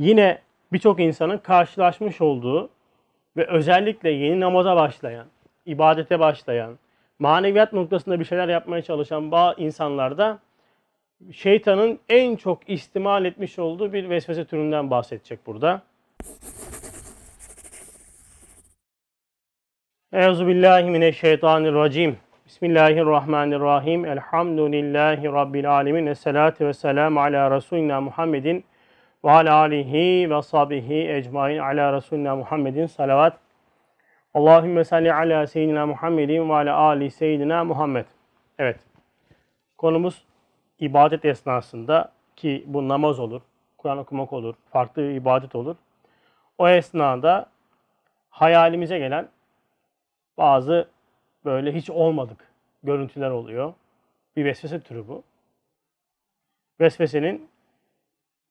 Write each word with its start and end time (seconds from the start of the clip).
yine 0.00 0.38
birçok 0.72 1.00
insanın 1.00 1.38
karşılaşmış 1.38 2.20
olduğu 2.20 2.70
ve 3.36 3.46
özellikle 3.46 4.10
yeni 4.10 4.40
namaza 4.40 4.76
başlayan, 4.76 5.26
ibadete 5.66 6.20
başlayan, 6.20 6.78
maneviyat 7.18 7.72
noktasında 7.72 8.20
bir 8.20 8.24
şeyler 8.24 8.48
yapmaya 8.48 8.82
çalışan 8.82 9.30
bazı 9.30 9.60
insanlarda 9.60 10.38
şeytanın 11.32 11.98
en 12.08 12.36
çok 12.36 12.70
istimal 12.70 13.24
etmiş 13.24 13.58
olduğu 13.58 13.92
bir 13.92 14.10
vesvese 14.10 14.44
türünden 14.44 14.90
bahsedecek 14.90 15.46
burada. 15.46 15.82
Euzu 20.12 20.46
billahi 20.46 20.90
mineşşeytanirracim. 20.90 22.16
Bismillahirrahmanirrahim. 22.46 24.04
Elhamdülillahi 24.04 25.24
rabbil 25.24 25.70
alamin. 25.72 26.06
Essalatu 26.06 26.66
vesselam 26.66 27.18
ala 27.18 27.56
resulina 27.56 28.00
Muhammedin 28.00 28.64
ve 29.24 29.30
ala 29.30 29.54
alihi 29.54 30.30
ve 30.30 30.42
sahbihi 30.42 31.08
ecmaîn 31.08 31.58
ala 31.58 31.92
resulina 31.92 32.36
Muhammedin 32.36 32.86
salavat. 32.86 33.38
Allahümme 34.34 34.84
salli 34.84 35.14
ala 35.14 35.46
seyyidina 35.46 35.86
Muhammedin 35.86 36.48
ve 36.48 36.54
ala 36.54 36.76
ali 36.76 37.10
seyyidina 37.10 37.64
Muhammed. 37.64 38.06
Evet. 38.58 38.80
Konumuz 39.78 40.24
ibadet 40.78 41.24
esnasında 41.24 42.12
ki 42.36 42.64
bu 42.66 42.88
namaz 42.88 43.20
olur, 43.20 43.40
Kur'an 43.78 43.98
okumak 43.98 44.32
olur, 44.32 44.54
farklı 44.72 45.02
bir 45.02 45.14
ibadet 45.14 45.54
olur. 45.54 45.76
O 46.58 46.68
esnada 46.68 47.46
hayalimize 48.30 48.98
gelen 48.98 49.28
bazı 50.38 50.88
böyle 51.44 51.74
hiç 51.74 51.90
olmadık 51.90 52.38
görüntüler 52.82 53.30
oluyor. 53.30 53.74
Bir 54.36 54.44
vesvese 54.44 54.80
türü 54.80 55.08
bu. 55.08 55.22
Vesvesenin 56.80 57.49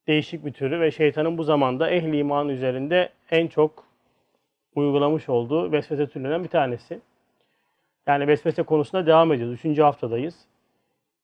değişik 0.09 0.45
bir 0.45 0.54
türü 0.54 0.80
ve 0.80 0.91
şeytanın 0.91 1.38
bu 1.38 1.44
zamanda 1.44 1.90
ehli 1.90 2.17
iman 2.17 2.50
üzerinde 2.50 3.09
en 3.31 3.48
çok 3.48 3.84
uygulamış 4.76 5.30
olduğu 5.30 5.72
vesvese 5.72 6.08
türlerinden 6.08 6.44
bir 6.44 6.50
tanesi. 6.50 7.00
Yani 8.08 8.28
vesvese 8.28 8.64
konusunda 8.64 9.06
devam 9.06 9.33
ediyoruz. 9.33 9.56
Üçüncü 9.56 9.81
haftadayız. 9.81 10.45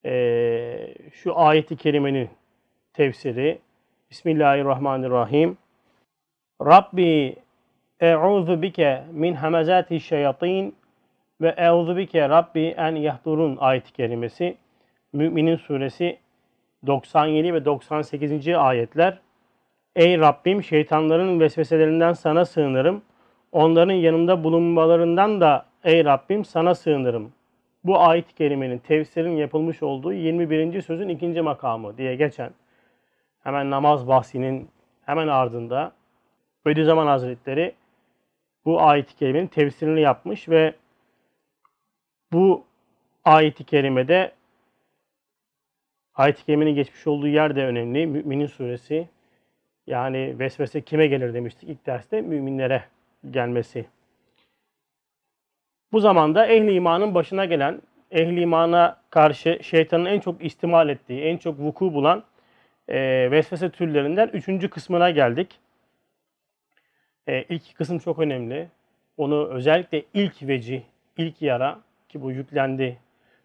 Ee, 0.06 0.96
şu 1.14 1.40
ayeti 1.40 1.76
kerimenin 1.78 2.30
tefsiri 2.94 3.60
Bismillahirrahmanirrahim. 4.12 5.58
Rabbi 6.62 7.36
e'udhu 8.00 8.62
bike 8.62 9.04
min 9.12 9.34
hamazati 9.34 10.00
şeyatin 10.00 10.76
ve 11.42 11.50
e'udhu 11.58 11.98
bike 11.98 12.30
Rabbi 12.30 12.74
en 12.78 12.96
yahdurun 12.96 13.58
ayet-i 13.58 13.94
kerimesi. 13.94 14.58
Müminin 15.14 15.56
suresi 15.56 16.18
97 16.88 17.54
ve 17.54 17.66
98. 17.66 18.48
ayetler. 18.48 19.20
Ey 19.96 20.20
Rabbim 20.20 20.64
şeytanların 20.64 21.40
vesveselerinden 21.40 22.14
sana 22.14 22.46
sığınırım. 22.46 23.02
Onların 23.52 23.94
yanımda 23.94 24.44
bulunmalarından 24.44 25.42
da 25.42 25.66
ey 25.84 26.06
Rabbim 26.06 26.46
sana 26.46 26.76
sığınırım. 26.76 27.32
Bu 27.84 28.00
ayet-i 28.00 28.36
kerimenin 28.36 28.78
tefsirin 28.78 29.38
yapılmış 29.38 29.84
olduğu 29.84 30.14
21. 30.14 30.82
sözün 30.82 31.10
ikinci 31.10 31.42
makamı 31.42 31.98
diye 31.98 32.16
geçen 32.16 32.52
hemen 33.44 33.72
namaz 33.72 34.08
bahsinin 34.08 34.70
hemen 35.06 35.28
ardında 35.28 35.92
Bediüzzaman 36.66 37.08
Hazretleri 37.08 37.76
bu 38.66 38.82
ayet-i 38.82 39.16
kerimenin 39.16 39.48
tefsirini 39.48 40.02
yapmış 40.02 40.50
ve 40.50 40.74
bu 42.34 42.64
ayet-i 43.26 43.64
kerimede 43.64 44.32
ayet-i 46.16 46.46
kerimenin 46.46 46.76
geçmiş 46.76 47.08
olduğu 47.08 47.28
yer 47.28 47.56
de 47.56 47.66
önemli. 47.66 48.08
Müminin 48.08 48.48
suresi 48.48 49.08
yani 49.88 50.40
vesvese 50.40 50.82
kime 50.82 51.08
gelir 51.08 51.34
demiştik 51.34 51.70
ilk 51.70 51.86
derste 51.86 52.22
müminlere 52.22 52.84
gelmesi. 53.32 53.86
Bu 55.92 56.00
zamanda 56.00 56.48
ehli 56.48 56.74
imanın 56.74 57.16
başına 57.16 57.46
gelen, 57.46 57.82
ehli 58.12 58.42
imana 58.42 59.02
karşı 59.10 59.60
şeytanın 59.62 60.06
en 60.06 60.20
çok 60.20 60.46
istimal 60.46 60.90
ettiği, 60.90 61.22
en 61.22 61.38
çok 61.38 61.60
vuku 61.60 61.94
bulan 61.94 62.24
e, 62.88 63.32
vesvese 63.32 63.70
türlerinden 63.70 64.28
üçüncü 64.28 64.70
kısmına 64.70 65.10
geldik. 65.10 65.60
E, 67.28 67.44
ilk 67.44 67.76
kısım 67.76 68.00
çok 68.00 68.20
önemli. 68.20 68.68
Onu 69.18 69.48
özellikle 69.48 70.04
ilk 70.14 70.44
veci, 70.48 70.84
ilk 71.18 71.42
yara 71.42 71.80
ki 72.10 72.22
bu 72.22 72.32
yüklendi 72.32 72.98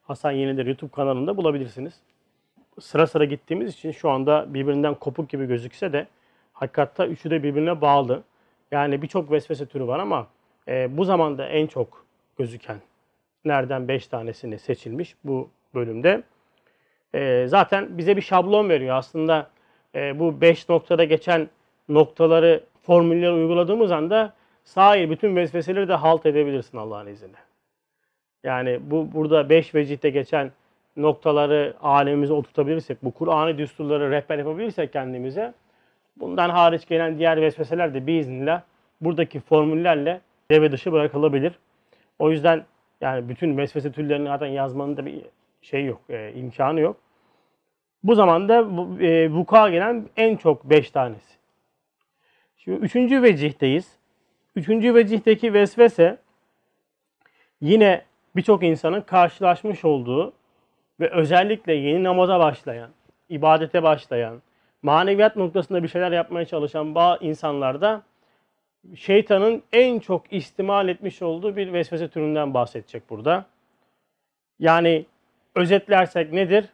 Hasan 0.02 0.30
Yeniler 0.30 0.66
YouTube 0.66 0.90
kanalında 0.90 1.36
bulabilirsiniz. 1.36 2.00
Sıra 2.80 3.06
sıra 3.06 3.24
gittiğimiz 3.24 3.74
için 3.74 3.90
şu 3.90 4.10
anda 4.10 4.54
birbirinden 4.54 4.94
kopuk 4.94 5.28
gibi 5.28 5.46
gözükse 5.46 5.92
de 5.92 6.06
hakikatta 6.52 7.06
üçü 7.06 7.30
de 7.30 7.42
birbirine 7.42 7.80
bağlı. 7.80 8.22
Yani 8.70 9.02
birçok 9.02 9.30
vesvese 9.30 9.66
türü 9.66 9.86
var 9.86 9.98
ama 9.98 10.26
e, 10.68 10.96
bu 10.96 11.04
zamanda 11.04 11.46
en 11.46 11.66
çok 11.66 12.06
gözüken 12.38 12.76
nereden 13.44 13.88
beş 13.88 14.06
tanesini 14.06 14.58
seçilmiş 14.58 15.16
bu 15.24 15.50
bölümde. 15.74 16.22
E, 17.14 17.46
zaten 17.48 17.98
bize 17.98 18.16
bir 18.16 18.22
şablon 18.22 18.68
veriyor. 18.68 18.96
Aslında 18.96 19.50
e, 19.94 20.18
bu 20.18 20.40
beş 20.40 20.68
noktada 20.68 21.04
geçen 21.04 21.48
noktaları, 21.88 22.64
formülleri 22.82 23.32
uyguladığımız 23.32 23.92
anda 23.92 24.34
sahil 24.64 25.10
bütün 25.10 25.36
vesveseleri 25.36 25.88
de 25.88 25.94
halt 25.94 26.26
edebilirsin 26.26 26.78
Allah'ın 26.78 27.06
izniyle. 27.06 27.36
Yani 28.44 28.80
bu 28.82 29.12
burada 29.12 29.48
beş 29.48 29.74
vecihte 29.74 30.10
geçen 30.10 30.52
noktaları 31.02 31.74
alemimize 31.82 32.32
oturtabilirsek, 32.32 33.04
bu 33.04 33.10
Kur'an'ı 33.10 33.58
düsturları 33.58 34.10
rehber 34.10 34.38
yapabilirsek 34.38 34.92
kendimize, 34.92 35.54
bundan 36.16 36.50
hariç 36.50 36.88
gelen 36.88 37.18
diğer 37.18 37.40
vesveseler 37.40 37.94
de 37.94 38.06
biiznillah 38.06 38.62
buradaki 39.00 39.40
formüllerle 39.40 40.20
devre 40.50 40.72
dışı 40.72 40.92
bırakılabilir. 40.92 41.58
O 42.18 42.30
yüzden 42.30 42.64
yani 43.00 43.28
bütün 43.28 43.56
vesvese 43.56 43.92
türlerini 43.92 44.28
zaten 44.28 44.46
yazmanın 44.46 44.96
da 44.96 45.06
bir 45.06 45.22
şey 45.62 45.84
yok, 45.84 46.00
e, 46.08 46.32
imkanı 46.32 46.80
yok. 46.80 46.96
Bu 48.02 48.14
zamanda 48.14 48.58
e, 49.04 49.30
vuku'a 49.30 49.70
gelen 49.70 50.08
en 50.16 50.36
çok 50.36 50.64
beş 50.64 50.90
tanesi. 50.90 51.34
Şimdi 52.56 52.78
üçüncü 52.78 53.22
vecihteyiz. 53.22 53.96
Üçüncü 54.56 54.94
vecihteki 54.94 55.54
vesvese 55.54 56.18
yine 57.60 58.02
birçok 58.36 58.62
insanın 58.62 59.00
karşılaşmış 59.00 59.84
olduğu 59.84 60.32
ve 61.00 61.10
özellikle 61.10 61.72
yeni 61.72 62.04
namaza 62.04 62.40
başlayan, 62.40 62.90
ibadete 63.28 63.82
başlayan, 63.82 64.42
maneviyat 64.82 65.36
noktasında 65.36 65.82
bir 65.82 65.88
şeyler 65.88 66.12
yapmaya 66.12 66.44
çalışan 66.44 66.94
bazı 66.94 67.24
insanlarda 67.24 68.02
şeytanın 68.96 69.62
en 69.72 69.98
çok 69.98 70.32
istimal 70.32 70.88
etmiş 70.88 71.22
olduğu 71.22 71.56
bir 71.56 71.72
vesvese 71.72 72.08
türünden 72.08 72.54
bahsedecek 72.54 73.10
burada. 73.10 73.46
Yani 74.58 75.04
özetlersek 75.54 76.32
nedir? 76.32 76.64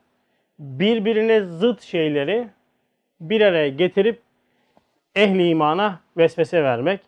Birbirine 0.59 1.41
zıt 1.41 1.83
şeyleri 1.83 2.49
bir 3.21 3.41
araya 3.41 3.69
getirip 3.69 4.21
ehli 5.15 5.49
imana 5.49 6.01
vesvese 6.17 6.63
vermek. 6.65 7.01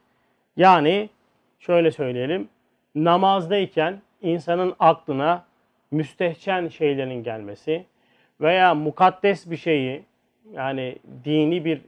Yani 0.56 1.10
şöyle 1.58 1.90
söyleyelim. 1.90 2.48
Namazdayken 2.94 4.00
insanın 4.22 4.74
aklına 4.78 5.44
müstehcen 5.90 6.68
şeylerin 6.68 7.22
gelmesi 7.22 7.84
veya 8.40 8.74
mukaddes 8.74 9.50
bir 9.50 9.56
şeyi 9.56 10.02
yani 10.52 10.96
dini 11.24 11.64
bir 11.64 11.80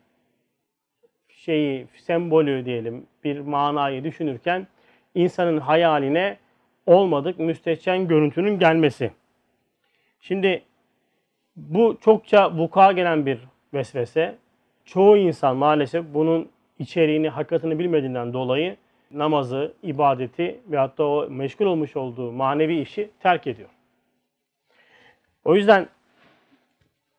şeyi, 1.29 1.87
sembolü 1.97 2.65
diyelim, 2.65 3.07
bir 3.25 3.41
manayı 3.41 4.05
düşünürken 4.05 4.67
insanın 5.15 5.59
hayaline 5.59 6.37
olmadık 6.87 7.39
müstehcen 7.39 8.09
görüntünün 8.09 8.59
gelmesi. 8.59 9.11
Şimdi 10.21 10.63
bu 11.57 11.99
çokça 12.01 12.57
vuku'a 12.57 12.93
gelen 12.93 13.27
bir 13.27 13.39
vesvese. 13.75 14.37
Çoğu 14.85 15.17
insan 15.17 15.57
maalesef 15.57 16.05
bunun 16.15 16.49
içeriğini, 16.79 17.29
hakikatini 17.29 17.79
bilmediğinden 17.79 18.33
dolayı 18.33 18.77
namazı, 19.11 19.73
ibadeti 19.83 20.61
ve 20.71 20.79
hatta 20.79 21.05
o 21.05 21.31
meşgul 21.31 21.67
olmuş 21.67 21.97
olduğu 21.97 22.33
manevi 22.33 22.81
işi 22.81 23.11
terk 23.21 23.47
ediyor. 23.47 23.69
O 25.45 25.55
yüzden 25.55 25.89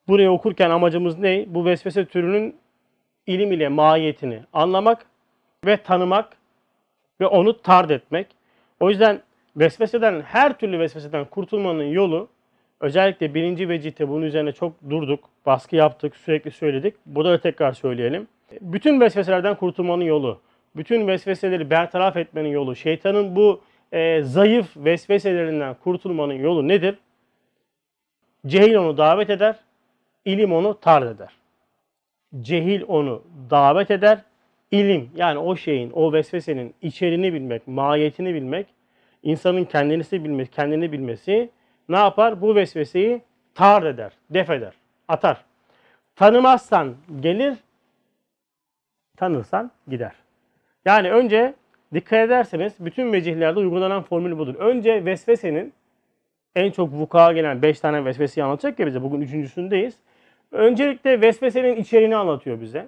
buraya 0.07 0.31
okurken 0.31 0.69
amacımız 0.69 1.17
ne? 1.17 1.45
Bu 1.47 1.65
vesvese 1.65 2.05
türünün 2.05 2.55
ilim 3.27 3.51
ile 3.51 3.67
mahiyetini 3.67 4.39
anlamak 4.53 5.05
ve 5.65 5.77
tanımak 5.77 6.37
ve 7.21 7.25
onu 7.27 7.61
tard 7.61 7.89
etmek. 7.89 8.27
O 8.79 8.89
yüzden 8.89 9.21
vesveseden, 9.55 10.21
her 10.21 10.57
türlü 10.57 10.79
vesveseden 10.79 11.25
kurtulmanın 11.25 11.83
yolu 11.83 12.27
özellikle 12.79 13.33
birinci 13.33 13.69
vecihte 13.69 14.09
bunun 14.09 14.25
üzerine 14.25 14.51
çok 14.51 14.73
durduk, 14.89 15.29
baskı 15.45 15.75
yaptık, 15.75 16.15
sürekli 16.15 16.51
söyledik. 16.51 16.95
Burada 17.05 17.31
da 17.31 17.41
tekrar 17.41 17.73
söyleyelim. 17.73 18.27
Bütün 18.61 18.99
vesveselerden 18.99 19.55
kurtulmanın 19.55 20.03
yolu, 20.03 20.41
bütün 20.75 21.07
vesveseleri 21.07 21.69
bertaraf 21.69 22.17
etmenin 22.17 22.49
yolu, 22.49 22.75
şeytanın 22.75 23.35
bu 23.35 23.61
e, 23.91 24.21
zayıf 24.21 24.77
vesveselerinden 24.77 25.75
kurtulmanın 25.83 26.33
yolu 26.33 26.67
nedir? 26.67 26.95
Cehil 28.47 28.75
onu 28.75 28.97
davet 28.97 29.29
eder, 29.29 29.55
ilim 30.25 30.53
onu 30.53 30.79
tard 30.79 31.03
eder. 31.03 31.29
Cehil 32.41 32.83
onu 32.87 33.23
davet 33.49 33.91
eder. 33.91 34.21
İlim 34.71 35.09
yani 35.15 35.39
o 35.39 35.55
şeyin, 35.55 35.91
o 35.91 36.13
vesvesenin 36.13 36.73
içeriğini 36.81 37.33
bilmek, 37.33 37.67
mahiyetini 37.67 38.33
bilmek, 38.33 38.67
insanın 39.23 39.65
kendini 39.65 40.23
bilmesi, 40.23 40.51
kendini 40.51 40.91
bilmesi 40.91 41.49
ne 41.89 41.97
yapar? 41.97 42.41
Bu 42.41 42.55
vesveseyi 42.55 43.21
tar 43.55 43.83
eder, 43.83 44.11
def 44.29 44.49
eder, 44.49 44.73
atar. 45.07 45.43
Tanımazsan 46.15 46.95
gelir, 47.19 47.57
tanırsan 49.17 49.71
gider. 49.87 50.13
Yani 50.85 51.11
önce 51.11 51.53
dikkat 51.93 52.19
ederseniz 52.19 52.73
bütün 52.79 53.13
vecihlerde 53.13 53.59
uygulanan 53.59 54.03
formül 54.03 54.37
budur. 54.37 54.55
Önce 54.55 55.05
vesvesenin 55.05 55.73
en 56.55 56.71
çok 56.71 56.93
vuku'a 56.93 57.33
gelen 57.33 57.61
5 57.61 57.79
tane 57.79 58.05
vesveseyi 58.05 58.45
anlatacak 58.45 58.79
ya 58.79 58.87
bize. 58.87 59.01
Bugün 59.03 59.21
üçüncüsündeyiz. 59.21 59.95
Öncelikle 60.51 61.21
vesvesenin 61.21 61.75
içeriğini 61.75 62.15
anlatıyor 62.15 62.61
bize. 62.61 62.87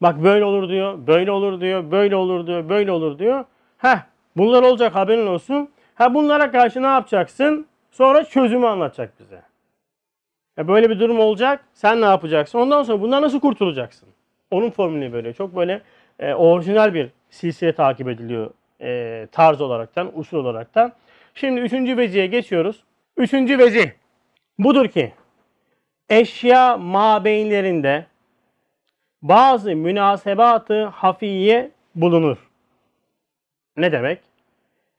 Bak 0.00 0.22
böyle 0.22 0.44
olur 0.44 0.68
diyor, 0.68 1.06
böyle 1.06 1.30
olur 1.30 1.60
diyor, 1.60 1.90
böyle 1.90 2.16
olur 2.16 2.46
diyor, 2.46 2.68
böyle 2.68 2.92
olur 2.92 3.18
diyor. 3.18 3.44
Heh 3.78 3.98
bunlar 4.36 4.62
olacak 4.62 4.94
haberin 4.94 5.26
olsun. 5.26 5.70
Ha 5.94 6.14
bunlara 6.14 6.50
karşı 6.50 6.82
ne 6.82 6.86
yapacaksın? 6.86 7.66
Sonra 7.90 8.24
çözümü 8.24 8.66
anlatacak 8.66 9.20
bize. 9.20 9.42
Ya 10.56 10.68
böyle 10.68 10.90
bir 10.90 11.00
durum 11.00 11.20
olacak. 11.20 11.64
Sen 11.74 12.00
ne 12.00 12.04
yapacaksın? 12.04 12.58
Ondan 12.58 12.82
sonra 12.82 13.00
bundan 13.00 13.22
nasıl 13.22 13.40
kurtulacaksın? 13.40 14.08
Onun 14.50 14.70
formülü 14.70 15.12
böyle. 15.12 15.32
Çok 15.32 15.56
böyle 15.56 15.82
e, 16.18 16.34
orijinal 16.34 16.94
bir 16.94 17.10
silsile 17.30 17.72
takip 17.72 18.08
ediliyor 18.08 18.50
e, 18.80 19.26
tarz 19.32 19.60
olaraktan, 19.60 20.18
usul 20.18 20.38
olaraktan. 20.38 20.92
Şimdi 21.36 21.60
üçüncü 21.60 21.96
veciye 21.96 22.26
geçiyoruz. 22.26 22.84
Üçüncü 23.16 23.58
veci 23.58 23.92
budur 24.58 24.88
ki 24.88 25.12
eşya 26.08 26.76
mabeynlerinde 26.76 28.06
bazı 29.22 29.76
münasebatı 29.76 30.84
hafiye 30.84 31.70
bulunur. 31.94 32.36
Ne 33.76 33.92
demek? 33.92 34.20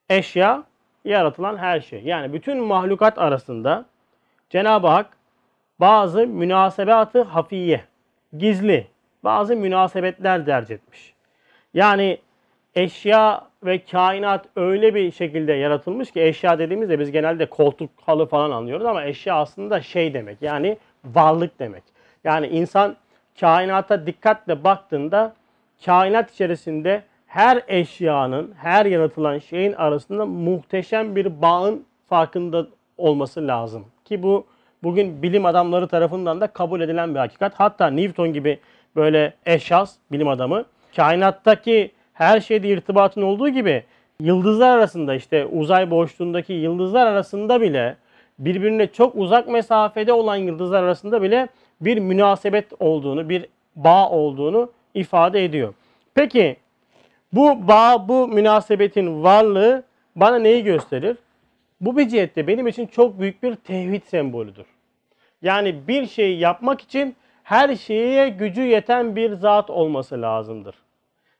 Eşya 0.10 0.64
yaratılan 1.06 1.58
her 1.58 1.80
şey. 1.80 2.02
Yani 2.04 2.34
bütün 2.34 2.58
mahlukat 2.64 3.18
arasında 3.18 3.86
Cenab-ı 4.50 4.88
Hak 4.88 5.18
bazı 5.80 6.28
münasebatı 6.28 7.22
hafiye, 7.22 7.82
gizli 8.38 8.88
bazı 9.24 9.56
münasebetler 9.56 10.46
derc 10.46 10.74
etmiş. 10.74 11.14
Yani 11.74 12.18
eşya 12.78 13.42
ve 13.64 13.84
kainat 13.84 14.46
öyle 14.56 14.96
bir 14.96 15.12
şekilde 15.12 15.54
yaratılmış 15.54 16.12
ki 16.12 16.22
eşya 16.22 16.60
dediğimizde 16.60 17.00
biz 17.00 17.12
genelde 17.12 17.46
koltuk 17.46 17.90
halı 18.06 18.26
falan 18.26 18.52
anlıyoruz 18.52 18.86
ama 18.86 19.06
eşya 19.06 19.36
aslında 19.36 19.82
şey 19.82 20.14
demek 20.14 20.42
yani 20.42 20.78
varlık 21.06 21.60
demek. 21.60 21.84
Yani 22.24 22.48
insan 22.48 22.96
kainata 23.40 24.08
dikkatle 24.08 24.64
baktığında 24.64 25.34
kainat 25.86 26.32
içerisinde 26.32 27.04
her 27.28 27.62
eşyanın, 27.68 28.54
her 28.58 28.86
yaratılan 28.86 29.40
şeyin 29.40 29.74
arasında 29.74 30.26
muhteşem 30.26 31.16
bir 31.16 31.42
bağın 31.42 31.86
farkında 32.10 32.68
olması 32.98 33.48
lazım. 33.48 33.86
Ki 34.06 34.24
bu 34.24 34.46
bugün 34.84 35.22
bilim 35.22 35.46
adamları 35.46 35.88
tarafından 35.88 36.42
da 36.42 36.48
kabul 36.48 36.82
edilen 36.82 37.16
bir 37.16 37.20
hakikat. 37.20 37.54
Hatta 37.56 37.88
Newton 37.90 38.34
gibi 38.34 38.60
böyle 38.96 39.34
eşyas, 39.46 39.96
bilim 40.12 40.28
adamı, 40.28 40.66
kainattaki 40.96 41.92
her 42.18 42.40
şeyde 42.40 42.68
irtibatın 42.68 43.22
olduğu 43.22 43.50
gibi 43.50 43.84
yıldızlar 44.20 44.78
arasında 44.78 45.16
işte 45.16 45.46
uzay 45.46 45.92
boşluğundaki 45.92 46.54
yıldızlar 46.54 47.08
arasında 47.08 47.62
bile 47.62 47.96
birbirine 48.40 48.88
çok 48.88 49.16
uzak 49.16 49.48
mesafede 49.48 50.14
olan 50.14 50.36
yıldızlar 50.36 50.84
arasında 50.84 51.22
bile 51.22 51.48
bir 51.82 51.98
münasebet 51.98 52.66
olduğunu, 52.80 53.30
bir 53.30 53.46
bağ 53.76 54.10
olduğunu 54.10 54.72
ifade 54.94 55.46
ediyor. 55.46 55.74
Peki 56.16 56.58
bu 57.34 57.68
bağ, 57.68 58.08
bu 58.08 58.28
münasebetin 58.28 59.24
varlığı 59.24 59.84
bana 60.16 60.40
neyi 60.40 60.64
gösterir? 60.64 61.18
Bu 61.82 61.98
bir 61.98 62.08
cihette 62.08 62.48
benim 62.48 62.68
için 62.68 62.88
çok 62.88 63.20
büyük 63.20 63.44
bir 63.44 63.56
tevhid 63.56 64.04
sembolüdür. 64.04 64.66
Yani 65.42 65.88
bir 65.88 66.08
şeyi 66.08 66.40
yapmak 66.40 66.82
için 66.82 67.16
her 67.44 67.76
şeye 67.76 68.30
gücü 68.30 68.62
yeten 68.62 69.16
bir 69.16 69.34
zat 69.34 69.70
olması 69.70 70.22
lazımdır. 70.22 70.76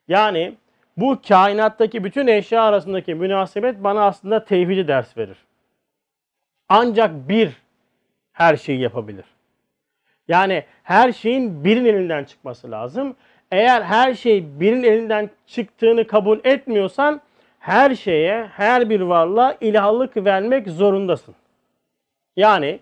Yani 0.08 0.54
bu 0.98 1.20
kainattaki 1.28 2.04
bütün 2.04 2.28
eşya 2.28 2.64
arasındaki 2.64 3.16
münasebet 3.16 3.84
bana 3.84 4.06
aslında 4.06 4.46
tevhidi 4.46 4.88
ders 4.88 5.18
verir. 5.18 5.38
Ancak 6.70 7.30
bir 7.30 7.52
her 8.32 8.58
şeyi 8.58 8.80
yapabilir. 8.80 9.26
Yani 10.28 10.64
her 10.84 11.12
şeyin 11.12 11.64
birinin 11.64 11.94
elinden 11.94 12.24
çıkması 12.24 12.72
lazım. 12.72 13.16
Eğer 13.52 13.82
her 13.82 14.14
şey 14.14 14.60
birinin 14.60 14.84
elinden 14.84 15.30
çıktığını 15.48 16.08
kabul 16.08 16.40
etmiyorsan 16.44 17.22
her 17.60 17.96
şeye, 17.96 18.46
her 18.46 18.90
bir 18.90 19.02
varlığa 19.02 19.58
ilahlık 19.62 20.18
vermek 20.18 20.68
zorundasın. 20.68 21.36
Yani 22.36 22.80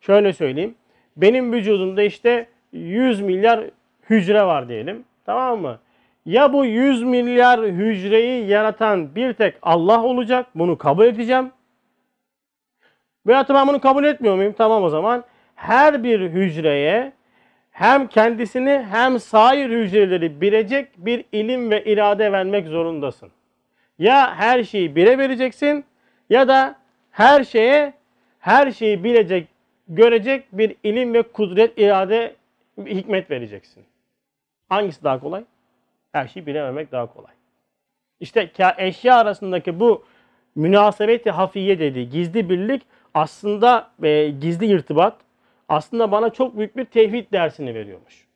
şöyle 0.00 0.32
söyleyeyim. 0.32 0.74
Benim 1.16 1.52
vücudumda 1.52 2.02
işte 2.02 2.46
100 2.72 3.20
milyar 3.20 3.64
hücre 4.10 4.44
var 4.44 4.68
diyelim. 4.68 5.04
Tamam 5.26 5.60
mı? 5.60 5.78
Ya 6.26 6.52
bu 6.52 6.64
100 6.64 7.02
milyar 7.02 7.60
hücreyi 7.60 8.46
yaratan 8.46 9.14
bir 9.14 9.32
tek 9.32 9.54
Allah 9.62 10.02
olacak. 10.02 10.46
Bunu 10.54 10.78
kabul 10.78 11.04
edeceğim. 11.04 11.50
Veyahut 13.26 13.48
ben 13.48 13.68
bunu 13.68 13.80
kabul 13.80 14.04
etmiyor 14.04 14.36
muyum? 14.36 14.54
Tamam 14.58 14.82
o 14.82 14.88
zaman. 14.88 15.24
Her 15.54 16.04
bir 16.04 16.20
hücreye 16.20 17.12
hem 17.70 18.06
kendisini 18.06 18.86
hem 18.90 19.20
sair 19.20 19.70
hücreleri 19.70 20.40
bilecek 20.40 20.88
bir 20.96 21.24
ilim 21.32 21.70
ve 21.70 21.84
irade 21.84 22.32
vermek 22.32 22.68
zorundasın. 22.68 23.30
Ya 23.98 24.34
her 24.34 24.64
şeyi 24.64 24.96
bire 24.96 25.18
vereceksin 25.18 25.84
ya 26.30 26.48
da 26.48 26.76
her 27.10 27.44
şeye 27.44 27.92
her 28.38 28.70
şeyi 28.70 29.04
bilecek, 29.04 29.48
görecek 29.88 30.44
bir 30.52 30.76
ilim 30.84 31.14
ve 31.14 31.22
kudret, 31.22 31.78
irade, 31.78 32.34
hikmet 32.86 33.30
vereceksin. 33.30 33.84
Hangisi 34.68 35.04
daha 35.04 35.20
kolay? 35.20 35.44
Her 36.12 36.26
şeyi 36.26 36.46
bilememek 36.46 36.92
daha 36.92 37.06
kolay. 37.06 37.32
İşte 38.20 38.50
eşya 38.78 39.16
arasındaki 39.16 39.80
bu 39.80 40.04
münasebeti 40.54 41.30
hafiye 41.30 41.78
dediği 41.78 42.08
gizli 42.08 42.50
birlik 42.50 42.82
aslında 43.14 43.90
e, 44.02 44.28
gizli 44.28 44.66
irtibat 44.66 45.16
aslında 45.68 46.12
bana 46.12 46.30
çok 46.30 46.58
büyük 46.58 46.76
bir 46.76 46.84
tevhid 46.84 47.32
dersini 47.32 47.74
veriyormuş. 47.74 48.26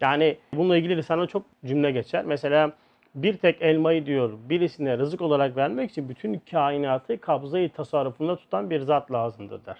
Yani 0.00 0.38
bununla 0.52 0.76
ilgili 0.76 1.02
sana 1.02 1.26
çok 1.26 1.42
cümle 1.64 1.90
geçer. 1.90 2.24
Mesela 2.24 2.72
bir 3.14 3.36
tek 3.36 3.62
elmayı 3.62 4.06
diyor 4.06 4.38
birisine 4.48 4.98
rızık 4.98 5.20
olarak 5.20 5.56
vermek 5.56 5.90
için 5.90 6.08
bütün 6.08 6.42
kainatı 6.50 7.20
kabzayı 7.20 7.72
tasarrufunda 7.72 8.36
tutan 8.36 8.70
bir 8.70 8.80
zat 8.80 9.12
lazımdır 9.12 9.64
der. 9.64 9.78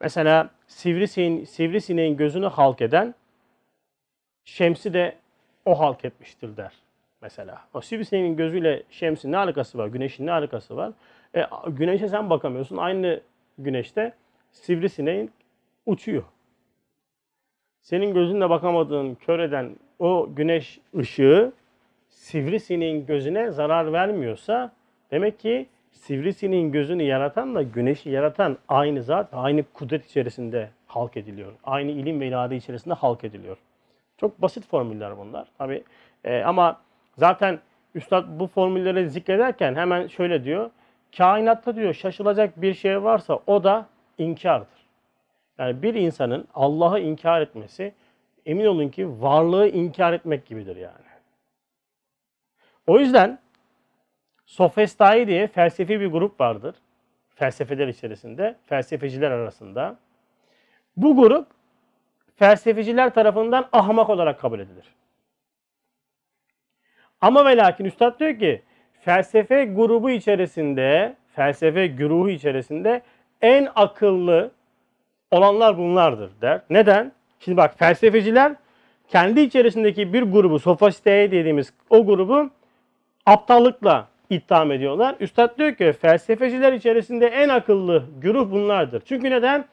Mesela 0.00 0.50
sivrisineğin, 0.66 1.44
sivrisineğin 1.44 2.16
gözünü 2.16 2.46
halk 2.46 2.80
eden 2.80 3.14
şemsi 4.48 4.94
de 4.94 5.16
o 5.64 5.78
halk 5.80 6.04
etmiştir 6.04 6.56
der. 6.56 6.72
Mesela. 7.22 7.64
O 7.74 7.80
sivrisineğin 7.80 8.36
gözüyle 8.36 8.82
şemsin 8.90 9.32
ne 9.32 9.36
alakası 9.36 9.78
var? 9.78 9.86
Güneşin 9.86 10.26
ne 10.26 10.32
alakası 10.32 10.76
var? 10.76 10.92
E, 11.36 11.44
güneşe 11.66 12.08
sen 12.08 12.30
bakamıyorsun. 12.30 12.76
Aynı 12.76 13.20
güneşte 13.58 14.12
sivrisineğin 14.52 15.30
uçuyor. 15.86 16.22
Senin 17.82 18.14
gözünle 18.14 18.50
bakamadığın, 18.50 19.14
kör 19.14 19.38
eden 19.38 19.76
o 19.98 20.28
güneş 20.36 20.80
ışığı 20.98 21.52
sivrisineğin 22.08 23.06
gözüne 23.06 23.50
zarar 23.50 23.92
vermiyorsa 23.92 24.72
demek 25.10 25.40
ki 25.40 25.66
sivrisineğin 25.92 26.72
gözünü 26.72 27.02
yaratan 27.02 27.54
da 27.54 27.62
güneşi 27.62 28.10
yaratan 28.10 28.58
aynı 28.68 29.02
zat, 29.02 29.28
aynı 29.32 29.64
kudret 29.74 30.06
içerisinde 30.06 30.70
halk 30.86 31.16
ediliyor. 31.16 31.52
Aynı 31.64 31.90
ilim 31.90 32.20
ve 32.20 32.28
irade 32.28 32.56
içerisinde 32.56 32.94
halk 32.94 33.24
ediliyor. 33.24 33.56
Çok 34.18 34.42
basit 34.42 34.66
formüller 34.66 35.18
bunlar. 35.18 35.48
Tabi 35.58 35.84
e, 36.24 36.42
ama 36.42 36.80
zaten 37.16 37.58
Üstad 37.94 38.24
bu 38.28 38.46
formülleri 38.46 39.10
zikrederken 39.10 39.74
hemen 39.74 40.06
şöyle 40.06 40.44
diyor. 40.44 40.70
Kainatta 41.16 41.76
diyor 41.76 41.94
şaşılacak 41.94 42.62
bir 42.62 42.74
şey 42.74 43.02
varsa 43.02 43.38
o 43.46 43.64
da 43.64 43.86
inkardır. 44.18 44.78
Yani 45.58 45.82
bir 45.82 45.94
insanın 45.94 46.48
Allah'ı 46.54 47.00
inkar 47.00 47.40
etmesi 47.40 47.94
emin 48.46 48.66
olun 48.66 48.88
ki 48.88 49.22
varlığı 49.22 49.68
inkar 49.68 50.12
etmek 50.12 50.46
gibidir 50.46 50.76
yani. 50.76 51.08
O 52.86 52.98
yüzden 52.98 53.38
Sofestai 54.46 55.26
diye 55.26 55.46
felsefi 55.46 56.00
bir 56.00 56.06
grup 56.06 56.40
vardır. 56.40 56.74
Felsefeler 57.34 57.88
içerisinde, 57.88 58.56
felsefeciler 58.66 59.30
arasında. 59.30 59.96
Bu 60.96 61.16
grup 61.16 61.46
felsefeciler 62.38 63.14
tarafından 63.14 63.68
ahmak 63.72 64.10
olarak 64.10 64.40
kabul 64.40 64.60
edilir. 64.60 64.84
Ama 67.20 67.44
ve 67.44 67.56
lakin 67.56 67.84
Üstad 67.84 68.20
diyor 68.20 68.38
ki 68.38 68.62
felsefe 69.00 69.64
grubu 69.64 70.10
içerisinde, 70.10 71.16
felsefe 71.34 71.86
güruhu 71.86 72.30
içerisinde 72.30 73.02
en 73.42 73.68
akıllı, 73.74 74.50
olanlar 75.30 75.78
bunlardır 75.78 76.30
der. 76.40 76.60
Neden? 76.70 77.12
Şimdi 77.40 77.56
bak 77.56 77.78
felsefeciler 77.78 78.52
kendi 79.08 79.40
içerisindeki 79.40 80.12
bir 80.12 80.22
grubu 80.22 80.58
sofisteye 80.58 81.30
dediğimiz 81.30 81.72
o 81.90 82.06
grubu 82.06 82.50
aptallıkla 83.26 84.08
itham 84.30 84.72
ediyorlar. 84.72 85.16
Üstad 85.20 85.58
diyor 85.58 85.74
ki 85.74 85.92
felsefeciler 85.92 86.72
içerisinde 86.72 87.26
en 87.26 87.48
akıllı 87.48 88.04
güruh 88.20 88.50
bunlardır. 88.50 89.02
Çünkü 89.06 89.30
neden? 89.30 89.64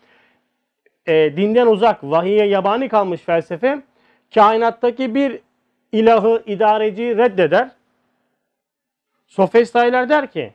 E, 1.07 1.37
dinden 1.37 1.67
uzak, 1.67 2.03
vahiye 2.03 2.45
yabani 2.45 2.89
kalmış 2.89 3.21
felsefe 3.21 3.81
kainattaki 4.33 5.15
bir 5.15 5.39
ilahı, 5.91 6.43
idareci 6.45 7.17
reddeder. 7.17 7.69
Sofistaylar 9.27 10.09
der 10.09 10.31
ki 10.31 10.53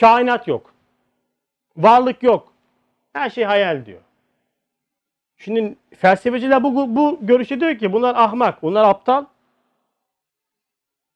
kainat 0.00 0.48
yok. 0.48 0.74
Varlık 1.76 2.22
yok. 2.22 2.52
Her 3.12 3.30
şey 3.30 3.44
hayal 3.44 3.86
diyor. 3.86 4.00
Şimdi 5.38 5.76
felsefeciler 5.96 6.62
bu, 6.62 6.96
bu 6.96 7.18
görüşe 7.22 7.60
diyor 7.60 7.78
ki 7.78 7.92
bunlar 7.92 8.14
ahmak, 8.14 8.62
bunlar 8.62 8.84
aptal. 8.84 9.24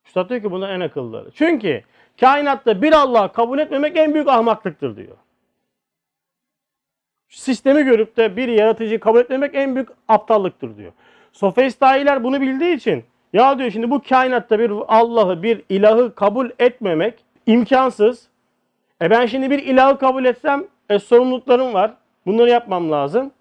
Üstad 0.07 0.29
diyor 0.29 0.43
ki 0.43 0.51
bunlar 0.51 0.71
en 0.71 0.81
akıllıları. 0.81 1.31
Çünkü 1.31 1.83
kainatta 2.21 2.83
bir 2.83 2.93
Allah 2.93 3.33
kabul 3.33 3.59
etmemek 3.59 3.97
en 3.97 4.15
büyük 4.15 4.29
ahmaklıktır 4.29 4.97
diyor. 4.97 5.17
Sistemi 7.33 7.83
görüp 7.83 8.17
de 8.17 8.37
bir 8.37 8.49
yaratıcıyı 8.49 9.01
kabul 9.01 9.21
etmemek 9.21 9.55
en 9.55 9.75
büyük 9.75 9.89
aptallıktır 10.09 10.77
diyor. 10.77 10.93
Sofistailer 11.33 12.25
bunu 12.25 12.41
bildiği 12.41 12.77
için 12.77 13.05
ya 13.33 13.59
diyor 13.59 13.71
şimdi 13.71 13.91
bu 13.91 14.03
kainatta 14.03 14.59
bir 14.59 14.73
Allah'ı, 14.89 15.43
bir 15.43 15.63
ilahı 15.69 16.15
kabul 16.15 16.51
etmemek 16.59 17.15
imkansız. 17.47 18.29
E 19.03 19.11
ben 19.11 19.27
şimdi 19.27 19.51
bir 19.51 19.59
ilahı 19.59 19.99
kabul 19.99 20.25
etsem 20.25 20.65
e, 20.91 20.99
sorumluluklarım 20.99 21.75
var. 21.75 21.95
Bunları 22.27 22.51
yapmam 22.51 22.91
lazım. 22.91 23.33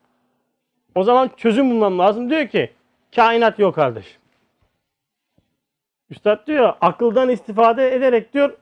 O 0.96 1.04
zaman 1.04 1.30
çözüm 1.38 1.72
bulmam 1.72 2.00
lazım. 2.00 2.30
Diyor 2.30 2.48
ki 2.48 2.72
kainat 3.16 3.60
yok 3.60 3.76
kardeş. 3.76 4.18
Üstad 6.10 6.48
diyor 6.48 6.74
akıldan 6.82 7.30
istifade 7.30 7.96
ederek 7.96 8.34
diyor 8.34 8.58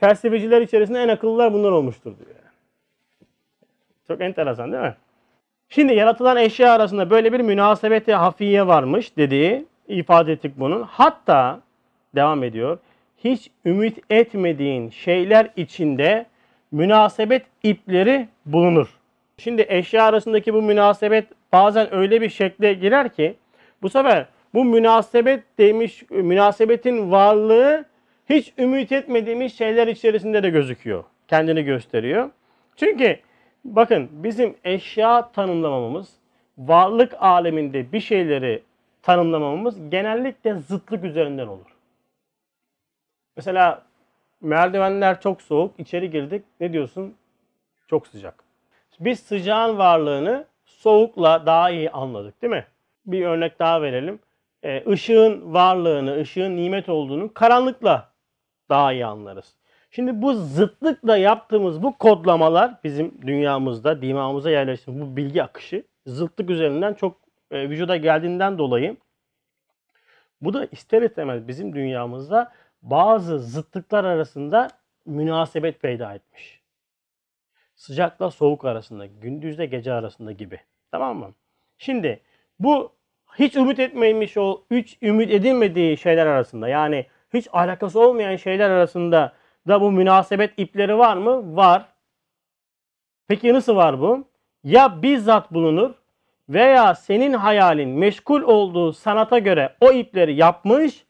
felsefeciler 0.00 0.60
içerisinde 0.60 1.02
en 1.02 1.08
akıllılar 1.08 1.52
bunlar 1.52 1.70
olmuştur 1.70 2.18
diyor. 2.18 2.47
Çok 4.08 4.20
enteresan 4.20 4.72
değil 4.72 4.82
mi? 4.82 4.94
Şimdi 5.68 5.94
yaratılan 5.94 6.36
eşya 6.36 6.72
arasında 6.72 7.10
böyle 7.10 7.32
bir 7.32 7.40
münasebeti 7.40 8.14
hafiye 8.14 8.66
varmış 8.66 9.16
dediği 9.16 9.66
ifade 9.88 10.32
ettik 10.32 10.52
bunun. 10.56 10.82
Hatta 10.82 11.60
devam 12.14 12.44
ediyor. 12.44 12.78
Hiç 13.24 13.50
ümit 13.66 13.98
etmediğin 14.10 14.90
şeyler 14.90 15.50
içinde 15.56 16.26
münasebet 16.72 17.42
ipleri 17.62 18.28
bulunur. 18.46 18.88
Şimdi 19.38 19.66
eşya 19.68 20.04
arasındaki 20.04 20.54
bu 20.54 20.62
münasebet 20.62 21.26
bazen 21.52 21.94
öyle 21.94 22.20
bir 22.20 22.28
şekle 22.28 22.72
girer 22.72 23.08
ki 23.08 23.34
bu 23.82 23.88
sefer 23.90 24.26
bu 24.54 24.64
münasebet 24.64 25.44
demiş 25.58 26.04
münasebetin 26.10 27.10
varlığı 27.10 27.84
hiç 28.30 28.52
ümit 28.58 28.92
etmediğimiz 28.92 29.58
şeyler 29.58 29.86
içerisinde 29.86 30.42
de 30.42 30.50
gözüküyor. 30.50 31.04
Kendini 31.28 31.64
gösteriyor. 31.64 32.30
Çünkü 32.76 33.18
bakın 33.76 34.08
bizim 34.12 34.56
eşya 34.64 35.32
tanımlamamız 35.32 36.08
varlık 36.58 37.14
aleminde 37.18 37.92
bir 37.92 38.00
şeyleri 38.00 38.62
tanımlamamız 39.02 39.90
genellikle 39.90 40.54
zıtlık 40.54 41.04
üzerinden 41.04 41.46
olur. 41.46 41.76
Mesela 43.36 43.82
merdivenler 44.40 45.20
çok 45.20 45.42
soğuk, 45.42 45.80
içeri 45.80 46.10
girdik. 46.10 46.44
Ne 46.60 46.72
diyorsun? 46.72 47.14
Çok 47.86 48.06
sıcak. 48.06 48.44
Biz 49.00 49.20
sıcağın 49.20 49.78
varlığını 49.78 50.46
soğukla 50.64 51.46
daha 51.46 51.70
iyi 51.70 51.90
anladık 51.90 52.42
değil 52.42 52.52
mi? 52.52 52.66
Bir 53.06 53.26
örnek 53.26 53.58
daha 53.58 53.82
verelim. 53.82 54.18
Ee, 54.62 54.90
ışığın 54.90 55.54
varlığını, 55.54 56.20
ışığın 56.20 56.56
nimet 56.56 56.88
olduğunu 56.88 57.34
karanlıkla 57.34 58.10
daha 58.68 58.92
iyi 58.92 59.06
anlarız. 59.06 59.54
Şimdi 59.90 60.22
bu 60.22 60.34
zıtlıkla 60.34 61.16
yaptığımız 61.16 61.82
bu 61.82 61.98
kodlamalar 61.98 62.74
bizim 62.84 63.22
dünyamızda, 63.26 64.02
dimağımıza 64.02 64.50
yerleştiğimiz 64.50 65.06
bu 65.06 65.16
bilgi 65.16 65.42
akışı 65.42 65.84
zıtlık 66.06 66.50
üzerinden 66.50 66.94
çok 66.94 67.16
e, 67.50 67.70
vücuda 67.70 67.96
geldiğinden 67.96 68.58
dolayı 68.58 68.96
bu 70.40 70.54
da 70.54 70.64
ister 70.72 71.02
istemez 71.02 71.48
bizim 71.48 71.74
dünyamızda 71.74 72.52
bazı 72.82 73.38
zıtlıklar 73.38 74.04
arasında 74.04 74.70
münasebet 75.06 75.80
peyda 75.80 76.14
etmiş. 76.14 76.60
Sıcakla 77.76 78.30
soğuk 78.30 78.64
arasında, 78.64 79.06
gündüzle 79.06 79.66
gece 79.66 79.92
arasında 79.92 80.32
gibi. 80.32 80.60
Tamam 80.90 81.16
mı? 81.18 81.34
Şimdi 81.78 82.20
bu 82.58 82.92
hiç 83.38 83.56
ümit 83.56 83.78
etmemiş 83.78 84.36
o 84.36 84.62
üç 84.70 84.98
ümit 85.02 85.30
edilmediği 85.30 85.96
şeyler 85.96 86.26
arasında 86.26 86.68
yani 86.68 87.06
hiç 87.34 87.48
alakası 87.52 88.00
olmayan 88.00 88.36
şeyler 88.36 88.70
arasında 88.70 89.32
da 89.68 89.80
bu 89.80 89.92
münasebet 89.92 90.52
ipleri 90.56 90.98
var 90.98 91.16
mı? 91.16 91.56
Var. 91.56 91.84
Peki 93.28 93.54
nasıl 93.54 93.76
var 93.76 94.00
bu? 94.00 94.24
Ya 94.64 95.02
bizzat 95.02 95.52
bulunur 95.54 95.94
veya 96.48 96.94
senin 96.94 97.32
hayalin 97.32 97.88
meşgul 97.88 98.42
olduğu 98.42 98.92
sanata 98.92 99.38
göre 99.38 99.76
o 99.80 99.92
ipleri 99.92 100.34
yapmış, 100.34 101.04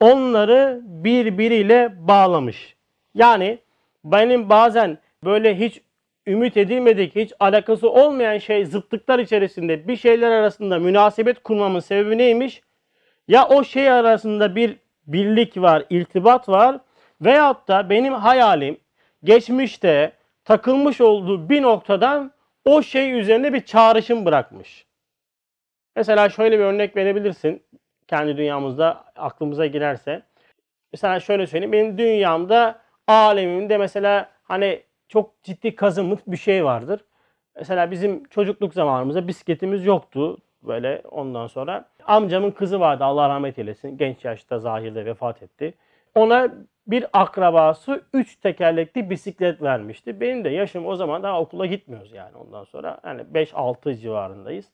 onları 0.00 0.80
birbiriyle 0.84 2.08
bağlamış. 2.08 2.76
Yani 3.14 3.58
benim 4.04 4.48
bazen 4.48 4.98
böyle 5.24 5.58
hiç 5.58 5.80
ümit 6.26 6.56
edilmedik, 6.56 7.16
hiç 7.16 7.32
alakası 7.40 7.90
olmayan 7.90 8.38
şey 8.38 8.64
zıtlıklar 8.64 9.18
içerisinde 9.18 9.88
bir 9.88 9.96
şeyler 9.96 10.30
arasında 10.30 10.78
münasebet 10.78 11.42
kurmamın 11.42 11.80
sebebi 11.80 12.18
neymiş? 12.18 12.62
Ya 13.28 13.48
o 13.48 13.64
şey 13.64 13.90
arasında 13.90 14.56
bir 14.56 14.76
birlik 15.06 15.56
var, 15.56 15.84
iltibat 15.90 16.48
var 16.48 16.80
veyahut 17.20 17.68
da 17.68 17.90
benim 17.90 18.14
hayalim 18.14 18.76
geçmişte 19.24 20.12
takılmış 20.44 21.00
olduğu 21.00 21.48
bir 21.48 21.62
noktadan 21.62 22.32
o 22.64 22.82
şey 22.82 23.20
üzerine 23.20 23.52
bir 23.52 23.60
çağrışım 23.60 24.26
bırakmış. 24.26 24.86
Mesela 25.96 26.28
şöyle 26.28 26.58
bir 26.58 26.64
örnek 26.64 26.96
verebilirsin. 26.96 27.62
Kendi 28.08 28.36
dünyamızda 28.36 29.04
aklımıza 29.16 29.66
girerse. 29.66 30.22
Mesela 30.92 31.20
şöyle 31.20 31.46
söyleyeyim. 31.46 31.72
Benim 31.72 31.98
dünyamda 31.98 32.78
alemimde 33.06 33.78
mesela 33.78 34.30
hani 34.42 34.82
çok 35.08 35.42
ciddi 35.42 35.74
kazınmış 35.74 36.20
bir 36.26 36.36
şey 36.36 36.64
vardır. 36.64 37.04
Mesela 37.56 37.90
bizim 37.90 38.24
çocukluk 38.24 38.74
zamanımızda 38.74 39.28
bisikletimiz 39.28 39.86
yoktu. 39.86 40.38
Böyle 40.62 41.02
ondan 41.10 41.46
sonra 41.46 41.84
amcamın 42.06 42.50
kızı 42.50 42.80
vardı 42.80 43.04
Allah 43.04 43.28
rahmet 43.28 43.58
eylesin. 43.58 43.98
Genç 43.98 44.24
yaşta 44.24 44.58
zahirde 44.58 45.04
vefat 45.04 45.42
etti. 45.42 45.74
Ona 46.14 46.48
bir 46.86 47.06
akrabası 47.12 48.04
3 48.12 48.36
tekerlekli 48.36 49.10
bisiklet 49.10 49.62
vermişti. 49.62 50.20
Benim 50.20 50.44
de 50.44 50.48
yaşım 50.48 50.86
o 50.86 50.96
zaman 50.96 51.22
daha 51.22 51.40
okula 51.40 51.66
gitmiyoruz 51.66 52.12
yani 52.12 52.36
ondan 52.36 52.64
sonra. 52.64 53.00
Yani 53.04 53.22
5-6 53.34 53.96
civarındayız. 53.96 54.66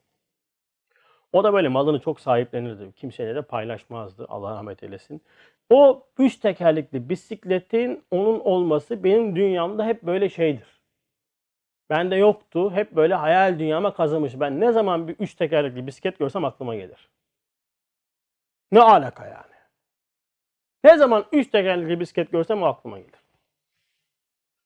O 1.32 1.44
da 1.44 1.52
böyle 1.52 1.68
malını 1.68 2.00
çok 2.00 2.20
sahiplenirdi. 2.20 2.92
Kimseyle 2.92 3.34
de 3.34 3.42
paylaşmazdı. 3.42 4.26
Allah 4.28 4.50
rahmet 4.50 4.82
eylesin. 4.82 5.22
O 5.70 6.06
üç 6.18 6.36
tekerlekli 6.36 7.08
bisikletin 7.08 8.04
onun 8.10 8.40
olması 8.40 9.04
benim 9.04 9.36
dünyamda 9.36 9.86
hep 9.86 10.02
böyle 10.02 10.28
şeydir. 10.28 10.80
Bende 11.90 12.16
yoktu. 12.16 12.70
Hep 12.72 12.92
böyle 12.96 13.14
hayal 13.14 13.58
dünyama 13.58 13.94
kazımış. 13.94 14.40
Ben 14.40 14.60
ne 14.60 14.72
zaman 14.72 15.08
bir 15.08 15.16
üç 15.18 15.34
tekerlekli 15.34 15.86
bisiklet 15.86 16.18
görsem 16.18 16.44
aklıma 16.44 16.74
gelir. 16.74 17.08
Ne 18.72 18.80
alaka 18.80 19.26
yani? 19.26 19.55
Ne 20.84 20.98
zaman 20.98 21.24
üç 21.32 21.50
tekerlekli 21.50 22.00
bisiklet 22.00 22.32
görsem 22.32 22.64
aklıma 22.64 22.98
gelir. 22.98 23.26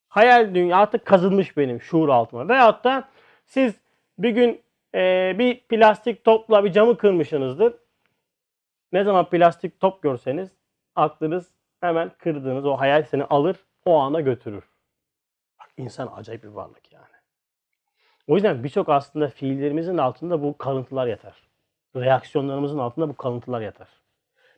Hayal 0.09 0.55
dünya 0.55 0.77
artık 0.77 1.07
kazınmış 1.07 1.57
benim 1.57 1.81
şuur 1.81 2.09
altıma. 2.09 2.49
Veyahut 2.49 2.85
da 2.85 3.09
siz 3.45 3.81
bir 4.19 4.31
gün 4.31 4.63
e, 4.95 5.35
bir 5.39 5.61
plastik 5.61 6.25
topla 6.25 6.65
bir 6.65 6.73
camı 6.73 6.97
kırmışsınızdır. 6.97 7.75
Ne 8.93 9.05
zaman 9.05 9.31
plastik 9.31 9.81
top 9.81 10.03
görseniz 10.03 10.51
aklınız 10.97 11.51
hemen 11.81 12.11
kırdığınız 12.19 12.67
o 12.67 12.77
hayal 12.77 13.03
seni 13.03 13.25
alır 13.25 13.57
o 13.85 13.99
ana 13.99 14.21
götürür. 14.21 14.65
Bak 15.61 15.69
insan 15.77 16.13
acayip 16.17 16.43
bir 16.43 16.49
varlık 16.49 16.93
yani. 16.93 17.05
O 18.27 18.35
yüzden 18.35 18.65
birçok 18.65 18.89
aslında 18.89 19.29
fiillerimizin 19.29 19.99
altında 19.99 20.43
bu 20.43 20.59
kalıntılar 20.59 21.07
yatar. 21.07 21.43
Reaksiyonlarımızın 21.97 22.79
altında 22.79 23.09
bu 23.09 23.17
kalıntılar 23.17 23.61
yatar. 23.61 23.89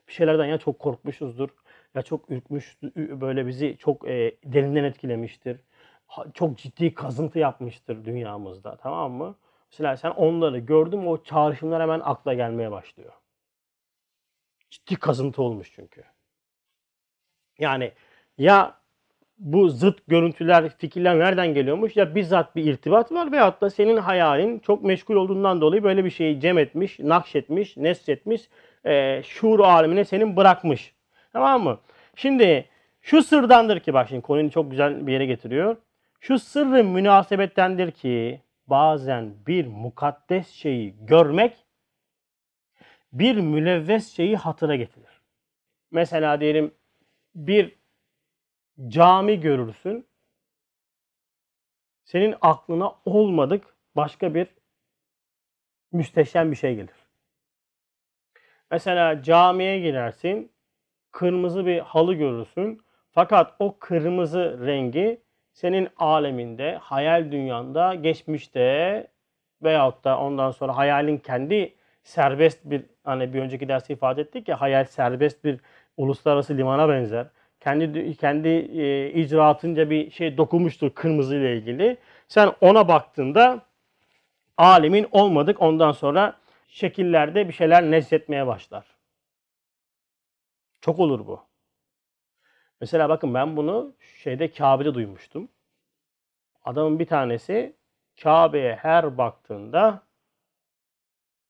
Bir 0.07 0.13
şeylerden 0.13 0.45
ya 0.45 0.57
çok 0.57 0.79
korkmuşuzdur 0.79 1.49
ya 1.95 2.01
çok 2.01 2.31
ürkmüş 2.31 2.77
böyle 2.95 3.47
bizi 3.47 3.77
çok 3.79 4.07
e, 4.09 4.35
derinden 4.45 4.83
etkilemiştir. 4.83 5.59
Çok 6.33 6.57
ciddi 6.57 6.93
kazıntı 6.93 7.39
yapmıştır 7.39 8.05
dünyamızda 8.05 8.75
tamam 8.75 9.11
mı? 9.11 9.35
Mesela 9.71 9.97
sen 9.97 10.09
onları 10.09 10.59
gördün 10.59 11.05
o 11.05 11.23
çağrışımlar 11.23 11.81
hemen 11.81 11.99
akla 11.99 12.33
gelmeye 12.33 12.71
başlıyor. 12.71 13.13
Ciddi 14.69 14.95
kazıntı 14.95 15.41
olmuş 15.41 15.71
çünkü. 15.75 16.03
Yani 17.59 17.91
ya 18.37 18.83
bu 19.37 19.69
zıt 19.69 20.07
görüntüler, 20.07 20.77
fikirler 20.77 21.19
nereden 21.19 21.53
geliyormuş? 21.53 21.95
Ya 21.97 22.15
bizzat 22.15 22.55
bir 22.55 22.65
irtibat 22.65 23.11
var 23.11 23.31
veyahut 23.31 23.61
da 23.61 23.69
senin 23.69 23.97
hayalin 23.97 24.59
çok 24.59 24.83
meşgul 24.83 25.15
olduğundan 25.15 25.61
dolayı 25.61 25.83
böyle 25.83 26.05
bir 26.05 26.09
şeyi 26.09 26.39
cem 26.39 26.57
etmiş, 26.57 26.99
nakşetmiş, 26.99 27.77
nesçetmiş, 27.77 28.49
e, 28.85 29.23
şuur 29.23 29.59
alemine 29.59 30.05
senin 30.05 30.37
bırakmış. 30.37 30.93
Tamam 31.33 31.63
mı? 31.63 31.79
Şimdi 32.15 32.65
şu 33.01 33.23
sırdandır 33.23 33.79
ki 33.79 33.93
bak 33.93 34.09
şimdi 34.09 34.21
konuyu 34.21 34.51
çok 34.51 34.71
güzel 34.71 35.07
bir 35.07 35.13
yere 35.13 35.25
getiriyor. 35.25 35.77
Şu 36.19 36.39
sırrı 36.39 36.83
münasebettendir 36.83 37.91
ki 37.91 38.41
bazen 38.67 39.33
bir 39.47 39.67
mukaddes 39.67 40.49
şeyi 40.49 40.95
görmek 41.05 41.53
bir 43.13 43.35
mülevves 43.35 44.15
şeyi 44.15 44.37
hatıra 44.37 44.75
getirir. 44.75 45.21
Mesela 45.91 46.39
diyelim 46.39 46.73
bir 47.35 47.75
cami 48.87 49.39
görürsün. 49.39 50.07
Senin 52.03 52.35
aklına 52.41 52.95
olmadık 53.05 53.75
başka 53.95 54.33
bir 54.33 54.47
müsteşem 55.91 56.51
bir 56.51 56.55
şey 56.55 56.75
gelir. 56.75 57.02
Mesela 58.73 59.23
camiye 59.23 59.79
girersin, 59.79 60.51
kırmızı 61.11 61.65
bir 61.65 61.79
halı 61.79 62.13
görürsün. 62.13 62.81
Fakat 63.11 63.53
o 63.59 63.77
kırmızı 63.79 64.59
rengi 64.65 65.21
senin 65.51 65.87
aleminde, 65.97 66.77
hayal 66.81 67.31
dünyanda, 67.31 67.95
geçmişte 67.95 69.07
veyahut 69.63 70.03
da 70.03 70.19
ondan 70.19 70.51
sonra 70.51 70.77
hayalin 70.77 71.17
kendi 71.17 71.75
serbest 72.03 72.59
bir 72.65 72.83
hani 73.03 73.33
bir 73.33 73.41
önceki 73.41 73.67
dersi 73.67 73.93
ifade 73.93 74.21
ettik 74.21 74.47
ya 74.47 74.61
hayal 74.61 74.85
serbest 74.85 75.43
bir 75.43 75.59
uluslararası 75.97 76.57
limana 76.57 76.89
benzer. 76.89 77.27
Kendi 77.59 78.17
kendi 78.17 78.49
e, 78.49 79.09
icraatınca 79.11 79.89
bir 79.89 80.11
şey 80.11 80.37
dokunmuştur 80.37 80.89
kırmızı 80.89 81.35
ile 81.35 81.57
ilgili. 81.57 81.97
Sen 82.27 82.51
ona 82.61 82.87
baktığında 82.87 83.61
alemin 84.57 85.07
olmadık 85.11 85.61
ondan 85.61 85.91
sonra 85.91 86.42
şekillerde 86.73 87.47
bir 87.47 87.53
şeyler 87.53 87.91
nesletmeye 87.91 88.47
başlar. 88.47 88.85
Çok 90.81 90.99
olur 90.99 91.27
bu. 91.27 91.45
Mesela 92.81 93.09
bakın 93.09 93.33
ben 93.33 93.57
bunu 93.57 93.95
şeyde 94.23 94.51
Kabe'de 94.51 94.93
duymuştum. 94.93 95.49
Adamın 96.65 96.99
bir 96.99 97.05
tanesi 97.05 97.75
Kabe'ye 98.23 98.75
her 98.75 99.17
baktığında 99.17 100.03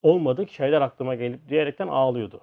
olmadık 0.02 0.50
şeyler 0.50 0.82
aklıma 0.82 1.16
gelip 1.16 1.50
diyerekten 1.50 1.88
ağlıyordu. 1.88 2.42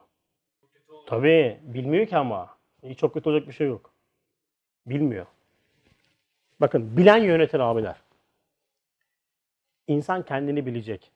Tabii 1.06 1.60
bilmiyor 1.62 2.06
ki 2.06 2.16
ama. 2.16 2.56
Hiç 2.82 2.98
çok 2.98 3.14
kötü 3.14 3.28
olacak 3.28 3.48
bir 3.48 3.52
şey 3.52 3.66
yok. 3.66 3.94
Bilmiyor. 4.86 5.26
Bakın 6.60 6.96
bilen 6.96 7.18
yönetir 7.18 7.60
abiler. 7.60 7.96
İnsan 9.86 10.24
kendini 10.24 10.66
bilecek 10.66 11.12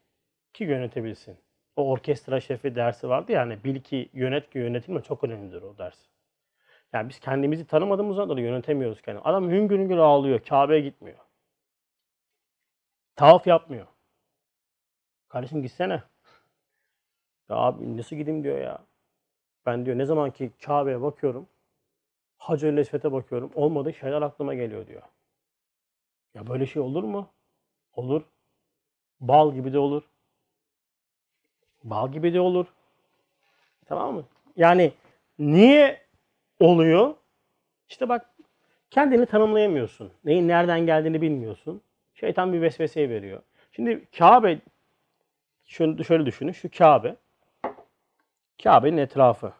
ki 0.52 0.64
yönetebilsin. 0.64 1.43
O 1.76 1.90
orkestra 1.90 2.40
şefi 2.40 2.74
dersi 2.76 3.08
vardı 3.08 3.32
ya 3.32 3.40
hani 3.40 3.64
bil 3.64 3.80
ki 3.80 4.10
yönet 4.12 4.50
ki 4.50 4.58
yönetilme 4.58 5.02
çok 5.02 5.24
önemlidir 5.24 5.62
o 5.62 5.78
ders. 5.78 5.98
Yani 6.92 7.08
biz 7.08 7.20
kendimizi 7.20 7.66
tanımadığımızdan 7.66 8.28
dolayı 8.28 8.46
yönetemiyoruz 8.46 9.02
kendimizi. 9.02 9.28
Adam 9.28 9.50
hüngür 9.50 9.78
hüngür 9.78 9.98
ağlıyor. 9.98 10.40
Kabe'ye 10.40 10.80
gitmiyor. 10.80 11.18
Tavaf 13.16 13.46
yapmıyor. 13.46 13.86
Kardeşim 15.28 15.62
gitsene. 15.62 16.02
Ya 17.48 17.56
abi 17.56 17.96
nasıl 17.96 18.16
gideyim 18.16 18.44
diyor 18.44 18.58
ya. 18.58 18.86
Ben 19.66 19.86
diyor 19.86 19.98
ne 19.98 20.06
zaman 20.06 20.30
ki 20.30 20.52
Kabe'ye 20.64 21.02
bakıyorum, 21.02 21.48
Hacer-i 22.38 22.80
Esved'e 22.80 23.12
bakıyorum, 23.12 23.50
olmadı 23.54 23.94
şeyler 23.94 24.22
aklıma 24.22 24.54
geliyor 24.54 24.86
diyor. 24.86 25.02
Ya 26.34 26.46
böyle 26.46 26.66
şey 26.66 26.82
olur 26.82 27.04
mu? 27.04 27.32
Olur. 27.92 28.22
Bal 29.20 29.54
gibi 29.54 29.72
de 29.72 29.78
olur. 29.78 30.02
Bal 31.84 32.12
gibi 32.12 32.34
de 32.34 32.40
olur. 32.40 32.66
Tamam 33.86 34.14
mı? 34.14 34.24
Yani 34.56 34.92
niye 35.38 36.00
oluyor? 36.60 37.14
İşte 37.88 38.08
bak 38.08 38.30
kendini 38.90 39.26
tanımlayamıyorsun. 39.26 40.12
Neyin 40.24 40.48
nereden 40.48 40.86
geldiğini 40.86 41.20
bilmiyorsun. 41.20 41.82
Şeytan 42.14 42.52
bir 42.52 42.62
vesveseye 42.62 43.08
veriyor. 43.08 43.42
Şimdi 43.72 44.04
Kabe 44.18 44.58
şöyle, 45.64 46.04
şöyle 46.04 46.26
düşünün. 46.26 46.52
Şu 46.52 46.70
Kabe 46.78 47.16
Kabe'nin 48.62 48.96
etrafı. 48.96 49.52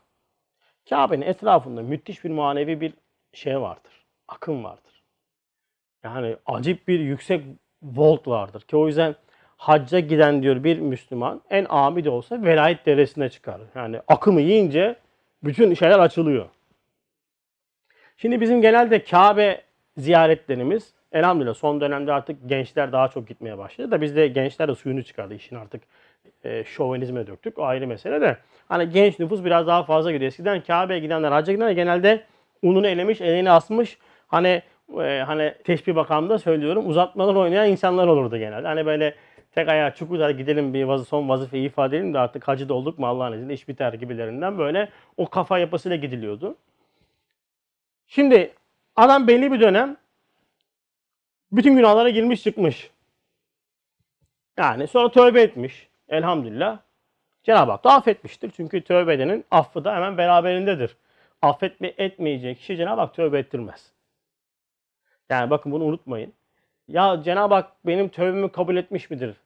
Kabe'nin 0.88 1.26
etrafında 1.26 1.82
müthiş 1.82 2.24
bir 2.24 2.30
manevi 2.30 2.80
bir 2.80 2.94
şey 3.32 3.60
vardır. 3.60 4.06
Akım 4.28 4.64
vardır. 4.64 5.02
Yani 6.04 6.36
acip 6.46 6.88
bir 6.88 7.00
yüksek 7.00 7.44
volt 7.82 8.28
vardır 8.28 8.60
ki 8.60 8.76
o 8.76 8.86
yüzden 8.86 9.14
hacca 9.68 10.00
giden 10.00 10.42
diyor 10.42 10.64
bir 10.64 10.78
Müslüman 10.78 11.40
en 11.50 11.66
ami 11.68 12.04
de 12.04 12.10
olsa 12.10 12.42
velayet 12.42 12.86
deresine 12.86 13.28
çıkar. 13.28 13.60
Yani 13.74 14.00
akımı 14.08 14.40
yiyince 14.40 14.96
bütün 15.44 15.74
şeyler 15.74 15.98
açılıyor. 15.98 16.46
Şimdi 18.16 18.40
bizim 18.40 18.62
genelde 18.62 19.04
Kabe 19.04 19.60
ziyaretlerimiz 19.96 20.92
elhamdülillah 21.12 21.54
son 21.54 21.80
dönemde 21.80 22.12
artık 22.12 22.48
gençler 22.48 22.92
daha 22.92 23.08
çok 23.08 23.28
gitmeye 23.28 23.58
başladı 23.58 23.90
da 23.90 24.00
biz 24.00 24.16
de 24.16 24.28
gençler 24.28 24.68
de 24.68 24.74
suyunu 24.74 25.02
çıkardı 25.02 25.34
işin 25.34 25.56
artık 25.56 25.82
e, 26.44 26.64
şovenizme 26.64 27.26
döktük. 27.26 27.58
O 27.58 27.64
ayrı 27.64 27.86
mesele 27.86 28.20
de. 28.20 28.36
Hani 28.68 28.90
genç 28.90 29.18
nüfus 29.18 29.44
biraz 29.44 29.66
daha 29.66 29.82
fazla 29.82 30.12
gidiyor. 30.12 30.28
Eskiden 30.28 30.60
Kabe'ye 30.60 31.00
gidenler, 31.00 31.32
hacca 31.32 31.52
gidenler 31.52 31.72
genelde 31.72 32.24
ununu 32.62 32.86
elemiş, 32.86 33.20
elini 33.20 33.50
asmış. 33.50 33.98
Hani 34.28 34.62
e, 35.00 35.22
hani 35.26 35.54
teşbih 35.64 35.96
bakamda 35.96 36.38
söylüyorum 36.38 36.88
uzatmalar 36.88 37.34
oynayan 37.34 37.68
insanlar 37.68 38.06
olurdu 38.06 38.36
genelde. 38.36 38.66
Hani 38.66 38.86
böyle 38.86 39.14
tek 39.54 39.68
ayağı 39.68 39.94
çukur 39.94 40.30
gidelim 40.30 40.74
bir 40.74 40.84
vazı, 40.84 41.04
son 41.04 41.28
vazifeyi 41.28 41.66
ifade 41.66 41.96
edelim 41.96 42.14
de 42.14 42.18
artık 42.18 42.48
hacı 42.48 42.68
da 42.68 42.74
olduk 42.74 42.98
mu 42.98 43.06
Allah'ın 43.06 43.32
izniyle 43.32 43.54
iş 43.54 43.68
biter 43.68 43.92
gibilerinden 43.92 44.58
böyle 44.58 44.88
o 45.16 45.30
kafa 45.30 45.58
yapısıyla 45.58 45.96
gidiliyordu. 45.96 46.56
Şimdi 48.06 48.54
adam 48.96 49.28
belli 49.28 49.52
bir 49.52 49.60
dönem 49.60 49.96
bütün 51.52 51.76
günahlara 51.76 52.10
girmiş 52.10 52.42
çıkmış. 52.42 52.90
Yani 54.56 54.86
sonra 54.86 55.10
tövbe 55.10 55.42
etmiş. 55.42 55.88
Elhamdülillah. 56.08 56.78
Cenab-ı 57.42 57.70
Hak 57.70 57.84
da 57.84 57.92
affetmiştir. 57.92 58.50
Çünkü 58.56 58.84
tövbe 58.84 59.14
edenin 59.14 59.44
affı 59.50 59.84
da 59.84 59.94
hemen 59.94 60.18
beraberindedir. 60.18 60.96
Affetme 61.42 61.94
etmeyecek 61.98 62.58
kişi 62.58 62.76
Cenab-ı 62.76 63.00
Hak 63.00 63.14
tövbe 63.14 63.38
ettirmez. 63.38 63.92
Yani 65.30 65.50
bakın 65.50 65.72
bunu 65.72 65.84
unutmayın. 65.84 66.32
Ya 66.88 67.22
Cenab-ı 67.22 67.54
Hak 67.54 67.72
benim 67.86 68.08
tövbemi 68.08 68.52
kabul 68.52 68.76
etmiş 68.76 69.10
midir? 69.10 69.36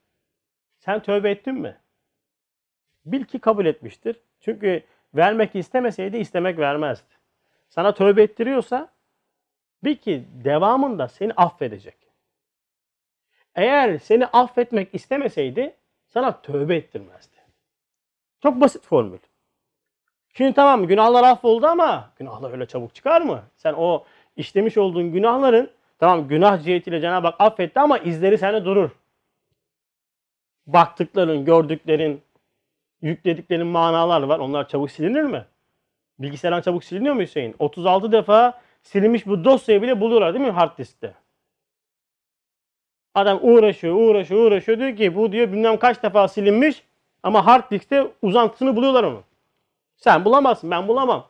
Sen 0.78 1.02
tövbe 1.02 1.30
ettin 1.30 1.54
mi? 1.54 1.76
Bil 3.04 3.24
ki 3.24 3.38
kabul 3.38 3.66
etmiştir. 3.66 4.16
Çünkü 4.40 4.82
vermek 5.14 5.54
istemeseydi 5.54 6.16
istemek 6.16 6.58
vermezdi. 6.58 7.14
Sana 7.68 7.94
tövbe 7.94 8.22
ettiriyorsa 8.22 8.88
bil 9.84 9.96
ki 9.96 10.24
devamında 10.44 11.08
seni 11.08 11.32
affedecek. 11.32 11.96
Eğer 13.54 13.98
seni 13.98 14.26
affetmek 14.26 14.94
istemeseydi 14.94 15.76
sana 16.06 16.42
tövbe 16.42 16.76
ettirmezdi. 16.76 17.36
Çok 18.42 18.60
basit 18.60 18.84
formül. 18.84 19.18
Şimdi 20.34 20.52
tamam 20.52 20.86
günahlar 20.86 21.24
affoldu 21.24 21.66
ama 21.66 22.12
günahlar 22.18 22.52
öyle 22.52 22.66
çabuk 22.66 22.94
çıkar 22.94 23.20
mı? 23.20 23.42
Sen 23.56 23.72
o 23.72 24.04
işlemiş 24.36 24.76
olduğun 24.78 25.12
günahların 25.12 25.70
tamam 25.98 26.28
günah 26.28 26.62
cihetiyle 26.62 27.00
Cenab-ı 27.00 27.26
Hak 27.26 27.40
affetti 27.40 27.80
ama 27.80 27.98
izleri 27.98 28.38
sende 28.38 28.64
durur. 28.64 28.90
Baktıkların, 30.68 31.44
gördüklerin, 31.44 32.22
yüklediklerin 33.02 33.66
manalar 33.66 34.22
var. 34.22 34.38
Onlar 34.38 34.68
çabuk 34.68 34.90
silinir 34.90 35.22
mi? 35.22 35.44
Bilgisayardan 36.18 36.60
çabuk 36.60 36.84
siliniyor 36.84 37.14
mu 37.14 37.20
Hüseyin? 37.20 37.54
36 37.58 38.12
defa 38.12 38.60
silinmiş 38.82 39.26
bu 39.26 39.44
dosyayı 39.44 39.82
bile 39.82 40.00
buluyorlar 40.00 40.34
değil 40.34 40.44
mi 40.44 40.50
hard 40.50 40.78
diskte? 40.78 41.14
Adam 43.14 43.38
uğraşıyor, 43.42 43.94
uğraşıyor, 43.94 44.46
uğraşıyor. 44.46 44.78
Diyor 44.78 44.96
ki 44.96 45.14
bu 45.14 45.32
diyor 45.32 45.52
bilmem 45.52 45.76
kaç 45.76 46.02
defa 46.02 46.28
silinmiş 46.28 46.82
ama 47.22 47.46
hard 47.46 47.70
diskte 47.70 48.06
uzantısını 48.22 48.76
buluyorlar 48.76 49.04
onu. 49.04 49.22
Sen 49.96 50.24
bulamazsın, 50.24 50.70
ben 50.70 50.88
bulamam. 50.88 51.26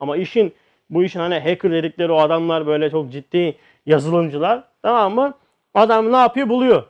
Ama 0.00 0.16
işin 0.16 0.54
bu 0.90 1.04
işin 1.04 1.20
hani 1.20 1.38
hacker 1.38 1.72
dedikleri 1.72 2.12
o 2.12 2.18
adamlar 2.18 2.66
böyle 2.66 2.90
çok 2.90 3.12
ciddi 3.12 3.56
yazılımcılar 3.86 4.64
tamam 4.82 5.14
mı? 5.14 5.34
Adam 5.74 6.12
ne 6.12 6.16
yapıyor? 6.16 6.48
Buluyor. 6.48 6.84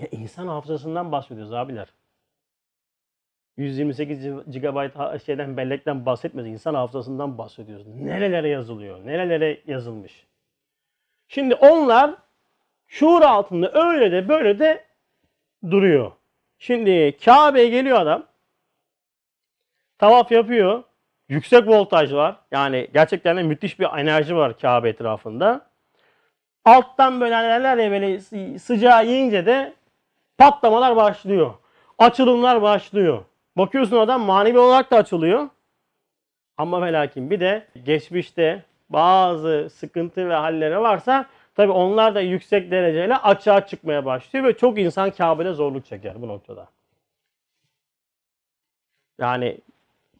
Ya 0.00 0.08
insan 0.10 0.46
hafızasından 0.46 1.12
bahsediyoruz 1.12 1.52
abiler. 1.52 1.88
128 3.56 4.24
GB 4.46 5.18
şeyden 5.24 5.56
bellekten 5.56 6.06
bahsetmiyoruz. 6.06 6.52
İnsan 6.52 6.74
hafızasından 6.74 7.38
bahsediyoruz. 7.38 7.86
Nerelere 7.86 8.48
yazılıyor? 8.48 9.06
Nerelere 9.06 9.60
yazılmış? 9.66 10.26
Şimdi 11.28 11.54
onlar 11.54 12.14
şuur 12.86 13.22
altında 13.22 13.72
öyle 13.72 14.12
de 14.12 14.28
böyle 14.28 14.58
de 14.58 14.84
duruyor. 15.70 16.12
Şimdi 16.58 17.16
Kabe'ye 17.24 17.68
geliyor 17.68 18.00
adam. 18.00 18.26
Tavaf 19.98 20.32
yapıyor. 20.32 20.82
Yüksek 21.28 21.68
voltaj 21.68 22.12
var. 22.12 22.36
Yani 22.50 22.88
gerçekten 22.94 23.36
de 23.36 23.42
müthiş 23.42 23.80
bir 23.80 23.98
enerji 23.98 24.36
var 24.36 24.58
Kabe 24.58 24.88
etrafında. 24.88 25.70
Alttan 26.64 27.20
böyle 27.20 27.34
derler 27.34 27.76
ya 27.76 27.90
böyle 27.90 28.20
sıcağı 28.58 29.06
yiyince 29.06 29.46
de 29.46 29.74
patlamalar 30.40 30.96
başlıyor. 30.96 31.54
Açılımlar 31.98 32.62
başlıyor. 32.62 33.24
Bakıyorsun 33.56 33.96
adam 33.96 34.22
manevi 34.22 34.58
olarak 34.58 34.90
da 34.90 34.96
açılıyor. 34.96 35.48
Ama 36.56 36.82
ve 36.82 36.92
lakin 36.92 37.30
bir 37.30 37.40
de 37.40 37.66
geçmişte 37.84 38.64
bazı 38.90 39.70
sıkıntı 39.70 40.28
ve 40.28 40.34
halleri 40.34 40.80
varsa 40.80 41.26
tabi 41.54 41.72
onlar 41.72 42.14
da 42.14 42.20
yüksek 42.20 42.70
dereceyle 42.70 43.16
açığa 43.16 43.66
çıkmaya 43.66 44.04
başlıyor 44.04 44.44
ve 44.44 44.56
çok 44.56 44.78
insan 44.78 45.10
Kabe'de 45.10 45.52
zorluk 45.52 45.86
çeker 45.86 46.22
bu 46.22 46.28
noktada. 46.28 46.68
Yani 49.18 49.58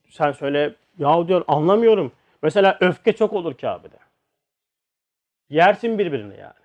sen 0.09 0.33
söyle 0.33 0.75
ya 0.99 1.29
diyor 1.29 1.45
anlamıyorum. 1.49 2.13
Mesela 2.43 2.79
öfke 2.81 3.13
çok 3.13 3.33
olur 3.33 3.55
Kabe'de. 3.55 3.97
Yersin 5.51 5.99
birbirini 5.99 6.41
yani. 6.41 6.60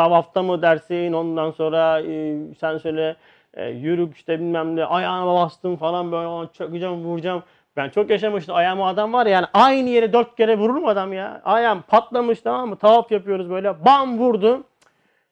Tavafta 0.00 0.42
mı 0.42 0.62
dersin 0.62 1.12
ondan 1.12 1.50
sonra 1.50 2.00
e, 2.00 2.36
sen 2.60 2.78
söyle 2.78 3.16
e, 3.54 3.68
yürü 3.68 4.08
işte 4.14 4.38
bilmem 4.38 4.76
ne 4.76 4.84
ayağına 4.84 5.34
bastım 5.34 5.76
falan 5.76 6.12
böyle 6.12 6.52
çökeceğim 6.52 7.04
vuracağım. 7.04 7.42
Ben 7.76 7.88
çok 7.88 8.10
yaşamıştım. 8.10 8.54
Ayağıma 8.54 8.88
adam 8.88 9.12
var 9.12 9.26
ya 9.26 9.32
yani 9.32 9.46
aynı 9.54 9.88
yere 9.88 10.12
dört 10.12 10.36
kere 10.36 10.58
vurur 10.58 10.74
mu 10.74 10.88
adam 10.88 11.12
ya? 11.12 11.40
Ayağım 11.44 11.82
patlamış 11.88 12.40
tamam 12.40 12.68
mı? 12.68 12.76
Tavaf 12.76 13.12
yapıyoruz 13.12 13.50
böyle. 13.50 13.84
Bam 13.84 14.18
vurdu. 14.18 14.64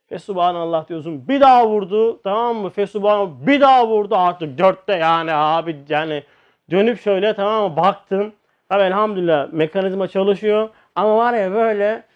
Fesubhanallah 0.08 0.88
diyorsun. 0.88 1.28
Bir 1.28 1.40
daha 1.40 1.68
vurdu. 1.68 2.22
Tamam 2.22 2.56
mı? 2.56 2.70
Fesubhanallah 2.70 3.30
bir 3.46 3.60
daha 3.60 3.88
vurdu. 3.88 4.16
Artık 4.16 4.58
dörtte 4.58 4.92
yani 4.92 5.32
abi 5.32 5.76
yani 5.88 6.22
dönüp 6.70 7.00
şöyle 7.00 7.34
tamam 7.34 7.70
mı? 7.70 7.76
Baktım. 7.76 8.32
Abi 8.70 8.82
elhamdülillah 8.82 9.52
mekanizma 9.52 10.08
çalışıyor. 10.08 10.68
Ama 10.94 11.16
var 11.16 11.34
ya 11.34 11.52
böyle 11.52 12.07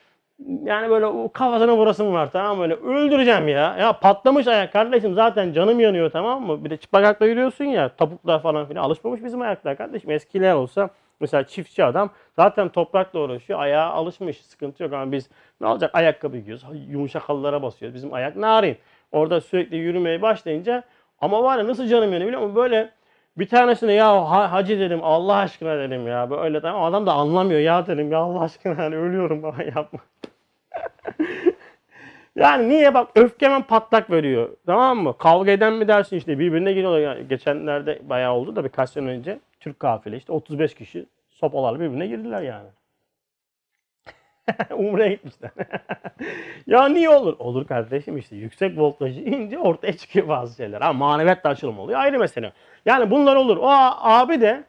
yani 0.64 0.90
böyle 0.90 1.32
kafasına 1.32 1.76
vurasım 1.76 2.12
var 2.12 2.30
tamam 2.32 2.56
mı? 2.56 2.62
Böyle 2.62 2.74
öldüreceğim 2.74 3.48
ya. 3.48 3.76
Ya 3.76 3.92
patlamış 3.92 4.46
ayak 4.46 4.72
kardeşim 4.72 5.14
zaten 5.14 5.52
canım 5.52 5.80
yanıyor 5.80 6.10
tamam 6.10 6.46
mı? 6.46 6.64
Bir 6.64 6.70
de 6.70 6.76
çıplak 6.76 7.04
ayakla 7.04 7.26
yürüyorsun 7.26 7.64
ya 7.64 7.88
topuklar 7.96 8.42
falan 8.42 8.66
filan 8.66 8.82
alışmamış 8.82 9.24
bizim 9.24 9.40
ayaklar 9.42 9.76
kardeşim. 9.76 10.10
Eskiler 10.10 10.54
olsa 10.54 10.90
mesela 11.20 11.46
çiftçi 11.46 11.84
adam 11.84 12.10
zaten 12.36 12.68
toprakla 12.68 13.20
uğraşıyor. 13.20 13.60
Ayağa 13.60 13.90
alışmış 13.90 14.40
sıkıntı 14.40 14.82
yok 14.82 14.92
ama 14.92 15.12
biz 15.12 15.30
ne 15.60 15.66
olacak 15.66 15.90
ayakkabı 15.94 16.36
giyiyoruz. 16.36 16.64
Yumuşak 16.88 17.22
halılara 17.22 17.62
basıyoruz. 17.62 17.94
Bizim 17.94 18.14
ayak 18.14 18.36
narin. 18.36 18.76
Orada 19.12 19.40
sürekli 19.40 19.76
yürümeye 19.76 20.22
başlayınca 20.22 20.82
ama 21.20 21.42
var 21.42 21.58
ya 21.58 21.66
nasıl 21.66 21.86
canım 21.86 22.12
yanıyor 22.12 22.26
biliyor 22.26 22.42
musun? 22.42 22.56
Böyle 22.56 22.90
bir 23.38 23.48
tanesine 23.48 23.92
ya 23.92 24.30
hacı 24.52 24.80
dedim 24.80 25.00
Allah 25.02 25.36
aşkına 25.36 25.78
dedim 25.78 26.06
ya 26.06 26.30
böyle 26.30 26.60
tamam 26.60 26.82
adam 26.82 27.06
da 27.06 27.12
anlamıyor 27.12 27.60
ya 27.60 27.86
dedim 27.86 28.12
ya 28.12 28.18
Allah 28.18 28.40
aşkına 28.40 28.82
yani 28.82 28.96
ölüyorum 28.96 29.42
bana 29.42 29.62
yapma. 29.62 30.00
yani 32.36 32.68
niye 32.68 32.94
bak 32.94 33.10
öfkemen 33.14 33.62
patlak 33.62 34.10
veriyor. 34.10 34.56
Tamam 34.66 34.98
mı? 34.98 35.18
Kavga 35.18 35.50
eden 35.50 35.72
mi 35.72 35.88
dersin 35.88 36.16
işte 36.16 36.38
birbirine 36.38 36.72
giriyorlar. 36.72 37.00
Yani 37.00 37.28
geçenlerde 37.28 38.00
bayağı 38.02 38.32
oldu 38.32 38.56
da 38.56 38.64
birkaç 38.64 38.90
sene 38.90 39.08
önce 39.10 39.38
Türk 39.60 39.80
kafile 39.80 40.16
işte 40.16 40.32
35 40.32 40.74
kişi 40.74 41.06
sopalarla 41.30 41.80
birbirine 41.80 42.06
girdiler 42.06 42.42
yani. 42.42 42.68
Umre'ye 44.76 45.10
gitmişler. 45.10 45.50
ya 46.66 46.88
niye 46.88 47.10
olur? 47.10 47.36
Olur 47.38 47.66
kardeşim 47.66 48.16
işte 48.16 48.36
yüksek 48.36 48.78
voltajı 48.78 49.20
ince 49.20 49.58
ortaya 49.58 49.92
çıkıyor 49.96 50.28
bazı 50.28 50.56
şeyler. 50.56 50.80
Ha 50.80 50.92
maneviyat 50.92 51.44
da 51.44 51.48
açılım 51.48 51.78
oluyor 51.78 52.00
ayrı 52.00 52.18
mesele. 52.18 52.52
Yani 52.86 53.10
bunlar 53.10 53.36
olur. 53.36 53.56
O 53.56 53.68
abi 54.00 54.40
de 54.40 54.64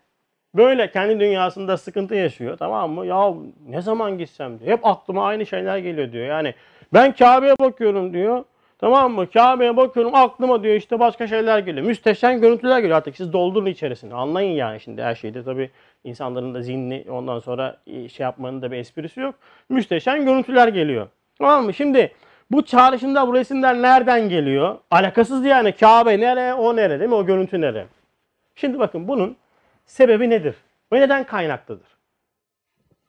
Böyle 0.56 0.92
kendi 0.92 1.20
dünyasında 1.20 1.78
sıkıntı 1.78 2.16
yaşıyor 2.16 2.58
tamam 2.58 2.92
mı? 2.92 3.06
Ya 3.06 3.34
ne 3.68 3.82
zaman 3.82 4.18
gitsem 4.18 4.60
diyor. 4.60 4.72
Hep 4.72 4.86
aklıma 4.86 5.26
aynı 5.26 5.46
şeyler 5.46 5.78
geliyor 5.78 6.12
diyor. 6.12 6.26
Yani 6.26 6.54
ben 6.94 7.12
Kabe'ye 7.12 7.54
bakıyorum 7.60 8.14
diyor. 8.14 8.44
Tamam 8.80 9.14
mı? 9.14 9.30
Kabe'ye 9.30 9.78
bakıyorum 9.78 10.16
aklıma 10.16 10.64
diyor 10.64 10.76
işte 10.76 11.00
başka 11.00 11.28
şeyler 11.28 11.60
geliyor. 11.60 11.86
Müsteşen 11.88 12.42
görüntüler 12.42 12.80
geliyor 12.80 12.98
artık 12.98 13.16
siz 13.16 13.34
doldurun 13.34 13.66
içerisine. 13.66 14.14
Anlayın 14.14 14.52
yani 14.52 14.80
şimdi 14.80 15.04
her 15.04 15.16
şeyde 15.16 15.44
tabii 15.44 15.70
insanların 16.04 16.54
da 16.54 16.62
zihni 16.62 17.06
ondan 17.10 17.40
sonra 17.40 17.78
e, 17.88 18.10
şey 18.10 18.24
yapmanın 18.24 18.62
da 18.62 18.72
bir 18.72 18.78
esprisi 18.78 19.20
yok. 19.20 19.36
Müsteşen 19.70 20.26
görüntüler 20.26 20.68
geliyor. 20.68 21.08
Tamam 21.38 21.66
mı? 21.66 21.74
Şimdi 21.74 22.12
bu 22.52 22.66
çağrışımda 22.66 23.28
bu 23.28 23.34
resimler 23.34 23.82
nereden 23.82 24.30
geliyor? 24.30 24.78
Alakasız 24.92 25.46
yani 25.46 25.72
Kabe 25.72 26.20
nere 26.20 26.54
o 26.54 26.76
nere 26.76 27.00
değil 27.00 27.10
mi? 27.10 27.16
O 27.16 27.26
görüntü 27.26 27.62
nere? 27.62 27.86
Şimdi 28.56 28.80
bakın 28.80 29.08
bunun 29.08 29.36
sebebi 29.86 30.30
nedir? 30.30 30.56
Ve 30.94 31.02
neden 31.02 31.24
kaynaklıdır? 31.24 31.88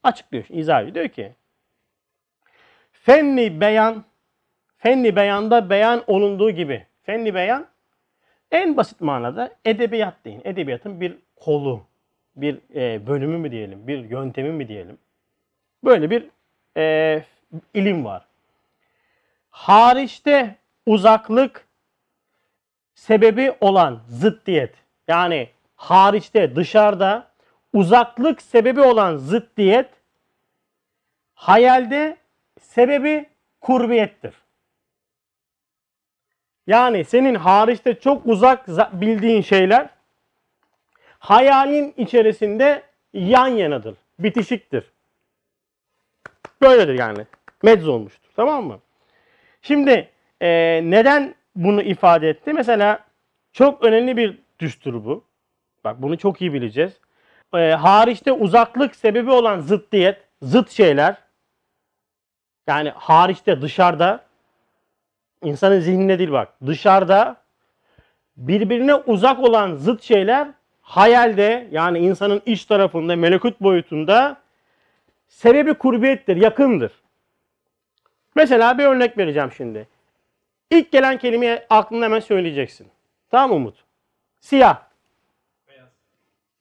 Açıklıyor, 0.02 0.44
izah 0.48 0.80
ediyor. 0.80 0.94
Diyor 0.94 1.08
ki 1.08 1.32
fenni 2.92 3.60
beyan 3.60 4.04
fenni 4.78 5.16
beyanda 5.16 5.70
beyan 5.70 6.04
olunduğu 6.06 6.50
gibi 6.50 6.87
fenni 7.02 7.34
beyan 7.34 7.66
en 8.50 8.76
basit 8.76 9.00
manada 9.00 9.56
edebiyat 9.64 10.14
deyin. 10.24 10.42
Edebiyatın 10.44 11.00
bir 11.00 11.16
kolu, 11.37 11.82
bir 12.37 12.58
e, 12.74 13.06
bölümü 13.06 13.38
mü 13.38 13.50
diyelim, 13.50 13.88
bir 13.88 13.98
yöntemi 13.98 14.52
mi 14.52 14.68
diyelim. 14.68 14.98
Böyle 15.84 16.10
bir 16.10 16.28
e, 16.76 17.22
ilim 17.74 18.04
var. 18.04 18.26
Hariçte 19.50 20.54
uzaklık 20.87 21.66
sebebi 22.94 23.52
olan 23.60 24.00
zıddiyet 24.08 24.74
yani 25.08 25.48
hariçte, 25.76 26.56
dışarıda 26.56 27.30
uzaklık 27.72 28.42
sebebi 28.42 28.80
olan 28.80 29.16
zıddiyet 29.16 29.90
hayalde 31.34 32.16
sebebi 32.60 33.26
kurbiyettir. 33.60 34.34
Yani 36.66 37.04
senin 37.04 37.34
hariçte 37.34 38.00
çok 38.00 38.26
uzak 38.26 38.68
bildiğin 39.00 39.42
şeyler 39.42 39.88
hayalin 41.18 41.94
içerisinde 41.96 42.82
yan 43.12 43.48
yanadır, 43.48 43.94
bitişiktir. 44.18 44.84
Böyledir 46.62 46.98
yani. 46.98 47.26
Medz 47.62 47.88
olmuştur. 47.88 48.30
Tamam 48.37 48.64
mı? 48.64 48.80
Şimdi 49.62 50.08
e, 50.40 50.80
neden 50.84 51.34
bunu 51.56 51.82
ifade 51.82 52.28
etti? 52.28 52.52
Mesela 52.52 53.04
çok 53.52 53.84
önemli 53.84 54.16
bir 54.16 54.38
düstur 54.58 55.04
bu. 55.04 55.24
Bak 55.85 56.03
bunu 56.03 56.18
çok 56.18 56.40
iyi 56.40 56.53
bileceğiz. 56.53 56.92
E, 57.55 57.59
hariçte 57.73 58.33
uzaklık 58.33 58.97
sebebi 58.97 59.31
olan 59.31 59.61
zıddiyet, 59.61 60.18
zıt 60.42 60.70
şeyler 60.70 61.16
yani 62.66 62.90
hariçte 62.90 63.62
dışarıda 63.62 64.25
insanın 65.42 65.81
zihninde 65.81 66.18
değil 66.18 66.33
bak 66.33 66.53
dışarıda 66.66 67.37
birbirine 68.37 68.94
uzak 68.94 69.40
olan 69.40 69.75
zıt 69.75 70.03
şeyler 70.03 70.49
hayalde 70.83 71.68
yani 71.70 71.99
insanın 71.99 72.42
iç 72.47 72.64
tarafında 72.64 73.16
melekut 73.16 73.61
boyutunda 73.61 74.37
sebebi 75.29 75.75
kurbiyettir, 75.75 76.37
yakındır. 76.37 76.92
Mesela 78.35 78.79
bir 78.79 78.85
örnek 78.85 79.18
vereceğim 79.18 79.53
şimdi. 79.57 79.88
İlk 80.70 80.92
gelen 80.92 81.18
kelimeyi 81.18 81.61
aklında 81.70 82.05
hemen 82.05 82.20
söyleyeceksin. 82.20 82.88
Tamam 83.31 83.57
Umut? 83.57 83.85
Siyah. 84.40 84.84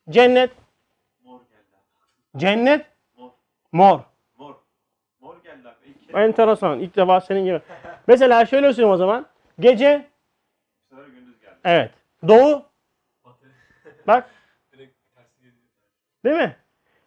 Cennet. 0.10 0.52
Mor 1.24 1.40
geldi. 1.40 2.38
Cennet. 2.38 2.86
Mor. 3.18 3.30
Mor. 3.72 4.00
Mor. 4.38 4.56
Mor 5.20 5.36
geldi 5.44 5.68
abi. 5.68 6.20
Enteresan. 6.20 6.80
İlk 6.80 6.96
defa 6.96 7.22
senin 7.22 7.46
gibi. 7.46 7.62
Mesela 8.08 8.46
şöyle 8.46 8.74
söyleyeyim 8.74 8.94
o 8.94 8.98
zaman. 8.98 9.26
Gece. 9.60 10.08
sefer 10.90 11.06
gündüz 11.06 11.40
geldi. 11.42 11.56
Evet. 11.64 11.92
Doğu. 12.28 12.66
Bak. 14.08 14.30
Değil 16.26 16.36
mi? 16.36 16.56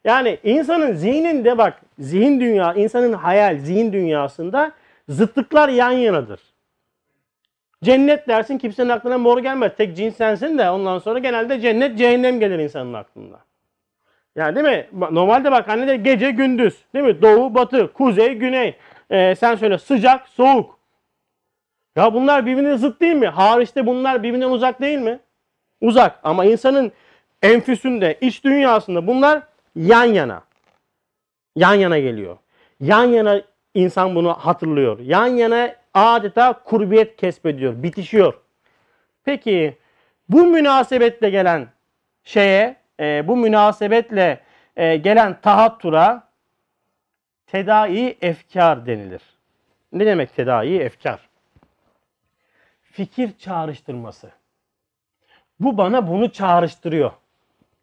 Yani 0.05 0.39
insanın 0.45 0.93
zihninde 0.93 1.59
bak. 1.59 1.81
Zihin 1.99 2.41
dünya, 2.41 2.75
insanın 2.75 3.13
hayal, 3.13 3.59
zihin 3.59 3.93
dünyasında 3.93 4.73
zıtlıklar 5.09 5.69
yan 5.69 5.91
yanadır. 5.91 6.41
Cennet 7.85 8.29
dersin 8.29 8.59
kimsenin 8.59 8.89
aklına 8.89 9.19
mor 9.19 9.39
gelmez. 9.39 9.73
Tek 9.77 9.97
cins 9.97 10.17
sensin 10.17 10.59
de 10.59 10.71
ondan 10.71 10.99
sonra 10.99 11.19
genelde 11.19 11.61
cennet 11.61 11.99
cehennem 11.99 12.41
gelir 12.41 12.59
insanın 12.59 12.95
aklına. 12.95 13.39
Yani 14.37 14.57
değil 14.57 14.67
mi? 14.67 14.87
Normalde 15.11 15.53
bak 15.53 15.69
hani 15.69 15.89
de 15.89 15.97
gece 15.97 16.31
gündüz 16.31 16.85
değil 16.95 17.05
mi? 17.05 17.23
Doğu 17.23 17.55
batı, 17.55 17.93
kuzey 17.93 18.35
güney. 18.35 18.77
Ee, 19.11 19.35
sen 19.35 19.55
söyle 19.55 19.79
sıcak 19.79 20.29
soğuk. 20.29 20.79
Ya 21.97 22.15
bunlar 22.15 22.47
birbirine 22.47 22.77
zıt 22.77 23.01
değil 23.01 23.15
mi? 23.15 23.29
Hariçte 23.29 23.87
bunlar 23.87 24.23
birbirinden 24.23 24.51
uzak 24.51 24.81
değil 24.81 24.99
mi? 24.99 25.19
Uzak 25.81 26.21
ama 26.23 26.45
insanın 26.45 26.93
enfüsünde, 27.43 28.19
iç 28.21 28.45
dünyasında 28.45 29.07
bunlar 29.07 29.43
yan 29.77 30.05
yana. 30.05 30.43
Yan 31.57 31.75
yana 31.75 31.99
geliyor. 31.99 32.37
Yan 32.81 33.05
yana 33.05 33.43
insan 33.75 34.15
bunu 34.15 34.33
hatırlıyor. 34.33 34.99
Yan 34.99 35.27
yana 35.27 35.75
adeta 35.97 36.53
kurbiyet 36.53 37.17
kesbediyor, 37.17 37.83
bitişiyor. 37.83 38.35
Peki 39.25 39.79
bu 40.29 40.47
münasebetle 40.47 41.31
gelen 41.31 41.69
şeye, 42.25 42.77
e, 43.01 43.29
bu 43.29 43.37
münasebetle 43.37 44.41
e, 44.77 44.97
gelen 44.97 45.41
tahattura 45.41 46.29
tedai 47.47 48.19
efkar 48.21 48.87
denilir. 48.87 49.23
Ne 49.93 50.07
demek 50.07 50.37
tedai 50.37 50.77
efkar? 50.77 51.29
Fikir 52.83 53.39
çağrıştırması. 53.39 54.31
Bu 55.61 55.79
bana 55.79 56.09
bunu 56.09 56.33
çağrıştırıyor 56.33 57.13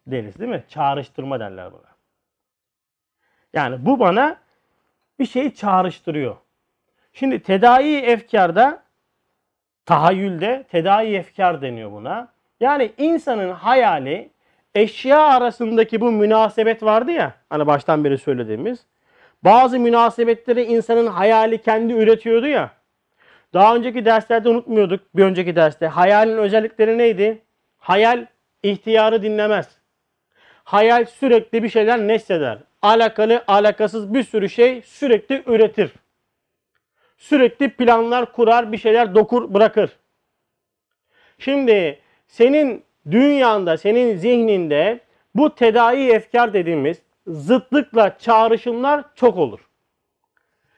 deriz 0.08 0.39
değil 0.39 0.49
mi? 0.49 0.63
Çağrıştırma 0.69 1.39
derler 1.39 1.71
buna. 1.71 1.93
Yani 3.54 3.86
bu 3.86 3.99
bana 3.99 4.39
bir 5.19 5.26
şeyi 5.26 5.56
çağrıştırıyor. 5.56 6.36
Şimdi 7.13 7.39
tedai 7.39 7.95
efkarda 7.95 8.84
tahayyülde 9.86 10.65
tedai 10.71 11.15
efkar 11.15 11.62
deniyor 11.62 11.91
buna. 11.91 12.28
Yani 12.60 12.91
insanın 12.97 13.52
hayali 13.52 14.30
eşya 14.76 15.19
arasındaki 15.19 16.02
bu 16.02 16.12
münasebet 16.12 16.84
vardı 16.84 17.12
ya 17.12 17.34
hani 17.49 17.67
baştan 17.67 18.04
beri 18.04 18.17
söylediğimiz. 18.17 18.86
Bazı 19.43 19.80
münasebetleri 19.80 20.63
insanın 20.63 21.08
hayali 21.08 21.62
kendi 21.62 21.93
üretiyordu 21.93 22.47
ya. 22.47 22.71
Daha 23.54 23.76
önceki 23.76 24.06
derslerde 24.06 24.49
unutmuyorduk 24.49 25.15
bir 25.15 25.23
önceki 25.23 25.56
derste. 25.56 25.88
Hayalin 25.88 26.38
özellikleri 26.38 26.97
neydi? 26.97 27.41
Hayal 27.78 28.26
ihtiyarı 28.63 29.23
dinlemez. 29.23 29.67
Hayal 30.63 31.06
sürekli 31.06 31.63
bir 31.63 31.69
şeyler 31.69 31.99
nesneder. 31.99 32.58
Alakalı 32.82 33.43
alakasız 33.47 34.13
bir 34.13 34.23
sürü 34.23 34.49
şey 34.49 34.82
sürekli 34.82 35.43
üretir. 35.45 35.91
Sürekli 37.17 37.69
planlar 37.69 38.32
kurar, 38.34 38.71
bir 38.71 38.78
şeyler 38.78 39.15
dokur, 39.15 39.54
bırakır. 39.54 39.91
Şimdi 41.39 41.99
senin 42.28 42.84
dünyanda, 43.12 43.78
senin 43.78 44.17
zihninde 44.17 44.99
bu 45.36 45.56
tedai 45.56 46.10
efkar 46.10 46.54
dediğimiz 46.54 47.02
zıtlıkla 47.28 48.17
çağrışımlar 48.17 49.06
çok 49.15 49.38
olur. 49.38 49.60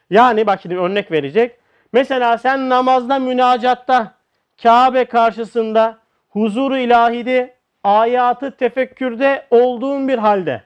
Yani 0.10 0.48
bak 0.48 0.62
şimdi 0.62 0.78
örnek 0.78 1.12
verecek. 1.12 1.60
Mesela 1.94 2.38
sen 2.38 2.70
namazda, 2.70 3.20
münacatta, 3.20 4.16
Kabe 4.64 5.06
karşısında, 5.06 5.98
huzuru 6.30 6.78
ilahide, 6.78 7.56
ayatı 7.84 8.58
tefekkürde 8.58 9.48
olduğun 9.50 10.08
bir 10.08 10.18
halde. 10.18 10.64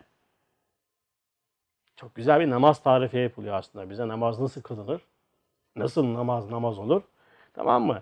Çok 1.95 2.15
güzel 2.15 2.39
bir 2.39 2.49
namaz 2.49 2.83
tarifi 2.83 3.17
yapılıyor 3.17 3.55
aslında. 3.55 3.89
Bize 3.89 4.07
namaz 4.07 4.39
nasıl 4.39 4.61
kılınır? 4.61 5.01
Nasıl 5.79 6.13
namaz 6.13 6.51
namaz 6.51 6.79
olur? 6.79 7.01
Tamam 7.53 7.83
mı? 7.83 8.01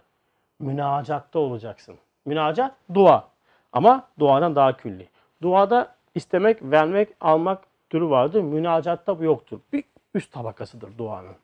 Münacatta 0.59 1.39
olacaksın. 1.39 1.95
Münacat 2.25 2.75
dua. 2.93 3.27
Ama 3.73 4.07
duadan 4.19 4.55
daha 4.55 4.77
külli. 4.77 5.09
Duada 5.41 5.95
istemek, 6.15 6.57
vermek, 6.63 7.09
almak 7.21 7.63
türü 7.89 8.09
vardır. 8.09 8.41
Münacatta 8.41 9.19
bu 9.19 9.23
yoktur. 9.23 9.59
Bir 9.73 9.83
üst 10.13 10.31
tabakasıdır 10.31 10.97
duanın. 10.97 11.35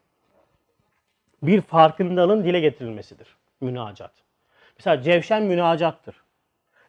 Bir 1.44 1.62
farkındalığın 1.62 2.44
dile 2.44 2.60
getirilmesidir. 2.60 3.28
Münacat. 3.62 4.12
Mesela 4.78 5.02
cevşen 5.02 5.44
münacattır. 5.44 6.16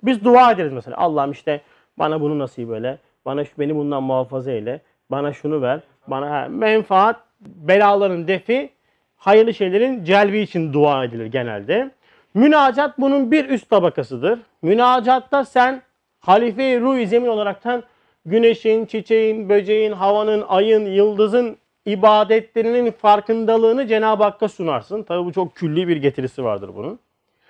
Biz 0.02 0.24
dua 0.24 0.52
ederiz 0.52 0.72
mesela. 0.72 0.96
Allah'ım 0.96 1.30
işte 1.32 1.60
bana 1.98 2.20
bunu 2.20 2.38
nasip 2.38 2.72
eyle. 2.72 2.98
Bana 3.24 3.44
şu- 3.44 3.58
beni 3.58 3.76
bundan 3.76 4.02
muhafaza 4.02 4.50
eyle. 4.50 4.80
Bana 5.10 5.32
şunu 5.32 5.62
ver. 5.62 5.80
Bana 6.06 6.30
ha, 6.30 6.48
menfaat, 6.48 7.16
belaların 7.40 8.28
defi, 8.28 8.73
hayırlı 9.16 9.54
şeylerin 9.54 10.04
celbi 10.04 10.40
için 10.40 10.72
dua 10.72 11.04
edilir 11.04 11.26
genelde. 11.26 11.90
Münacat 12.34 12.98
bunun 12.98 13.30
bir 13.30 13.48
üst 13.48 13.70
tabakasıdır. 13.70 14.38
Münacatta 14.62 15.44
sen 15.44 15.82
halife-i 16.20 16.80
ruh 16.80 17.06
zemin 17.06 17.28
olaraktan 17.28 17.82
güneşin, 18.26 18.86
çiçeğin, 18.86 19.48
böceğin, 19.48 19.92
havanın, 19.92 20.44
ayın, 20.48 20.86
yıldızın 20.86 21.56
ibadetlerinin 21.86 22.90
farkındalığını 22.90 23.86
Cenab-ı 23.86 24.22
Hakk'a 24.22 24.48
sunarsın. 24.48 25.02
Tabi 25.02 25.24
bu 25.24 25.32
çok 25.32 25.54
külli 25.54 25.88
bir 25.88 25.96
getirisi 25.96 26.44
vardır 26.44 26.70
bunun. 26.76 26.98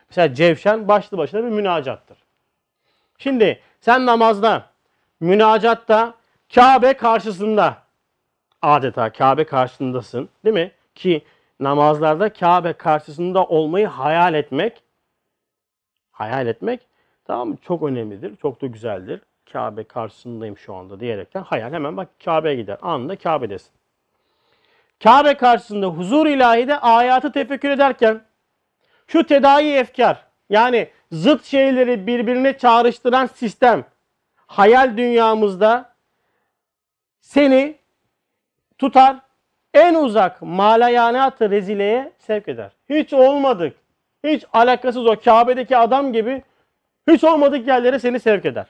Mesela 0.09 0.35
cevşen 0.35 0.88
başlı 0.88 1.18
başına 1.18 1.44
bir 1.44 1.48
münacattır. 1.48 2.18
Şimdi 3.18 3.61
sen 3.81 4.07
namazda, 4.07 4.66
münacatta, 5.20 6.14
Kabe 6.55 6.94
karşısında 6.94 7.77
adeta 8.62 9.12
Kabe 9.12 9.44
karşısındasın 9.44 10.29
değil 10.44 10.55
mi? 10.55 10.70
Ki 10.94 11.22
namazlarda 11.61 12.33
Kabe 12.33 12.73
karşısında 12.73 13.45
olmayı 13.45 13.87
hayal 13.87 14.35
etmek 14.35 14.83
hayal 16.11 16.47
etmek 16.47 16.81
tamam 17.25 17.49
mı? 17.49 17.57
Çok 17.62 17.83
önemlidir. 17.83 18.37
Çok 18.37 18.62
da 18.62 18.67
güzeldir. 18.67 19.21
Kabe 19.53 19.85
karşısındayım 19.85 20.59
şu 20.59 20.75
anda 20.75 21.01
diyerekten 21.01 21.43
hayal 21.43 21.73
hemen 21.73 21.97
bak 21.97 22.09
Kabe'ye 22.25 22.57
gider. 22.57 22.79
Anında 22.83 23.17
Kabe'desin. 23.17 23.71
Kabe 25.03 25.35
karşısında 25.35 25.87
huzur 25.87 26.27
ilahide 26.27 26.79
ayatı 26.79 27.33
tefekkür 27.33 27.71
ederken 27.71 28.21
şu 29.07 29.27
tedai 29.27 29.71
efkar 29.71 30.27
yani 30.51 30.88
zıt 31.12 31.45
şeyleri 31.45 32.07
birbirine 32.07 32.59
çağrıştıran 32.59 33.27
sistem 33.27 33.85
hayal 34.37 34.97
dünyamızda 34.97 35.95
seni 37.21 37.79
tutar 38.79 39.17
en 39.75 39.95
uzak 39.95 40.43
malayanat-ı 40.43 41.51
rezileye 41.51 42.13
sevk 42.19 42.49
eder. 42.49 42.73
Hiç 42.91 43.13
olmadık. 43.13 43.77
Hiç 44.25 44.45
alakasız 44.53 45.07
o 45.07 45.17
Kabe'deki 45.25 45.77
adam 45.77 46.13
gibi 46.13 46.43
hiç 47.09 47.25
olmadık 47.25 47.67
yerlere 47.67 47.99
seni 47.99 48.21
sevk 48.21 48.45
eder. 48.45 48.67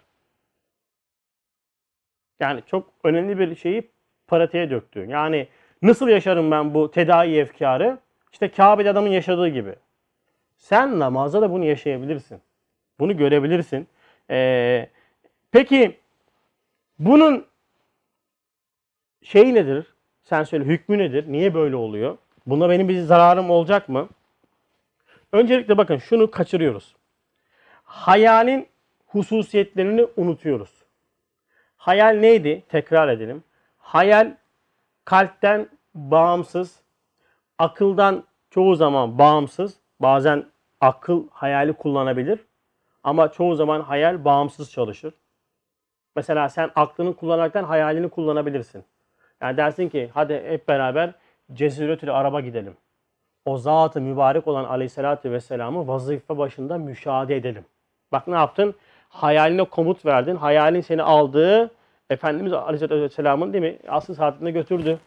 Yani 2.41 2.63
çok 2.67 2.89
önemli 3.05 3.39
bir 3.39 3.57
şeyi 3.57 3.91
pratiğe 4.27 4.71
döktü. 4.71 5.07
Yani 5.09 5.49
nasıl 5.83 6.09
yaşarım 6.09 6.51
ben 6.51 6.75
bu 6.75 6.91
tedai 6.91 7.37
efkarı? 7.37 7.99
İşte 8.33 8.49
Kabe'de 8.49 8.91
adamın 8.91 9.09
yaşadığı 9.09 9.49
gibi. 9.49 9.75
Sen 10.57 10.99
namazda 10.99 11.43
da 11.43 11.51
bunu 11.51 11.65
yaşayabilirsin. 11.65 12.41
Bunu 12.99 13.17
görebilirsin. 13.17 13.89
Ee, 14.31 14.89
peki 15.53 16.01
bunun 16.99 17.47
şeyi 19.23 19.55
nedir? 19.55 19.94
Sen 20.25 20.43
söyle 20.43 20.65
hükmü 20.65 20.99
nedir? 20.99 21.25
Niye 21.33 21.55
böyle 21.55 21.77
oluyor? 21.77 22.19
Buna 22.47 22.71
benim 22.71 22.89
bir 22.89 23.01
zararım 23.01 23.51
olacak 23.51 23.89
mı? 23.89 24.09
Öncelikle 25.33 25.79
bakın 25.79 25.97
şunu 25.97 26.31
kaçırıyoruz. 26.31 26.97
Hayalin 27.85 28.69
hususiyetlerini 29.07 30.07
unutuyoruz. 30.17 30.85
Hayal 31.77 32.15
neydi? 32.15 32.63
Tekrar 32.69 33.09
edelim. 33.09 33.45
Hayal 33.79 34.37
kalpten 35.05 35.69
bağımsız, 35.95 36.81
akıldan 37.59 38.25
çoğu 38.51 38.75
zaman 38.75 39.19
bağımsız. 39.19 39.77
Bazen 40.01 40.47
akıl 40.81 41.29
hayali 41.31 41.73
kullanabilir. 41.73 42.41
Ama 43.03 43.33
çoğu 43.33 43.55
zaman 43.55 43.81
hayal 43.81 44.25
bağımsız 44.25 44.71
çalışır. 44.73 45.15
Mesela 46.17 46.49
sen 46.49 46.71
aklını 46.75 47.17
kullanaraktan 47.17 47.65
hayalini 47.65 48.09
kullanabilirsin. 48.09 48.85
Yani 49.45 49.57
dersin 49.57 49.89
ki 49.89 50.11
hadi 50.15 50.35
hep 50.49 50.69
beraber 50.69 51.13
Ceziretül 51.53 52.15
araba 52.15 52.41
gidelim. 52.41 52.77
O 53.45 53.59
zatı 53.59 54.01
mübarek 54.01 54.49
olan 54.49 54.65
aleyhissalatü 54.65 55.33
vesselam'ı 55.33 55.89
vazife 55.89 56.39
başında 56.39 56.79
müşahede 56.79 57.37
edelim. 57.37 57.65
Bak 58.13 58.29
ne 58.29 58.35
yaptın? 58.35 58.75
Hayaline 59.09 59.65
komut 59.65 60.07
verdin. 60.07 60.37
Hayalin 60.37 60.81
seni 60.81 61.03
aldığı 61.03 61.71
Efendimiz 62.11 62.53
Aleyhisselatü 62.53 63.03
Vesselam'ın 63.03 63.53
değil 63.53 63.65
mi? 63.65 63.79
Asıl 63.89 64.15
saatinde 64.15 64.51
götürdü. 64.51 64.99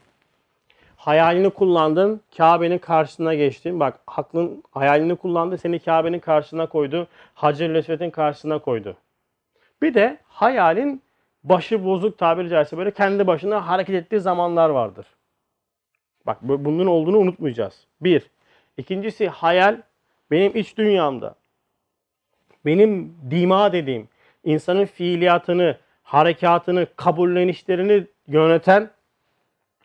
Hayalini 0.98 1.50
kullandın. 1.50 2.22
Kabe'nin 2.38 2.78
karşısına 2.78 3.34
geçtin. 3.34 3.80
Bak 3.80 4.00
aklın 4.08 4.64
hayalini 4.72 5.16
kullandı. 5.16 5.58
Seni 5.58 5.80
Kabe'nin 5.80 6.20
karşısına 6.20 6.66
koydu. 6.66 7.08
Esved'in 7.44 8.10
karşısına 8.10 8.60
koydu. 8.60 8.96
Bir 9.82 9.94
de 9.94 10.18
hayalin 10.28 11.02
başı 11.50 11.86
bozuk 11.86 12.18
tabiri 12.18 12.50
caizse 12.50 12.78
böyle 12.78 12.92
kendi 12.92 13.28
başına 13.28 13.68
hareket 13.68 13.96
ettiği 13.96 14.20
zamanlar 14.20 14.70
vardır. 14.70 15.06
Bak 16.26 16.38
bu- 16.42 16.66
bunun 16.66 16.88
olduğunu 16.88 17.18
unutmayacağız. 17.18 17.86
Bir. 18.02 18.30
İkincisi 18.78 19.28
hayal 19.28 19.82
benim 20.32 20.58
iç 20.58 20.78
dünyamda. 20.78 21.36
Benim 22.66 23.16
dima 23.32 23.74
dediğim 23.74 24.08
insanın 24.44 24.86
fiiliyatını, 24.86 25.78
harekatını, 26.04 26.88
kabullenişlerini 26.96 28.04
yöneten 28.28 28.90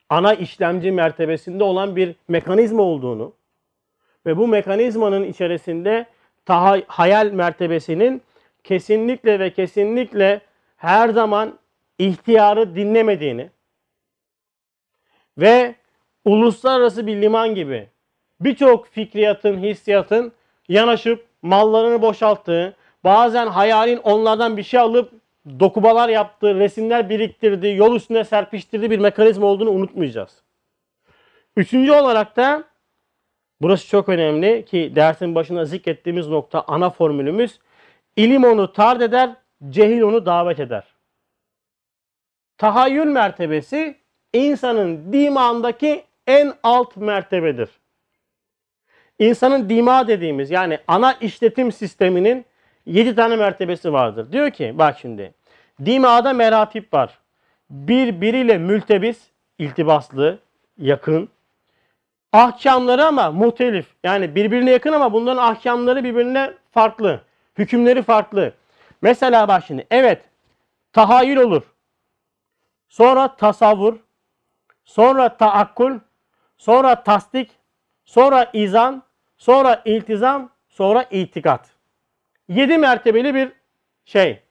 ana 0.09 0.35
işlemci 0.35 0.92
mertebesinde 0.92 1.64
olan 1.64 1.96
bir 1.96 2.14
mekanizma 2.29 2.83
olduğunu 2.83 3.33
ve 4.27 4.37
bu 4.37 4.48
mekanizmanın 4.48 5.25
içerisinde 5.25 6.07
taha- 6.46 6.83
hayal 6.87 7.27
mertebesinin 7.27 8.22
kesinlikle 8.64 9.40
ve 9.40 9.51
kesinlikle 9.53 10.40
her 10.82 11.08
zaman 11.08 11.58
ihtiyarı 11.98 12.76
dinlemediğini 12.76 13.50
ve 15.38 15.74
uluslararası 16.24 17.06
bir 17.06 17.22
liman 17.22 17.54
gibi 17.54 17.88
birçok 18.40 18.88
fikriyatın, 18.88 19.58
hissiyatın 19.58 20.32
yanaşıp 20.68 21.26
mallarını 21.42 22.02
boşalttığı, 22.02 22.76
bazen 23.04 23.46
hayalin 23.46 23.96
onlardan 23.96 24.56
bir 24.56 24.62
şey 24.62 24.80
alıp 24.80 25.12
dokumalar 25.60 26.08
yaptı, 26.08 26.54
resimler 26.54 27.10
biriktirdi, 27.10 27.68
yol 27.68 27.96
üstüne 27.96 28.24
serpiştirdiği 28.24 28.90
bir 28.90 28.98
mekanizma 28.98 29.46
olduğunu 29.46 29.70
unutmayacağız. 29.70 30.42
Üçüncü 31.56 31.92
olarak 31.92 32.36
da 32.36 32.64
burası 33.60 33.88
çok 33.88 34.08
önemli 34.08 34.64
ki 34.64 34.92
dersin 34.94 35.34
başında 35.34 35.64
zikrettiğimiz 35.64 36.28
nokta 36.28 36.64
ana 36.66 36.90
formülümüz. 36.90 37.58
İlim 38.16 38.44
onu 38.44 38.72
tard 38.72 39.00
eder, 39.00 39.41
cehil 39.70 40.03
onu 40.03 40.27
davet 40.27 40.61
eder. 40.61 40.85
Tahayyül 42.59 43.07
mertebesi 43.07 43.96
insanın 44.33 45.12
dimağındaki 45.12 46.05
en 46.27 46.53
alt 46.62 46.96
mertebedir. 46.96 47.68
İnsanın 49.18 49.68
dima 49.68 50.09
dediğimiz 50.09 50.51
yani 50.51 50.79
ana 50.88 51.12
işletim 51.12 51.72
sisteminin 51.72 52.44
7 52.87 53.14
tane 53.14 53.37
mertebesi 53.37 53.92
vardır. 53.92 54.33
Diyor 54.33 54.51
ki 54.51 54.75
bak 54.79 54.98
şimdi 55.01 55.35
dimada 55.85 56.33
meratip 56.33 56.94
var. 56.94 57.18
Birbiriyle 57.70 58.59
mültebis, 58.59 59.31
iltibaslı, 59.59 60.38
yakın. 60.79 61.29
Ahkamları 62.33 63.05
ama 63.05 63.31
muhtelif. 63.31 63.87
Yani 64.05 64.35
birbirine 64.35 64.70
yakın 64.70 64.92
ama 64.92 65.12
bunların 65.12 65.42
ahkamları 65.42 66.05
birbirine 66.05 66.53
farklı. 66.70 67.20
Hükümleri 67.59 68.03
farklı. 68.03 68.53
Mesela 69.02 69.48
bak 69.48 69.64
şimdi 69.66 69.86
evet 69.90 70.24
tahayyül 70.92 71.36
olur. 71.36 71.62
Sonra 72.88 73.36
tasavvur, 73.36 73.96
sonra 74.84 75.36
taakkul, 75.36 75.98
sonra 76.58 77.02
tasdik, 77.02 77.50
sonra 78.04 78.50
izan, 78.52 79.02
sonra 79.36 79.82
iltizam, 79.84 80.50
sonra 80.68 81.06
itikat. 81.10 81.70
Yedi 82.48 82.78
mertebeli 82.78 83.34
bir 83.34 83.52
şey. 84.04 84.42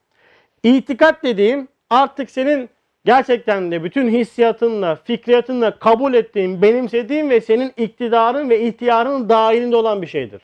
İtikat 0.63 1.23
dediğim 1.23 1.67
artık 1.89 2.29
senin 2.31 2.69
gerçekten 3.05 3.71
de 3.71 3.83
bütün 3.83 4.09
hissiyatınla, 4.09 4.95
fikriyatınla 4.95 5.79
kabul 5.79 6.13
ettiğin, 6.13 6.61
benimsediğin 6.61 7.29
ve 7.29 7.41
senin 7.41 7.73
iktidarın 7.77 8.49
ve 8.49 8.61
ihtiyarın 8.67 9.29
dahilinde 9.29 9.75
olan 9.75 10.01
bir 10.01 10.07
şeydir. 10.07 10.41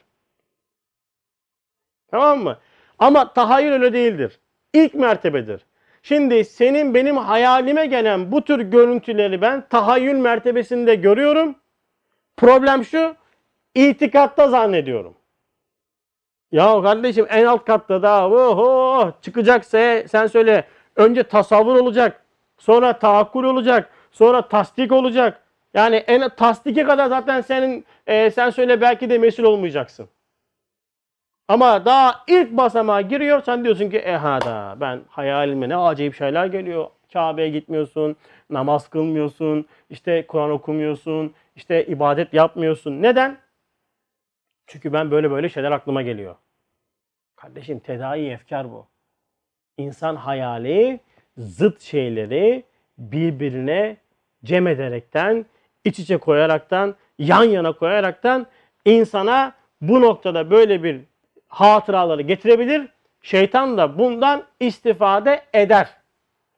Tamam 2.07 2.39
mı? 2.43 2.57
Ama 2.99 3.33
tahayyül 3.33 3.71
öyle 3.71 3.93
değildir. 3.93 4.39
İlk 4.73 4.93
mertebedir. 4.93 5.65
Şimdi 6.03 6.45
senin 6.45 6.93
benim 6.93 7.17
hayalime 7.17 7.85
gelen 7.85 8.31
bu 8.31 8.41
tür 8.41 8.59
görüntüleri 8.59 9.41
ben 9.41 9.67
tahayyül 9.69 10.15
mertebesinde 10.15 10.95
görüyorum. 10.95 11.55
Problem 12.37 12.85
şu, 12.85 13.15
itikatta 13.75 14.49
zannediyorum. 14.49 15.17
Ya 16.51 16.81
kardeşim 16.81 17.25
en 17.29 17.45
alt 17.45 17.65
katta 17.65 18.01
da 18.01 18.29
oho 18.29 19.11
çıkacaksa 19.21 20.07
sen 20.07 20.27
söyle. 20.27 20.67
Önce 20.95 21.23
tasavvur 21.23 21.75
olacak. 21.75 22.25
Sonra 22.57 22.99
tahakkul 22.99 23.43
olacak. 23.43 23.89
Sonra 24.11 24.47
tasdik 24.47 24.91
olacak. 24.91 25.43
Yani 25.73 25.95
en 25.95 26.29
tasdike 26.29 26.83
kadar 26.83 27.07
zaten 27.07 27.41
senin 27.41 27.85
e, 28.07 28.31
sen 28.31 28.49
söyle 28.49 28.81
belki 28.81 29.09
de 29.09 29.17
mesul 29.17 29.43
olmayacaksın. 29.43 30.09
Ama 31.47 31.85
daha 31.85 32.23
ilk 32.27 32.51
basamağa 32.51 33.01
giriyor 33.01 33.41
sen 33.41 33.63
diyorsun 33.63 33.89
ki 33.89 33.97
eha 33.97 34.41
da 34.41 34.77
ben 34.81 35.01
hayalime 35.09 35.69
ne 35.69 35.77
acayip 35.77 36.15
şeyler 36.15 36.45
geliyor. 36.45 36.89
Kabe'ye 37.13 37.49
gitmiyorsun, 37.49 38.15
namaz 38.49 38.89
kılmıyorsun, 38.89 39.65
işte 39.89 40.27
Kur'an 40.27 40.51
okumuyorsun, 40.51 41.33
işte 41.55 41.85
ibadet 41.85 42.33
yapmıyorsun. 42.33 43.01
Neden? 43.01 43.37
Çünkü 44.67 44.93
ben 44.93 45.11
böyle 45.11 45.31
böyle 45.31 45.49
şeyler 45.49 45.71
aklıma 45.71 46.01
geliyor. 46.01 46.35
Kardeşim 47.35 47.79
tedavi 47.79 48.25
efkar 48.25 48.71
bu. 48.71 48.87
İnsan 49.77 50.15
hayali 50.15 50.99
zıt 51.37 51.81
şeyleri 51.81 52.63
birbirine 52.97 53.97
cem 54.43 54.67
ederekten, 54.67 55.45
iç 55.83 55.99
içe 55.99 56.17
koyaraktan, 56.17 56.95
yan 57.19 57.43
yana 57.43 57.71
koyaraktan 57.71 58.47
insana 58.85 59.53
bu 59.81 60.01
noktada 60.01 60.51
böyle 60.51 60.83
bir 60.83 61.01
hatıraları 61.47 62.21
getirebilir. 62.21 62.87
Şeytan 63.21 63.77
da 63.77 63.97
bundan 63.97 64.43
istifade 64.59 65.41
eder. 65.53 65.87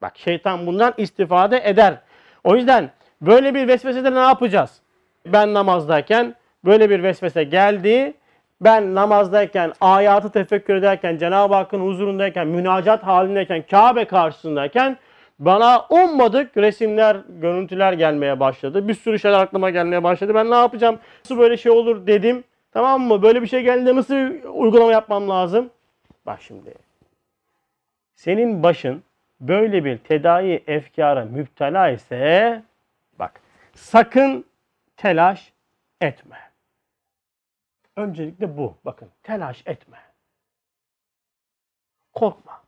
Bak 0.01 0.17
şeytan 0.17 0.67
bundan 0.67 0.93
istifade 0.97 1.61
eder. 1.65 1.95
O 2.43 2.55
yüzden 2.55 2.89
böyle 3.21 3.55
bir 3.55 3.67
vesvesede 3.67 4.15
ne 4.15 4.19
yapacağız? 4.19 4.81
Ben 5.25 5.53
namazdayken 5.53 6.35
böyle 6.65 6.89
bir 6.89 7.03
vesvese 7.03 7.43
geldi. 7.43 8.13
Ben 8.61 8.95
namazdayken, 8.95 9.73
ayatı 9.81 10.31
tefekkür 10.31 10.75
ederken, 10.75 11.17
Cenab-ı 11.17 11.53
Hakk'ın 11.55 11.79
huzurundayken, 11.79 12.47
münacat 12.47 13.03
halindeyken, 13.03 13.63
Kabe 13.71 14.05
karşısındayken 14.05 14.97
bana 15.39 15.85
ummadık 15.89 16.57
resimler, 16.57 17.17
görüntüler 17.29 17.93
gelmeye 17.93 18.39
başladı. 18.39 18.87
Bir 18.87 18.93
sürü 18.93 19.19
şeyler 19.19 19.39
aklıma 19.39 19.69
gelmeye 19.69 20.03
başladı. 20.03 20.35
Ben 20.35 20.51
ne 20.51 20.55
yapacağım? 20.55 20.99
Nasıl 21.25 21.37
böyle 21.37 21.57
şey 21.57 21.71
olur 21.71 22.07
dedim. 22.07 22.43
Tamam 22.71 23.01
mı? 23.01 23.21
Böyle 23.21 23.41
bir 23.41 23.47
şey 23.47 23.63
geldiğinde 23.63 23.95
nasıl 23.95 24.15
uygulama 24.53 24.91
yapmam 24.91 25.29
lazım? 25.29 25.69
Bak 26.25 26.41
şimdi. 26.41 26.73
Senin 28.15 28.63
başın 28.63 29.03
böyle 29.41 29.85
bir 29.85 29.97
tedavi 29.97 30.63
efkara 30.67 31.25
müptela 31.25 31.89
ise 31.89 32.63
bak 33.19 33.41
sakın 33.73 34.45
telaş 34.97 35.53
etme. 36.01 36.51
Öncelikle 37.95 38.57
bu. 38.57 38.75
Bakın 38.85 39.09
telaş 39.23 39.63
etme. 39.65 39.97
Korkma. 42.13 42.63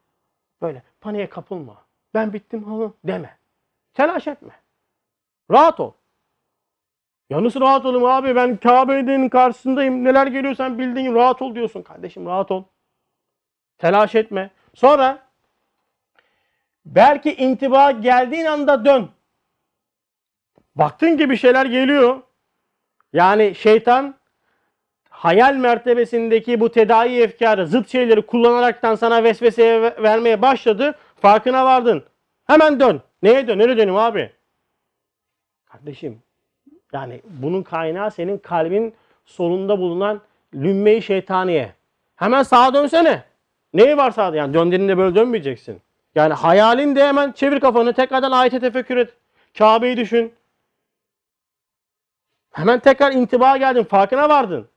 Böyle 0.62 0.84
paniğe 1.02 1.30
kapılma. 1.30 1.86
Ben 2.14 2.34
bittim 2.34 2.72
oğlum 2.74 2.98
deme. 3.04 3.38
Telaş 3.94 4.28
etme. 4.28 4.54
Rahat 5.52 5.80
ol. 5.80 5.92
Ya 7.32 7.44
nasıl 7.44 7.62
rahat 7.62 7.86
olayım 7.86 8.06
abi 8.06 8.36
ben 8.36 8.58
Kabe'nin 8.58 9.30
karşısındayım. 9.30 10.04
Neler 10.04 10.28
geliyor 10.28 10.56
sen 10.56 10.80
bildiğin 10.80 11.16
rahat 11.16 11.42
ol 11.42 11.56
diyorsun. 11.56 11.82
Kardeşim 11.82 12.26
rahat 12.26 12.52
ol. 12.52 12.64
Telaş 13.78 14.16
etme. 14.16 14.50
Sonra 14.74 15.20
belki 16.86 17.36
intiba 17.36 17.92
geldiğin 17.92 18.46
anda 18.46 18.86
dön. 18.86 19.10
Baktın 20.76 21.18
ki 21.18 21.30
bir 21.30 21.36
şeyler 21.36 21.66
geliyor. 21.66 22.22
Yani 23.14 23.56
şeytan 23.56 24.16
hayal 25.10 25.56
mertebesindeki 25.56 26.60
bu 26.60 26.72
tedavi 26.72 27.22
efkarı, 27.22 27.68
zıt 27.68 27.90
şeyleri 27.90 28.22
kullanaraktan 28.22 28.96
sana 28.96 29.24
vesveseye 29.24 29.82
vermeye 29.82 30.42
başladı. 30.42 30.96
Farkına 31.22 31.66
vardın. 31.66 32.04
Hemen 32.48 32.80
dön. 32.80 33.02
Neye 33.24 33.48
dön? 33.48 33.60
Nereye 33.60 33.78
döneyim 33.78 33.96
abi? 33.96 34.32
Kardeşim 35.66 36.24
yani 36.94 37.22
bunun 37.30 37.64
kaynağı 37.64 38.12
senin 38.12 38.38
kalbin 38.38 38.94
solunda 39.26 39.80
bulunan 39.80 40.22
lümme-i 40.54 41.02
şeytaniye. 41.02 41.74
Hemen 42.16 42.44
sağa 42.44 42.74
dönsene. 42.74 43.24
Neyi 43.74 43.98
var 43.98 44.12
sağda? 44.12 44.38
Yani 44.38 44.54
döndüğünde 44.54 44.98
böyle 44.98 45.16
dönmeyeceksin. 45.16 45.82
Yani 46.16 46.34
hayalin 46.34 46.96
de 46.96 47.08
hemen 47.08 47.32
çevir 47.32 47.60
kafanı. 47.60 47.94
Tekrardan 47.94 48.32
ayete 48.32 48.60
tefekkür 48.60 48.98
et. 48.98 49.14
Kabe'yi 49.58 49.98
düşün. 49.98 50.34
Hemen 52.52 52.80
tekrar 52.80 53.12
intiba 53.12 53.58
geldin. 53.58 53.84
Farkına 53.84 54.30
vardın. 54.30 54.68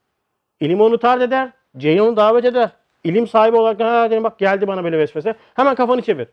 İlim 0.61 0.81
onu 0.81 0.99
tard 0.99 1.21
eder. 1.21 1.51
Cehil 1.77 1.99
onu 1.99 2.17
davet 2.17 2.45
eder. 2.45 2.71
İlim 3.05 3.27
sahibi 3.27 3.57
olarak 3.57 3.81
ha 3.81 4.11
dedim 4.11 4.25
bak 4.25 4.39
geldi 4.39 4.67
bana 4.67 4.85
böyle 4.85 4.99
vesvese. 4.99 5.35
Hemen 5.55 5.75
kafanı 5.75 6.03
çevir. 6.03 6.29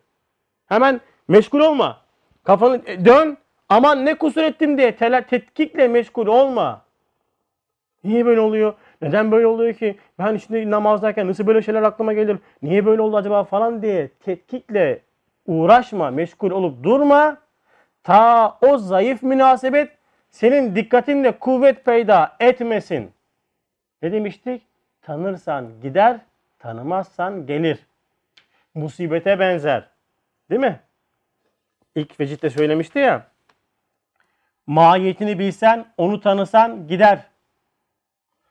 Hemen 0.67 1.01
meşgul 1.27 1.59
olma. 1.59 2.01
Kafanı 2.43 2.81
e, 2.85 3.05
dön. 3.05 3.37
Aman 3.71 4.05
ne 4.05 4.15
kusur 4.17 4.43
ettim 4.43 4.77
diye 4.77 4.95
tela, 4.95 5.21
tetkikle 5.21 5.87
meşgul 5.87 6.27
olma. 6.27 6.81
Niye 8.03 8.25
böyle 8.25 8.39
oluyor? 8.39 8.73
Neden 9.01 9.31
böyle 9.31 9.47
oluyor 9.47 9.73
ki? 9.73 9.97
Ben 10.19 10.37
şimdi 10.37 10.71
namazdayken 10.71 11.27
nasıl 11.27 11.47
böyle 11.47 11.61
şeyler 11.61 11.83
aklıma 11.83 12.13
gelir? 12.13 12.37
Niye 12.61 12.85
böyle 12.85 13.01
oldu 13.01 13.17
acaba 13.17 13.43
falan 13.43 13.81
diye 13.81 14.07
tetkikle 14.07 15.01
uğraşma, 15.45 16.11
meşgul 16.11 16.51
olup 16.51 16.83
durma. 16.83 17.37
Ta 18.03 18.57
o 18.61 18.77
zayıf 18.77 19.23
münasebet 19.23 19.89
senin 20.31 20.75
dikkatinle 20.75 21.31
kuvvet 21.31 21.85
peyda 21.85 22.35
etmesin. 22.39 23.11
Ne 24.01 24.11
demiştik? 24.11 24.61
Tanırsan 25.01 25.67
gider, 25.81 26.17
tanımazsan 26.59 27.45
gelir. 27.45 27.79
Musibete 28.75 29.39
benzer. 29.39 29.83
Değil 30.49 30.61
mi? 30.61 30.79
İlk 31.95 32.19
vecitte 32.19 32.49
söylemişti 32.49 32.99
ya. 32.99 33.30
Mahiyetini 34.67 35.39
bilsen, 35.39 35.85
onu 35.97 36.21
tanısan 36.21 36.87
gider. 36.87 37.19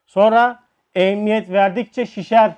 Sonra 0.05 0.59
emniyet 0.95 1.49
verdikçe 1.49 2.05
şişer. 2.05 2.51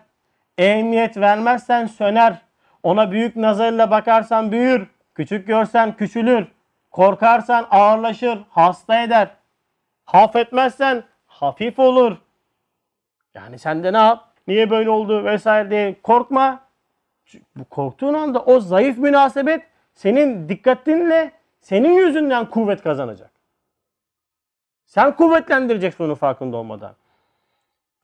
Emniyet 0.58 1.18
vermezsen 1.18 1.86
söner. 1.86 2.42
Ona 2.84 3.12
büyük 3.12 3.36
nazarıyla 3.36 3.92
bakarsan 3.92 4.52
büyür. 4.52 4.88
Küçük 5.16 5.48
görsen 5.48 5.98
küçülür. 5.98 6.48
Korkarsan 6.92 7.68
ağırlaşır, 7.72 8.40
hasta 8.50 9.04
eder. 9.04 9.28
Haf 10.06 10.36
etmezsen 10.36 11.04
hafif 11.26 11.80
olur. 11.80 12.18
Yani 13.34 13.60
sen 13.60 13.84
de 13.84 13.94
ne 13.94 13.98
yap? 13.98 14.30
Niye 14.48 14.70
böyle 14.70 14.90
oldu 14.90 15.26
vesaire 15.26 15.70
diye 15.70 16.02
korkma. 16.02 16.60
Bu 17.56 17.66
korktuğun 17.66 18.14
anda 18.14 18.40
o 18.40 18.60
zayıf 18.60 18.98
münasebet 18.98 19.64
senin 19.94 20.50
dikkatinle 20.50 21.32
senin 21.60 21.94
yüzünden 21.94 22.50
kuvvet 22.50 22.82
kazanacak. 22.82 23.33
Sen 24.94 25.16
kuvvetlendireceksin 25.16 26.04
onu 26.04 26.16
farkında 26.16 26.58
olmadan. 26.58 26.96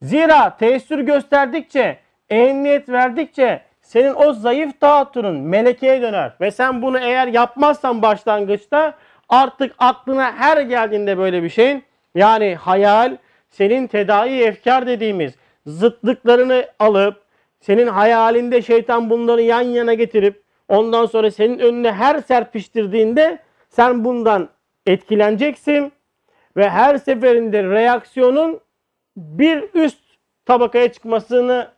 Zira 0.02 0.56
teessür 0.56 0.98
gösterdikçe, 0.98 1.98
ehemmiyet 2.30 2.88
verdikçe 2.88 3.62
senin 3.82 4.14
o 4.14 4.32
zayıf 4.32 4.80
taatturun 4.80 5.40
melekeye 5.40 6.02
döner. 6.02 6.32
Ve 6.40 6.50
sen 6.50 6.82
bunu 6.82 6.98
eğer 6.98 7.26
yapmazsan 7.26 8.02
başlangıçta 8.02 8.94
artık 9.28 9.74
aklına 9.78 10.32
her 10.32 10.60
geldiğinde 10.60 11.18
böyle 11.18 11.42
bir 11.42 11.48
şeyin 11.48 11.84
yani 12.14 12.54
hayal, 12.54 13.16
senin 13.50 13.86
tedavi 13.86 14.42
efkar 14.42 14.86
dediğimiz 14.86 15.34
zıtlıklarını 15.66 16.66
alıp 16.78 17.22
senin 17.60 17.86
hayalinde 17.86 18.62
şeytan 18.62 19.10
bunları 19.10 19.42
yan 19.42 19.62
yana 19.62 19.94
getirip 19.94 20.42
ondan 20.68 21.06
sonra 21.06 21.30
senin 21.30 21.58
önüne 21.58 21.92
her 21.92 22.20
serpiştirdiğinde 22.20 23.38
sen 23.68 24.04
bundan 24.04 24.48
etkileneceksin 24.86 25.92
ve 26.56 26.70
her 26.70 26.96
seferinde 26.96 27.62
reaksiyonun 27.62 28.60
bir 29.16 29.74
üst 29.74 29.98
tabakaya 30.44 30.92
çıkmasını 30.92 31.68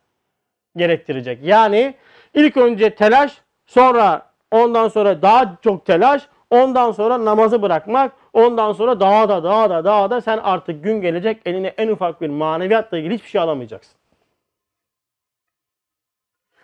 gerektirecek. 0.76 1.38
Yani 1.42 1.94
ilk 2.34 2.56
önce 2.56 2.94
telaş, 2.94 3.40
sonra 3.66 4.32
ondan 4.50 4.88
sonra 4.88 5.22
daha 5.22 5.58
çok 5.62 5.86
telaş, 5.86 6.28
ondan 6.50 6.92
sonra 6.92 7.24
namazı 7.24 7.62
bırakmak, 7.62 8.12
ondan 8.32 8.72
sonra 8.72 9.00
daha 9.00 9.28
da 9.28 9.44
daha 9.44 9.70
da 9.70 9.84
daha 9.84 10.10
da 10.10 10.20
sen 10.20 10.38
artık 10.38 10.84
gün 10.84 11.00
gelecek 11.00 11.40
eline 11.46 11.68
en 11.68 11.88
ufak 11.88 12.20
bir 12.20 12.28
maneviyatla 12.28 12.98
ilgili 12.98 13.14
hiçbir 13.14 13.28
şey 13.28 13.40
alamayacaksın. 13.40 13.94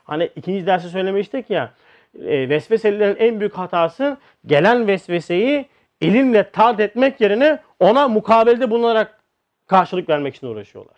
Hani 0.05 0.31
ikinci 0.37 0.67
dersi 0.67 0.89
söylemiştik 0.89 1.51
ya, 1.51 1.73
e, 2.15 2.49
vesveselilerin 2.49 3.17
en 3.17 3.41
büyük 3.41 3.55
hatası 3.55 4.17
gelen 4.47 4.87
vesveseyi 4.87 5.69
elinle 6.01 6.51
tard 6.51 6.79
etmek 6.79 7.21
yerine 7.21 7.59
ona 7.81 8.09
mukabelede 8.09 8.71
bulunarak 8.71 9.21
karşılık 9.67 10.09
vermek 10.09 10.37
için 10.37 10.47
uğraşıyorlar. 10.47 10.97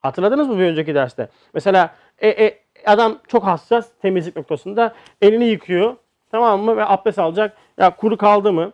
Hatırladınız 0.00 0.48
mı 0.48 0.58
bir 0.58 0.64
önceki 0.64 0.94
derste? 0.94 1.28
Mesela 1.54 1.94
e, 2.18 2.28
e, 2.28 2.58
adam 2.86 3.18
çok 3.28 3.44
hassas 3.44 3.88
temizlik 4.02 4.36
noktasında 4.36 4.94
elini 5.22 5.44
yıkıyor. 5.44 5.96
Tamam 6.30 6.60
mı? 6.60 6.76
Ve 6.76 6.84
abdest 6.84 7.18
alacak. 7.18 7.56
Ya 7.78 7.96
kuru 7.96 8.16
kaldı 8.16 8.52
mı? 8.52 8.72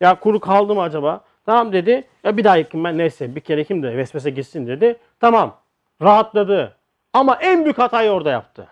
Ya 0.00 0.20
kuru 0.20 0.40
kaldı 0.40 0.74
mı 0.74 0.82
acaba? 0.82 1.20
Tamam 1.46 1.72
dedi. 1.72 2.04
Ya 2.24 2.36
bir 2.36 2.44
daha 2.44 2.56
yıkayım 2.56 2.84
ben 2.84 2.98
neyse 2.98 3.34
bir 3.34 3.40
kere 3.40 3.60
yıkayım 3.60 3.82
da 3.82 3.96
vesvese 3.96 4.30
gitsin 4.30 4.66
dedi. 4.66 4.96
Tamam. 5.20 5.56
Rahatladı. 6.02 6.76
Ama 7.12 7.38
en 7.40 7.64
büyük 7.64 7.78
hatayı 7.78 8.10
orada 8.10 8.30
yaptı. 8.30 8.66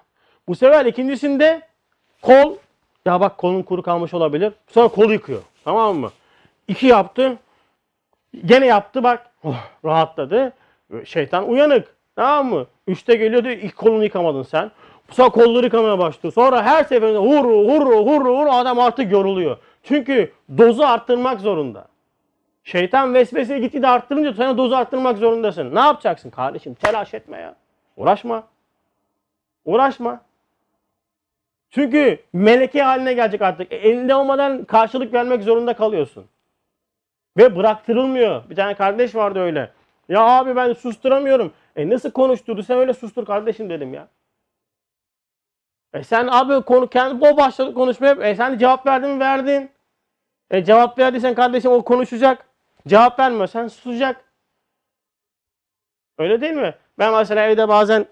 Bu 0.48 0.54
sefer 0.54 0.86
ikincisinde 0.86 1.62
kol 2.22 2.56
ya 3.06 3.20
bak 3.20 3.38
kolun 3.38 3.62
kuru 3.62 3.82
kalmış 3.82 4.14
olabilir. 4.14 4.52
Sonra 4.66 4.88
kolu 4.88 5.12
yıkıyor. 5.12 5.42
Tamam 5.64 5.96
mı? 5.96 6.10
İki 6.68 6.86
yaptı. 6.86 7.38
Gene 8.44 8.66
yaptı 8.66 9.02
bak. 9.02 9.30
Oh, 9.44 9.56
rahatladı. 9.84 10.52
Şeytan 11.04 11.48
uyanık. 11.48 11.96
Tamam 12.16 12.46
mı? 12.46 12.66
Üçte 12.86 13.14
geliyordu 13.14 13.48
ilk 13.48 13.76
kolunu 13.76 14.04
yıkamadın 14.04 14.42
sen. 14.42 14.70
Sonra 15.10 15.28
kolları 15.28 15.64
yıkamaya 15.64 15.98
başlıyor. 15.98 16.32
Sonra 16.32 16.62
her 16.62 16.84
seferinde 16.84 17.18
hurru 17.18 17.68
hurru 17.68 18.06
hurru 18.06 18.38
hurru 18.38 18.52
adam 18.52 18.78
artık 18.78 19.12
yoruluyor. 19.12 19.56
Çünkü 19.82 20.32
dozu 20.58 20.82
arttırmak 20.82 21.40
zorunda. 21.40 21.88
Şeytan 22.64 23.14
vesveseyi 23.14 23.60
gitgide 23.60 23.88
arttırınca 23.88 24.32
sen 24.32 24.58
dozu 24.58 24.74
arttırmak 24.74 25.18
zorundasın. 25.18 25.74
Ne 25.74 25.80
yapacaksın 25.80 26.30
kardeşim? 26.30 26.74
Telaş 26.74 27.14
etme 27.14 27.38
ya. 27.38 27.54
Uğraşma. 27.96 28.42
Uğraşma. 29.64 30.20
Çünkü 31.70 32.18
meleke 32.32 32.82
haline 32.82 33.12
gelecek 33.12 33.42
artık. 33.42 33.72
E, 33.72 33.76
elinde 33.76 34.14
olmadan 34.14 34.64
karşılık 34.64 35.12
vermek 35.12 35.42
zorunda 35.42 35.74
kalıyorsun. 35.76 36.26
Ve 37.36 37.56
bıraktırılmıyor. 37.56 38.50
Bir 38.50 38.56
tane 38.56 38.74
kardeş 38.74 39.14
vardı 39.14 39.38
öyle. 39.38 39.72
Ya 40.08 40.20
abi 40.20 40.56
ben 40.56 40.72
susturamıyorum. 40.72 41.52
E 41.76 41.90
nasıl 41.90 42.10
konuşturdu? 42.10 42.62
Sen 42.62 42.78
öyle 42.78 42.94
sustur 42.94 43.26
kardeşim 43.26 43.70
dedim 43.70 43.94
ya. 43.94 44.08
E 45.94 46.04
sen 46.04 46.26
abi 46.26 46.64
konu 46.64 46.88
kendi 46.88 47.24
o 47.24 47.36
başladı 47.36 47.74
konuşmaya. 47.74 48.14
E 48.14 48.34
sen 48.34 48.58
cevap 48.58 48.86
verdin 48.86 49.10
mi? 49.10 49.20
Verdin. 49.20 49.70
E 50.50 50.64
cevap 50.64 50.98
verdiysen 50.98 51.34
kardeşim 51.34 51.70
o 51.72 51.84
konuşacak. 51.84 52.46
Cevap 52.88 53.18
vermiyorsan 53.18 53.68
susacak. 53.68 54.24
Öyle 56.18 56.40
değil 56.40 56.52
mi? 56.52 56.74
Ben 56.98 57.14
mesela 57.14 57.46
evde 57.46 57.68
bazen 57.68 58.06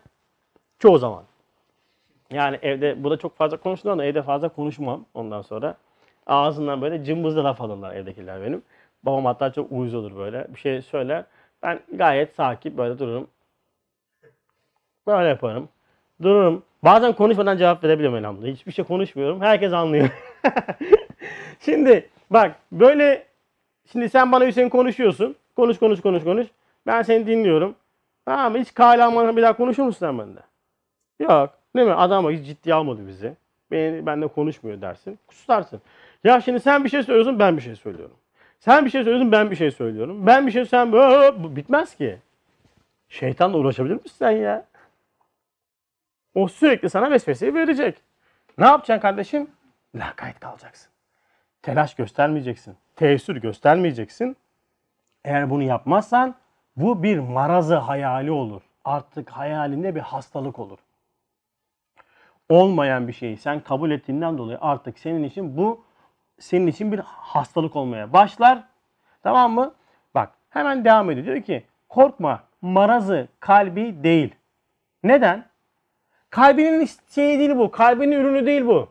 çoğu 0.79 0.99
zaman 0.99 1.28
yani 2.33 2.59
evde 2.63 3.05
burada 3.05 3.17
çok 3.19 3.37
fazla 3.37 3.57
konuştuğum 3.57 3.91
ama 3.91 4.05
evde 4.05 4.23
fazla 4.23 4.49
konuşmam 4.49 5.05
ondan 5.15 5.43
sonra. 5.43 5.77
Ağzından 6.27 6.83
böyle 6.83 7.05
cımbızlı 7.05 7.45
laf 7.45 7.61
alırlar 7.61 7.95
evdekiler 7.95 8.43
benim. 8.43 8.63
Babam 9.03 9.25
hatta 9.25 9.53
çok 9.53 9.73
uyuz 9.73 9.95
olur 9.95 10.17
böyle. 10.17 10.47
Bir 10.55 10.59
şey 10.59 10.83
söyler. 10.83 11.25
Ben 11.63 11.81
gayet 11.93 12.35
sakin 12.35 12.79
böyle 12.79 12.99
dururum. 12.99 13.29
Böyle 15.07 15.29
yaparım. 15.29 15.69
Dururum. 16.23 16.63
Bazen 16.85 17.13
konuşmadan 17.13 17.57
cevap 17.57 17.85
verebiliyorum 17.85 18.19
elhamdülillah. 18.19 18.55
Hiçbir 18.57 18.73
şey 18.73 18.85
konuşmuyorum. 18.85 19.41
Herkes 19.41 19.73
anlıyor. 19.73 20.09
şimdi 21.61 22.11
bak 22.31 22.57
böyle 22.73 23.27
şimdi 23.93 24.09
sen 24.09 24.33
bana 24.33 24.47
Hüseyin 24.47 24.69
konuşuyorsun. 24.69 25.37
Konuş 25.57 25.79
konuş 25.79 26.01
konuş 26.01 26.25
konuş. 26.25 26.47
Ben 26.87 27.03
seni 27.03 27.27
dinliyorum. 27.27 27.75
Tamam 28.25 28.53
mı? 28.53 28.59
Hiç 28.59 28.75
kale 28.75 29.37
bir 29.37 29.43
daha 29.43 29.57
konuşur 29.57 29.83
musun 29.83 29.99
sen 29.99 30.19
bende? 30.19 30.41
Yok. 31.21 31.58
Değil 31.77 31.87
mi? 31.87 31.95
Adam 31.95 32.31
hiç 32.31 32.47
ciddiye 32.47 32.75
almadı 32.75 33.09
bizi. 33.09 33.35
Beni, 33.71 34.07
benimle 34.07 34.27
konuşmuyor 34.29 34.81
dersin. 34.81 35.19
Kusarsın. 35.27 35.81
Ya 36.25 36.41
şimdi 36.41 36.61
sen 36.61 36.85
bir 36.85 36.89
şey 36.89 37.03
söylüyorsun 37.03 37.39
ben 37.39 37.57
bir 37.57 37.63
şey 37.63 37.77
söylüyorum. 37.77 38.17
Sen 38.61 38.85
bir 38.85 38.91
şey 38.91 39.03
söylüyorsun 39.03 39.33
ben 39.33 39.51
bir 39.51 39.57
şey 39.57 39.71
söylüyorum. 39.71 40.27
Ben 40.27 40.47
bir 40.47 40.53
şey 40.53 40.67
sen 40.67 40.93
bitmez 41.57 41.95
ki. 41.95 42.19
Şeytanla 43.09 43.57
uğraşabilir 43.59 43.95
misin 43.95 44.17
sen 44.19 44.31
ya? 44.31 44.65
O 46.35 46.49
sürekli 46.49 46.91
sana 46.91 47.11
vesveseyi 47.11 47.55
verecek. 47.55 47.97
Ne 48.59 48.67
yapacaksın 48.67 49.03
kardeşim? 49.03 49.51
Lakayt 49.95 50.41
kalacaksın. 50.41 50.91
Telaş 51.63 51.95
göstermeyeceksin. 51.95 52.77
Teessür 52.97 53.37
göstermeyeceksin. 53.37 54.37
Eğer 55.25 55.51
bunu 55.51 55.63
yapmazsan 55.63 56.35
bu 56.77 57.03
bir 57.03 57.19
marazı 57.19 57.77
hayali 57.77 58.31
olur. 58.31 58.63
Artık 58.85 59.31
hayalinde 59.31 59.95
bir 59.95 60.01
hastalık 60.01 60.59
olur. 60.59 60.79
Olmayan 62.49 63.09
bir 63.09 63.13
şeyi 63.13 63.37
sen 63.37 63.61
kabul 63.61 63.91
ettiğinden 63.91 64.39
dolayı 64.39 64.59
artık 64.61 64.99
senin 64.99 65.25
için 65.25 65.57
bu 65.57 65.85
senin 66.39 66.67
için 66.67 66.93
bir 66.93 66.99
hastalık 67.05 67.77
olmaya 67.77 68.13
başlar. 68.13 68.63
Tamam 69.23 69.53
mı? 69.53 69.75
Bak 70.15 70.31
hemen 70.51 70.85
devam 70.85 71.11
ediyor. 71.11 71.27
Diyor 71.27 71.43
ki 71.43 71.65
korkma 71.89 72.43
marazı 72.63 73.29
kalbi 73.41 74.03
değil. 74.03 74.35
Neden? 75.03 75.45
Kalbinin 76.31 76.89
şeyi 77.15 77.39
değil 77.39 77.57
bu. 77.57 77.71
Kalbinin 77.71 78.21
ürünü 78.21 78.47
değil 78.47 78.67
bu. 78.67 78.89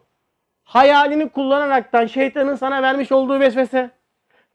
Hayalini 0.64 1.30
kullanaraktan 1.30 2.06
şeytanın 2.06 2.56
sana 2.56 2.82
vermiş 2.82 3.12
olduğu 3.12 3.40
vesvese. 3.40 3.90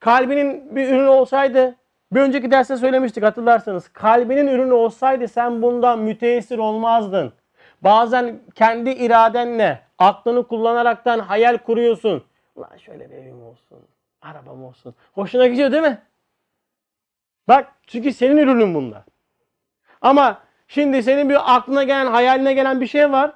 Kalbinin 0.01 0.77
bir 0.77 0.89
ürünü 0.89 1.09
olsaydı 1.09 1.77
bir 2.13 2.21
önceki 2.21 2.51
derste 2.51 2.77
söylemiştik 2.77 3.25
hatırlarsanız. 3.25 3.89
Kalbinin 3.89 4.47
ürünü 4.47 4.73
olsaydı 4.73 5.29
sen 5.29 5.63
bundan 5.63 5.99
müteessir 5.99 6.59
olmazdın. 6.59 7.33
Bazen 7.83 8.41
kendi 8.55 8.91
iradenle 8.91 9.83
aklını 9.99 10.49
kullanaraktan 10.49 11.19
hayal 11.19 11.59
kuruyorsun. 11.59 12.25
Ulan 12.57 12.77
şöyle 12.77 13.11
bir 13.11 13.17
evim 13.17 13.43
olsun, 13.43 13.79
arabam 14.23 14.65
olsun. 14.65 14.95
Hoşuna 15.13 15.47
gidiyor 15.47 15.73
değil 15.73 15.83
mi? 15.83 16.03
Bak 17.49 17.73
çünkü 17.87 18.13
senin 18.13 18.37
ürünün 18.37 18.75
bunlar. 18.75 19.03
Ama 20.01 20.41
şimdi 20.69 21.03
senin 21.03 21.29
bir 21.29 21.57
aklına 21.57 21.83
gelen, 21.83 22.07
hayaline 22.07 22.55
gelen 22.55 22.81
bir 22.81 22.87
şey 22.87 23.13
var. 23.13 23.33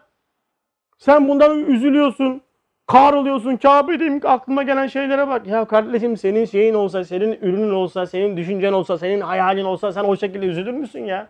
Sen 0.99 1.29
bundan 1.29 1.59
üzülüyorsun. 1.59 2.43
Kahroluyorsun. 2.87 3.57
Kabe'deyim 3.57 4.21
aklıma 4.25 4.63
gelen 4.63 4.87
şeylere 4.87 5.29
bak. 5.29 5.47
Ya 5.47 5.65
kardeşim 5.65 6.17
senin 6.17 6.45
şeyin 6.45 6.75
olsa, 6.75 7.05
senin 7.05 7.33
ürünün 7.33 7.71
olsa, 7.71 8.07
senin 8.07 8.37
düşüncen 8.37 8.73
olsa, 8.73 8.99
senin 8.99 9.21
hayalin 9.21 9.65
olsa 9.65 9.93
sen 9.93 10.05
o 10.05 10.17
şekilde 10.17 10.47
üzülür 10.47 10.73
müsün 10.73 11.05
ya? 11.05 11.29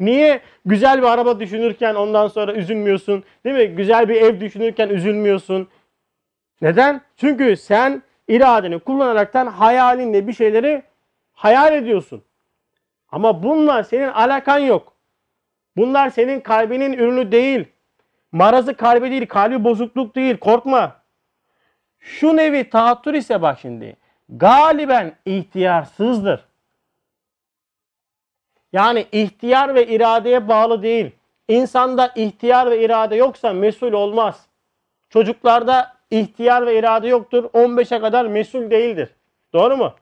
Niye 0.00 0.40
güzel 0.66 0.98
bir 0.98 1.06
araba 1.06 1.40
düşünürken 1.40 1.94
ondan 1.94 2.28
sonra 2.28 2.52
üzülmüyorsun? 2.52 3.24
Değil 3.44 3.56
mi? 3.56 3.76
Güzel 3.76 4.08
bir 4.08 4.14
ev 4.14 4.40
düşünürken 4.40 4.88
üzülmüyorsun. 4.88 5.68
Neden? 6.62 7.00
Çünkü 7.16 7.56
sen 7.56 8.02
iradeni 8.28 8.78
kullanaraktan 8.78 9.46
hayalinle 9.46 10.28
bir 10.28 10.32
şeyleri 10.32 10.82
hayal 11.32 11.74
ediyorsun. 11.74 12.22
Ama 13.08 13.42
bunlar 13.42 13.82
senin 13.82 14.08
alakan 14.08 14.58
yok. 14.58 14.92
Bunlar 15.76 16.10
senin 16.10 16.40
kalbinin 16.40 16.92
ürünü 16.92 17.32
değil. 17.32 17.64
Marazı 18.32 18.74
kalbi 18.74 19.10
değil, 19.10 19.26
kalbi 19.26 19.64
bozukluk 19.64 20.14
değil. 20.14 20.36
Korkma. 20.36 20.96
Şu 21.98 22.36
nevi 22.36 22.70
tahattür 22.70 23.14
ise 23.14 23.42
bak 23.42 23.58
şimdi. 23.60 23.96
Galiben 24.28 25.16
ihtiyarsızdır. 25.24 26.44
Yani 28.76 29.06
ihtiyar 29.12 29.74
ve 29.74 29.86
iradeye 29.86 30.48
bağlı 30.48 30.82
değil. 30.82 31.10
insanda 31.48 32.12
ihtiyar 32.14 32.70
ve 32.70 32.84
irade 32.84 33.16
yoksa 33.16 33.52
mesul 33.52 33.92
olmaz. 33.92 34.46
Çocuklarda 35.10 35.96
ihtiyar 36.10 36.66
ve 36.66 36.78
irade 36.78 37.08
yoktur. 37.08 37.44
15'e 37.44 38.00
kadar 38.00 38.24
mesul 38.26 38.70
değildir. 38.70 39.08
Doğru 39.52 39.76
mu? 39.76 39.94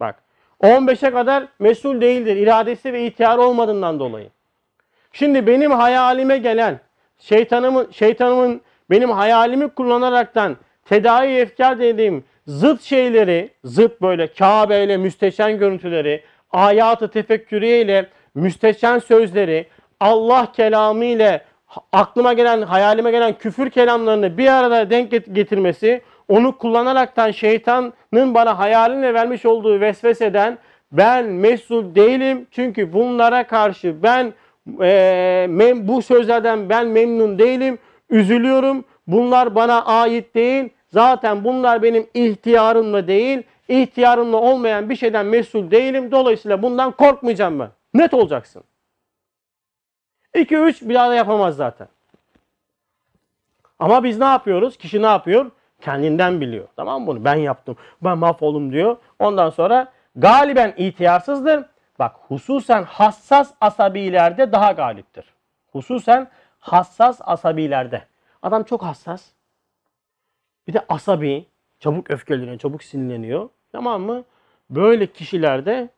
Bak. 0.00 0.22
15'e 0.60 1.10
kadar 1.10 1.44
mesul 1.58 2.00
değildir. 2.00 2.36
İradesi 2.36 2.92
ve 2.92 3.06
ihtiyarı 3.06 3.42
olmadığından 3.42 3.98
dolayı. 3.98 4.28
Şimdi 5.12 5.46
benim 5.46 5.70
hayalime 5.70 6.38
gelen 6.38 6.80
şeytanımın 7.18 7.90
şeytanımın 7.90 8.60
benim 8.90 9.10
hayalimi 9.10 9.68
kullanaraktan 9.68 10.56
tedavi 10.84 11.28
efkar 11.28 11.78
dediğim 11.78 12.24
zıt 12.46 12.82
şeyleri, 12.82 13.50
zıt 13.64 14.02
böyle 14.02 14.26
Kabe 14.26 14.84
ile 14.84 14.96
müsteşen 14.96 15.58
görüntüleri, 15.58 16.22
ayatı 16.52 17.08
tefekkürüye 17.10 17.80
ile 17.80 18.06
müsteşen 18.34 18.98
sözleri, 18.98 19.66
Allah 20.00 20.52
kelamı 20.52 21.04
ile 21.04 21.44
aklıma 21.92 22.32
gelen, 22.32 22.62
hayalime 22.62 23.10
gelen 23.10 23.32
küfür 23.38 23.70
kelamlarını 23.70 24.38
bir 24.38 24.46
arada 24.46 24.90
denk 24.90 25.12
get- 25.12 25.34
getirmesi, 25.34 26.00
onu 26.28 26.58
kullanaraktan 26.58 27.30
şeytanın 27.30 27.92
bana 28.34 28.58
hayalinle 28.58 29.14
vermiş 29.14 29.46
olduğu 29.46 29.80
vesveseden 29.80 30.58
ben 30.92 31.24
mesul 31.24 31.94
değilim. 31.94 32.46
Çünkü 32.50 32.92
bunlara 32.92 33.46
karşı 33.46 34.02
ben 34.02 34.32
eee, 34.80 35.46
mem- 35.50 35.88
bu 35.88 36.02
sözlerden 36.02 36.68
ben 36.68 36.86
memnun 36.86 37.38
değilim. 37.38 37.78
Üzülüyorum. 38.10 38.84
Bunlar 39.06 39.54
bana 39.54 39.84
ait 39.84 40.34
değil. 40.34 40.68
Zaten 40.88 41.44
bunlar 41.44 41.82
benim 41.82 42.06
ihtiyarımla 42.14 43.06
değil. 43.08 43.42
İhtiyarımla 43.72 44.36
olmayan 44.36 44.90
bir 44.90 44.96
şeyden 44.96 45.26
mesul 45.26 45.70
değilim. 45.70 46.10
Dolayısıyla 46.10 46.62
bundan 46.62 46.90
korkmayacağım 46.92 47.60
ben. 47.60 47.70
Net 47.94 48.14
olacaksın. 48.14 48.64
2 50.34 50.56
3 50.56 50.82
bir 50.82 50.94
daha 50.94 51.10
da 51.10 51.14
yapamaz 51.14 51.56
zaten. 51.56 51.88
Ama 53.78 54.04
biz 54.04 54.18
ne 54.18 54.24
yapıyoruz? 54.24 54.76
Kişi 54.76 55.02
ne 55.02 55.06
yapıyor? 55.06 55.50
Kendinden 55.80 56.40
biliyor. 56.40 56.68
Tamam 56.76 57.00
mı 57.00 57.06
bunu? 57.06 57.24
Ben 57.24 57.34
yaptım. 57.34 57.76
Ben 58.02 58.18
mahvolum 58.18 58.72
diyor. 58.72 58.96
Ondan 59.18 59.50
sonra 59.50 59.92
galiben 60.16 60.74
itiyarsızdır. 60.76 61.64
Bak 61.98 62.16
hususen 62.28 62.82
hassas 62.82 63.52
asabilerde 63.60 64.52
daha 64.52 64.72
galiptir. 64.72 65.24
Hususen 65.72 66.30
hassas 66.58 67.20
asabilerde. 67.20 68.02
Adam 68.42 68.62
çok 68.62 68.82
hassas. 68.82 69.30
Bir 70.68 70.72
de 70.72 70.84
asabi. 70.88 71.46
Çabuk 71.80 72.10
öfkeleniyor, 72.10 72.58
çabuk 72.58 72.82
sinirleniyor. 72.82 73.48
Tamam 73.72 74.02
mı? 74.02 74.24
Böyle 74.70 75.06
kişilerde 75.06 75.88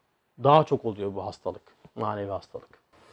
daha 0.43 0.65
çok 0.65 0.85
oluyor 0.85 1.15
bu 1.15 1.27
hastalık. 1.27 1.63
Manevi 1.95 2.31
hastalık. 2.31 2.69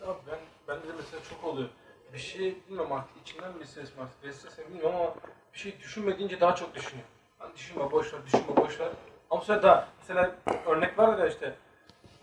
Abi 0.05 0.18
ben, 0.32 0.39
bende 0.68 0.88
de 0.88 0.93
mesela 0.97 1.24
çok 1.30 1.43
oluyor. 1.43 1.70
Bir 2.14 2.20
şey 2.20 2.55
bilmiyorum 2.68 2.91
artık 2.91 3.22
içimden 3.22 3.59
bir 3.59 3.66
ses 3.66 3.97
var. 3.97 4.07
Vesvese 4.24 4.68
bilmiyorum 4.70 4.95
ama 4.95 5.14
bir 5.53 5.59
şey 5.59 5.80
düşünme 5.80 6.18
deyince 6.18 6.39
daha 6.41 6.55
çok 6.55 6.76
düşünüyor. 6.76 7.07
Hani 7.39 7.55
düşünme 7.55 7.91
boş 7.91 8.14
ver, 8.14 8.26
düşünme 8.26 8.57
boş 8.57 8.80
ver. 8.80 8.89
Ama 9.30 9.41
sefer 9.41 9.64
daha 9.64 9.88
mesela 9.99 10.36
örnek 10.68 10.99
var 10.99 11.18
ya 11.18 11.28
işte 11.28 11.53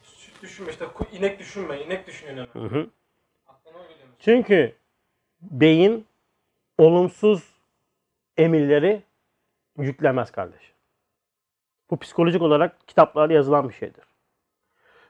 süt 0.02 0.42
düşünme 0.42 0.70
işte 0.70 0.86
inek 1.12 1.38
düşünme, 1.38 1.82
inek 1.82 2.06
düşünüyor 2.06 2.48
hemen. 2.54 2.68
Hı 2.68 2.74
hı. 2.74 2.86
Çünkü 4.18 4.76
beyin 5.42 6.06
olumsuz 6.78 7.42
emirleri 8.36 9.02
yüklemez 9.78 10.30
kardeş. 10.32 10.72
Bu 11.90 11.96
psikolojik 11.96 12.42
olarak 12.42 12.88
kitaplarda 12.88 13.32
yazılan 13.32 13.68
bir 13.68 13.74
şeydir. 13.74 14.04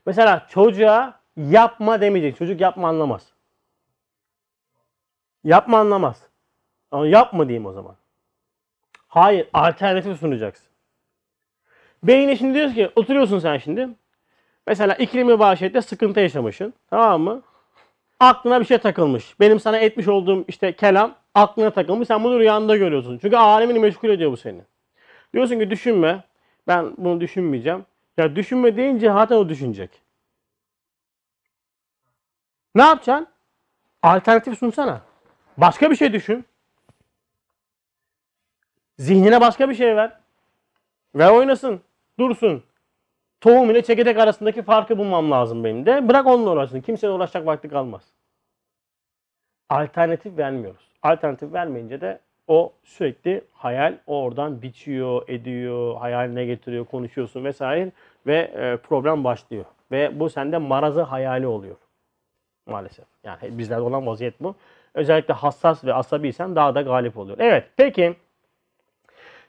Mesela 0.06 0.46
çocuğa 0.50 1.20
yapma 1.36 2.00
demeyecek. 2.00 2.36
Çocuk 2.36 2.60
yapma 2.60 2.88
anlamaz. 2.88 3.32
Yapma 5.44 5.78
anlamaz. 5.78 6.22
Ama 6.90 7.06
yapma 7.06 7.48
diyeyim 7.48 7.66
o 7.66 7.72
zaman. 7.72 7.96
Hayır, 9.08 9.48
alternatif 9.52 10.20
sunacaksın. 10.20 10.66
Beyine 12.02 12.36
şimdi 12.36 12.54
diyoruz 12.54 12.74
ki 12.74 12.90
oturuyorsun 12.96 13.38
sen 13.38 13.58
şimdi. 13.58 13.88
Mesela 14.66 14.94
iklimi 14.94 15.38
bağışlayıcıda 15.38 15.82
sıkıntı 15.82 16.20
yaşamışsın. 16.20 16.74
Tamam 16.90 17.20
mı? 17.22 17.42
aklına 18.20 18.60
bir 18.60 18.64
şey 18.64 18.78
takılmış. 18.78 19.40
Benim 19.40 19.60
sana 19.60 19.78
etmiş 19.78 20.08
olduğum 20.08 20.44
işte 20.48 20.72
kelam 20.72 21.14
aklına 21.34 21.70
takılmış. 21.70 22.08
Sen 22.08 22.24
bunu 22.24 22.38
rüyanda 22.38 22.76
görüyorsun. 22.76 23.18
Çünkü 23.22 23.36
alemini 23.36 23.78
meşgul 23.78 24.08
ediyor 24.08 24.32
bu 24.32 24.36
seni. 24.36 24.60
Diyorsun 25.34 25.58
ki 25.58 25.70
düşünme. 25.70 26.24
Ben 26.68 26.94
bunu 26.98 27.20
düşünmeyeceğim. 27.20 27.86
Ya 28.16 28.36
düşünme 28.36 28.76
deyince 28.76 29.12
zaten 29.12 29.36
o 29.36 29.48
düşünecek. 29.48 29.90
Ne 32.74 32.82
yapacaksın? 32.82 33.26
Alternatif 34.02 34.58
sunsana. 34.58 35.02
Başka 35.56 35.90
bir 35.90 35.96
şey 35.96 36.12
düşün. 36.12 36.44
Zihnine 38.98 39.40
başka 39.40 39.68
bir 39.68 39.74
şey 39.74 39.96
ver. 39.96 40.18
Ve 41.14 41.30
oynasın. 41.30 41.80
Dursun. 42.18 42.64
Tohum 43.40 43.70
ile 43.70 43.82
çekirdek 43.82 44.18
arasındaki 44.18 44.62
farkı 44.62 44.98
bulmam 44.98 45.30
lazım 45.30 45.64
benim 45.64 45.86
de. 45.86 46.08
Bırak 46.08 46.26
onunla 46.26 46.50
uğraşsın. 46.50 46.80
Kimseyle 46.80 47.12
uğraşacak 47.12 47.46
vakti 47.46 47.68
kalmaz. 47.68 48.02
Alternatif 49.68 50.38
vermiyoruz. 50.38 50.88
Alternatif 51.02 51.52
vermeyince 51.52 52.00
de 52.00 52.20
o 52.48 52.72
sürekli 52.84 53.44
hayal 53.52 53.94
o 54.06 54.22
oradan 54.22 54.62
biçiyor, 54.62 55.28
ediyor, 55.28 55.96
hayaline 55.96 56.44
getiriyor, 56.44 56.84
konuşuyorsun 56.84 57.44
vesaire 57.44 57.92
ve 58.26 58.36
e, 58.36 58.76
problem 58.76 59.24
başlıyor. 59.24 59.64
Ve 59.92 60.20
bu 60.20 60.30
sende 60.30 60.58
marazı 60.58 61.02
hayali 61.02 61.46
oluyor. 61.46 61.76
Maalesef. 62.66 63.04
Yani 63.24 63.38
bizlerde 63.58 63.82
olan 63.82 64.06
vaziyet 64.06 64.40
bu. 64.40 64.54
Özellikle 64.94 65.34
hassas 65.34 65.84
ve 65.84 65.94
asabiysen 65.94 66.56
daha 66.56 66.74
da 66.74 66.82
galip 66.82 67.18
oluyor. 67.18 67.38
Evet 67.40 67.64
peki 67.76 68.16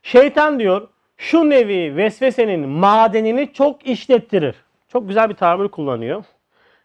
şeytan 0.04 0.60
diyor 0.60 0.88
şu 1.18 1.50
nevi 1.50 1.96
vesvesenin 1.96 2.70
madenini 2.70 3.54
çok 3.54 3.88
işlettirir. 3.88 4.56
Çok 4.88 5.08
güzel 5.08 5.30
bir 5.30 5.36
tabir 5.36 5.68
kullanıyor. 5.68 6.24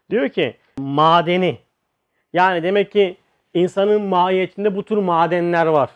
Diyor 0.09 0.29
ki 0.29 0.57
madeni. 0.77 1.57
Yani 2.33 2.63
demek 2.63 2.91
ki 2.91 3.17
insanın 3.53 4.01
mahiyetinde 4.01 4.75
bu 4.75 4.83
tür 4.83 4.97
madenler 4.97 5.65
var. 5.65 5.89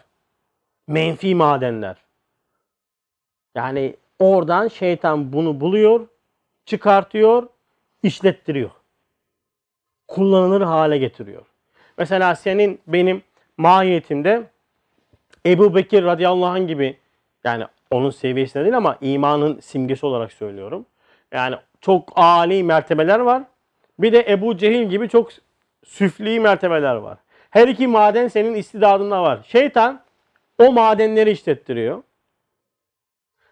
Menfi 0.90 1.36
madenler. 1.36 1.96
Yani 3.56 3.96
oradan 4.20 4.68
şeytan 4.68 5.34
bunu 5.34 5.62
buluyor, 5.62 6.08
çıkartıyor, 6.66 7.48
işlettiriyor. 8.04 8.70
Kullanılır 10.08 10.62
hale 10.62 10.98
getiriyor. 10.98 11.46
Mesela 11.98 12.36
senin 12.36 12.80
benim 12.88 13.22
mahiyetimde 13.58 14.44
Ebu 15.46 15.76
Bekir 15.76 16.04
radıyallahu 16.04 16.50
anh 16.50 16.68
gibi 16.68 16.98
yani 17.44 17.66
onun 17.92 18.10
seviyesinde 18.10 18.64
değil 18.64 18.78
ama 18.78 18.98
imanın 19.02 19.60
simgesi 19.60 20.06
olarak 20.06 20.32
söylüyorum. 20.32 20.86
Yani 21.32 21.56
çok 21.82 22.14
âli 22.16 22.64
mertebeler 22.64 23.20
var. 23.20 23.44
Bir 24.00 24.14
de 24.14 24.26
Ebu 24.30 24.58
Cehil 24.58 24.90
gibi 24.90 25.10
çok 25.10 25.30
süfli 25.86 26.40
mertebeler 26.40 26.96
var. 26.96 27.18
Her 27.50 27.68
iki 27.68 27.88
maden 27.88 28.28
senin 28.28 28.54
istidadında 28.54 29.24
var. 29.24 29.40
Şeytan 29.48 30.02
o 30.60 30.72
madenleri 30.72 31.32
işlettiriyor. 31.32 32.04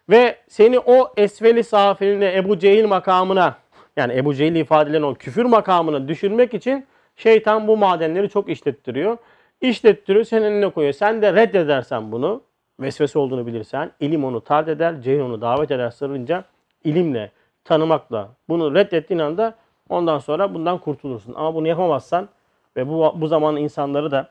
Ve 0.09 0.37
seni 0.47 0.79
o 0.79 1.13
esveli 1.17 1.63
safilinde 1.63 2.37
Ebu 2.37 2.59
Cehil 2.59 2.85
makamına 2.85 3.57
yani 3.97 4.13
Ebu 4.13 4.33
Cehil 4.33 4.55
ifadelerini 4.55 5.05
o 5.05 5.13
küfür 5.13 5.45
makamına 5.45 6.07
düşürmek 6.07 6.53
için 6.53 6.85
şeytan 7.15 7.67
bu 7.67 7.77
madenleri 7.77 8.29
çok 8.29 8.49
işlettiriyor. 8.49 9.17
İşlettiriyor 9.61 10.25
senin 10.25 10.43
önüne 10.43 10.69
koyuyor. 10.69 10.93
Sen 10.93 11.21
de 11.21 11.33
reddedersen 11.33 12.11
bunu 12.11 12.41
vesvese 12.79 13.19
olduğunu 13.19 13.47
bilirsen 13.47 13.91
ilim 13.99 14.25
onu 14.25 14.41
tard 14.41 14.67
eder, 14.67 15.01
cehil 15.01 15.19
onu 15.19 15.41
davet 15.41 15.71
eder 15.71 15.89
sırrınca 15.89 16.43
ilimle, 16.83 17.31
tanımakla 17.63 18.29
bunu 18.49 18.75
reddettiğin 18.75 19.19
anda 19.19 19.55
ondan 19.89 20.19
sonra 20.19 20.53
bundan 20.53 20.77
kurtulursun. 20.77 21.33
Ama 21.33 21.55
bunu 21.55 21.67
yapamazsan 21.67 22.29
ve 22.77 22.87
bu, 22.87 23.13
bu 23.15 23.27
zaman 23.27 23.57
insanları 23.57 24.11
da 24.11 24.29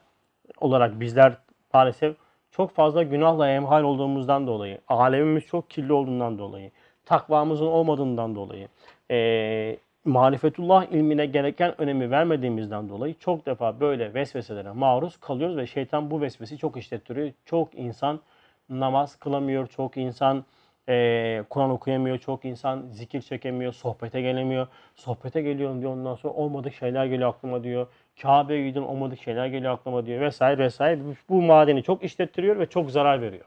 olarak 0.61 1.01
bizler 1.01 1.33
maalesef 1.75 2.17
çok 2.51 2.71
fazla 2.75 3.03
günahla 3.03 3.51
emhal 3.51 3.83
olduğumuzdan 3.83 4.47
dolayı, 4.47 4.79
alemimiz 4.89 5.47
çok 5.47 5.71
kirli 5.71 5.93
olduğundan 5.93 6.39
dolayı, 6.39 6.71
takvamızın 7.05 7.67
olmadığından 7.67 8.35
dolayı, 8.35 8.69
eee 9.11 9.79
marifetullah 10.05 10.85
ilmine 10.93 11.27
gereken 11.27 11.81
önemi 11.81 12.11
vermediğimizden 12.11 12.89
dolayı 12.89 13.15
çok 13.19 13.47
defa 13.47 13.81
böyle 13.81 14.15
vesveselere 14.15 14.73
maruz 14.73 15.17
kalıyoruz 15.17 15.57
ve 15.57 15.67
şeytan 15.67 16.11
bu 16.11 16.21
vesvesi 16.21 16.59
çok 16.59 16.77
işlettiriyor. 16.77 17.33
Çok 17.45 17.75
insan 17.75 18.21
namaz 18.69 19.17
kılamıyor, 19.17 19.67
çok 19.67 19.97
insan 19.97 20.45
eee, 20.89 21.45
Kur'an 21.51 21.71
okuyamıyor, 21.71 22.19
çok 22.19 22.45
insan 22.45 22.87
zikir 22.91 23.23
çekemiyor, 23.23 23.73
sohbete 23.73 24.21
gelemiyor. 24.21 24.67
Sohbete 24.95 25.43
geliyorum 25.43 25.81
diyor 25.81 25.93
ondan 25.93 26.15
sonra 26.15 26.35
olmadık 26.35 26.75
şeyler 26.75 27.07
geliyor 27.07 27.29
aklıma 27.31 27.65
diyor. 27.65 27.87
Kabe'ye 28.23 28.69
gidiyorum 28.69 28.91
olmadık 28.91 29.23
şeyler 29.23 29.47
geliyor 29.47 29.73
aklıma 29.73 30.07
diyor 30.07 30.21
vesaire 30.21 30.59
vesaire. 30.59 31.01
Bu- 31.29 31.43
madeni 31.43 31.83
çok 31.83 32.05
işlettiriyor 32.05 32.59
ve 32.59 32.67
çok 32.67 32.91
zarar 32.91 33.23
veriyor. 33.23 33.45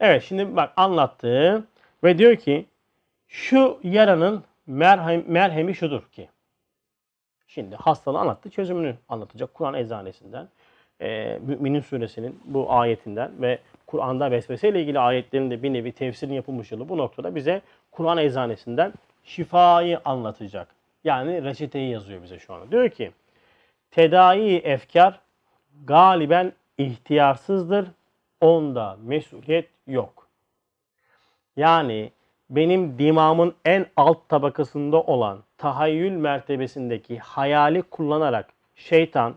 Evet 0.00 0.22
şimdi 0.22 0.56
bak 0.56 0.72
anlattı 0.76 1.64
ve 2.04 2.18
diyor 2.18 2.36
ki 2.36 2.66
şu 3.28 3.80
yaranın 3.82 4.44
merhem, 4.66 5.24
merhemi 5.26 5.74
şudur 5.74 6.02
ki 6.02 6.28
Şimdi 7.48 7.76
hastalığı 7.76 8.18
anlattı, 8.18 8.50
çözümünü 8.50 8.96
anlatacak 9.08 9.54
Kur'an 9.54 9.74
eczanesinden, 9.74 10.48
e, 11.00 11.38
Müminin 11.46 11.80
suresinin 11.80 12.40
bu 12.44 12.72
ayetinden 12.72 13.42
ve 13.42 13.58
Kur'an'da 13.88 14.30
vesvese 14.30 14.68
ile 14.68 14.80
ilgili 14.80 14.98
ayetlerin 14.98 15.50
de 15.50 15.62
bir 15.62 15.72
nevi 15.72 15.92
tefsirin 15.92 16.32
yapılmış 16.32 16.72
yolu 16.72 16.88
bu 16.88 16.96
noktada 16.96 17.34
bize 17.34 17.62
Kur'an 17.90 18.18
eczanesinden 18.18 18.92
şifayı 19.24 20.00
anlatacak. 20.04 20.68
Yani 21.04 21.44
reçeteyi 21.44 21.90
yazıyor 21.90 22.22
bize 22.22 22.38
şu 22.38 22.54
anda. 22.54 22.72
Diyor 22.72 22.88
ki, 22.88 23.12
tedai 23.90 24.56
efkar 24.56 25.20
galiben 25.84 26.52
ihtiyarsızdır, 26.78 27.86
onda 28.40 28.96
mesuliyet 29.02 29.68
yok. 29.86 30.28
Yani 31.56 32.12
benim 32.50 32.98
dimağımın 32.98 33.54
en 33.64 33.86
alt 33.96 34.28
tabakasında 34.28 35.02
olan 35.02 35.38
tahayyül 35.58 36.12
mertebesindeki 36.12 37.18
hayali 37.18 37.82
kullanarak 37.82 38.48
şeytan 38.76 39.34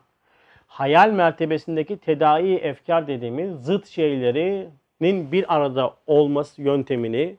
hayal 0.72 1.10
mertebesindeki 1.10 1.98
tedai 1.98 2.56
efkar 2.56 3.08
dediğimiz 3.08 3.66
zıt 3.66 3.88
şeylerinin 3.88 5.32
bir 5.32 5.56
arada 5.56 5.96
olması 6.08 6.62
yöntemini 6.62 7.38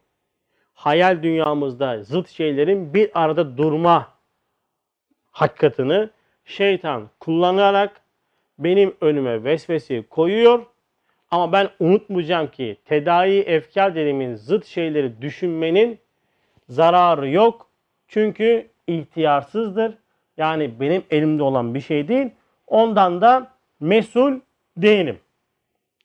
hayal 0.74 1.22
dünyamızda 1.22 2.02
zıt 2.02 2.28
şeylerin 2.28 2.94
bir 2.94 3.10
arada 3.14 3.56
durma 3.56 4.08
hakikatını 5.30 6.10
şeytan 6.44 7.10
kullanarak 7.20 8.00
benim 8.58 8.94
önüme 9.00 9.44
vesveseyi 9.44 10.02
koyuyor 10.02 10.66
ama 11.30 11.52
ben 11.52 11.68
unutmayacağım 11.80 12.46
ki 12.46 12.76
tedai 12.84 13.38
efkar 13.38 13.94
dediğimiz 13.94 14.40
zıt 14.40 14.66
şeyleri 14.66 15.22
düşünmenin 15.22 15.98
zararı 16.68 17.28
yok. 17.28 17.66
Çünkü 18.08 18.68
ihtiyarsızdır. 18.86 19.94
Yani 20.36 20.80
benim 20.80 21.02
elimde 21.10 21.42
olan 21.42 21.74
bir 21.74 21.80
şey 21.80 22.08
değil. 22.08 22.30
Ondan 22.72 23.20
da 23.20 23.52
mesul 23.80 24.40
değilim. 24.76 25.20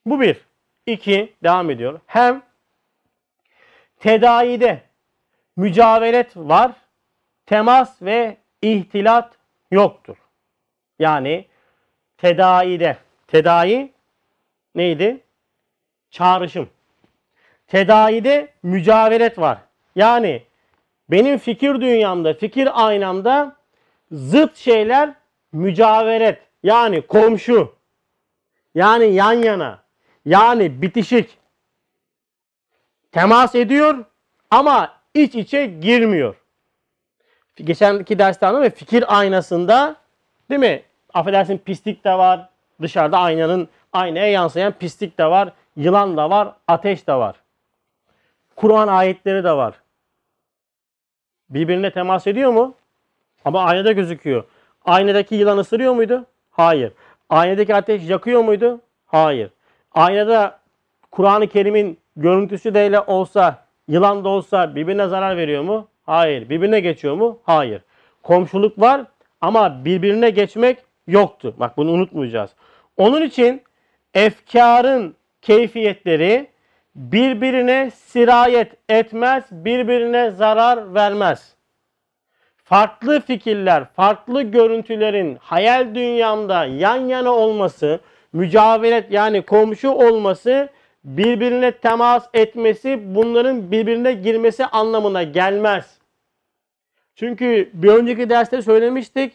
Bu 0.06 0.20
bir. 0.20 0.36
İki, 0.86 1.32
devam 1.42 1.70
ediyor. 1.70 2.00
Hem 2.06 2.42
tedaide 3.98 4.82
mücavelet 5.56 6.36
var, 6.36 6.72
temas 7.46 8.02
ve 8.02 8.36
ihtilat 8.62 9.34
yoktur. 9.70 10.16
Yani 10.98 11.44
tedaide, 12.16 12.96
tedavi 13.26 13.92
neydi? 14.74 15.20
Çağrışım. 16.10 16.70
Tedaide 17.66 18.48
mücavelet 18.62 19.38
var. 19.38 19.58
Yani 19.96 20.42
benim 21.10 21.38
fikir 21.38 21.80
dünyamda, 21.80 22.34
fikir 22.34 22.86
aynamda 22.86 23.56
zıt 24.12 24.56
şeyler 24.56 25.14
mücaveret. 25.52 26.47
Yani 26.62 27.06
komşu. 27.06 27.74
Yani 28.74 29.04
yan 29.04 29.32
yana. 29.32 29.82
Yani 30.24 30.82
bitişik. 30.82 31.38
Temas 33.12 33.54
ediyor 33.54 34.04
ama 34.50 34.94
iç 35.14 35.34
içe 35.34 35.66
girmiyor. 35.66 36.34
Geçenki 37.56 38.18
derste 38.18 38.46
anladım 38.46 38.70
fikir 38.70 39.18
aynasında 39.18 39.96
değil 40.50 40.60
mi? 40.60 40.82
Affedersin 41.14 41.58
pislik 41.58 42.04
de 42.04 42.12
var. 42.12 42.48
Dışarıda 42.82 43.18
aynanın 43.18 43.68
aynaya 43.92 44.26
yansıyan 44.30 44.72
pislik 44.72 45.18
de 45.18 45.26
var. 45.26 45.52
Yılan 45.76 46.16
da 46.16 46.30
var. 46.30 46.54
Ateş 46.68 47.06
de 47.06 47.14
var. 47.14 47.36
Kur'an 48.56 48.88
ayetleri 48.88 49.44
de 49.44 49.52
var. 49.52 49.74
Birbirine 51.50 51.90
temas 51.90 52.26
ediyor 52.26 52.50
mu? 52.52 52.74
Ama 53.44 53.64
aynada 53.64 53.92
gözüküyor. 53.92 54.44
Aynadaki 54.84 55.34
yılan 55.34 55.58
ısırıyor 55.58 55.94
muydu? 55.94 56.26
Hayır. 56.58 56.92
Aynadaki 57.30 57.74
ateş 57.74 58.10
yakıyor 58.10 58.44
muydu? 58.44 58.80
Hayır. 59.06 59.50
Aynada 59.92 60.58
Kur'an-ı 61.10 61.46
Kerim'in 61.46 61.98
görüntüsü 62.16 62.74
de 62.74 63.00
olsa, 63.00 63.64
yılan 63.88 64.24
da 64.24 64.28
olsa 64.28 64.74
birbirine 64.74 65.08
zarar 65.08 65.36
veriyor 65.36 65.62
mu? 65.62 65.88
Hayır. 66.06 66.48
Birbirine 66.48 66.80
geçiyor 66.80 67.14
mu? 67.14 67.38
Hayır. 67.42 67.82
Komşuluk 68.22 68.80
var 68.80 69.04
ama 69.40 69.84
birbirine 69.84 70.30
geçmek 70.30 70.78
yoktu. 71.06 71.54
Bak 71.58 71.76
bunu 71.76 71.90
unutmayacağız. 71.90 72.50
Onun 72.96 73.22
için 73.22 73.62
efkarın 74.14 75.14
keyfiyetleri 75.42 76.46
birbirine 76.94 77.90
sirayet 77.90 78.72
etmez, 78.88 79.44
birbirine 79.50 80.30
zarar 80.30 80.94
vermez. 80.94 81.54
Farklı 82.68 83.20
fikirler, 83.20 83.84
farklı 83.96 84.42
görüntülerin 84.42 85.38
hayal 85.40 85.94
dünyamda 85.94 86.64
yan 86.64 86.96
yana 86.96 87.32
olması, 87.32 88.00
mücavelet 88.32 89.12
yani 89.12 89.42
komşu 89.42 89.90
olması, 89.90 90.68
birbirine 91.04 91.72
temas 91.72 92.28
etmesi, 92.34 93.14
bunların 93.14 93.70
birbirine 93.70 94.12
girmesi 94.12 94.66
anlamına 94.66 95.22
gelmez. 95.22 95.98
Çünkü 97.14 97.70
bir 97.72 97.88
önceki 97.88 98.30
derste 98.30 98.62
söylemiştik. 98.62 99.32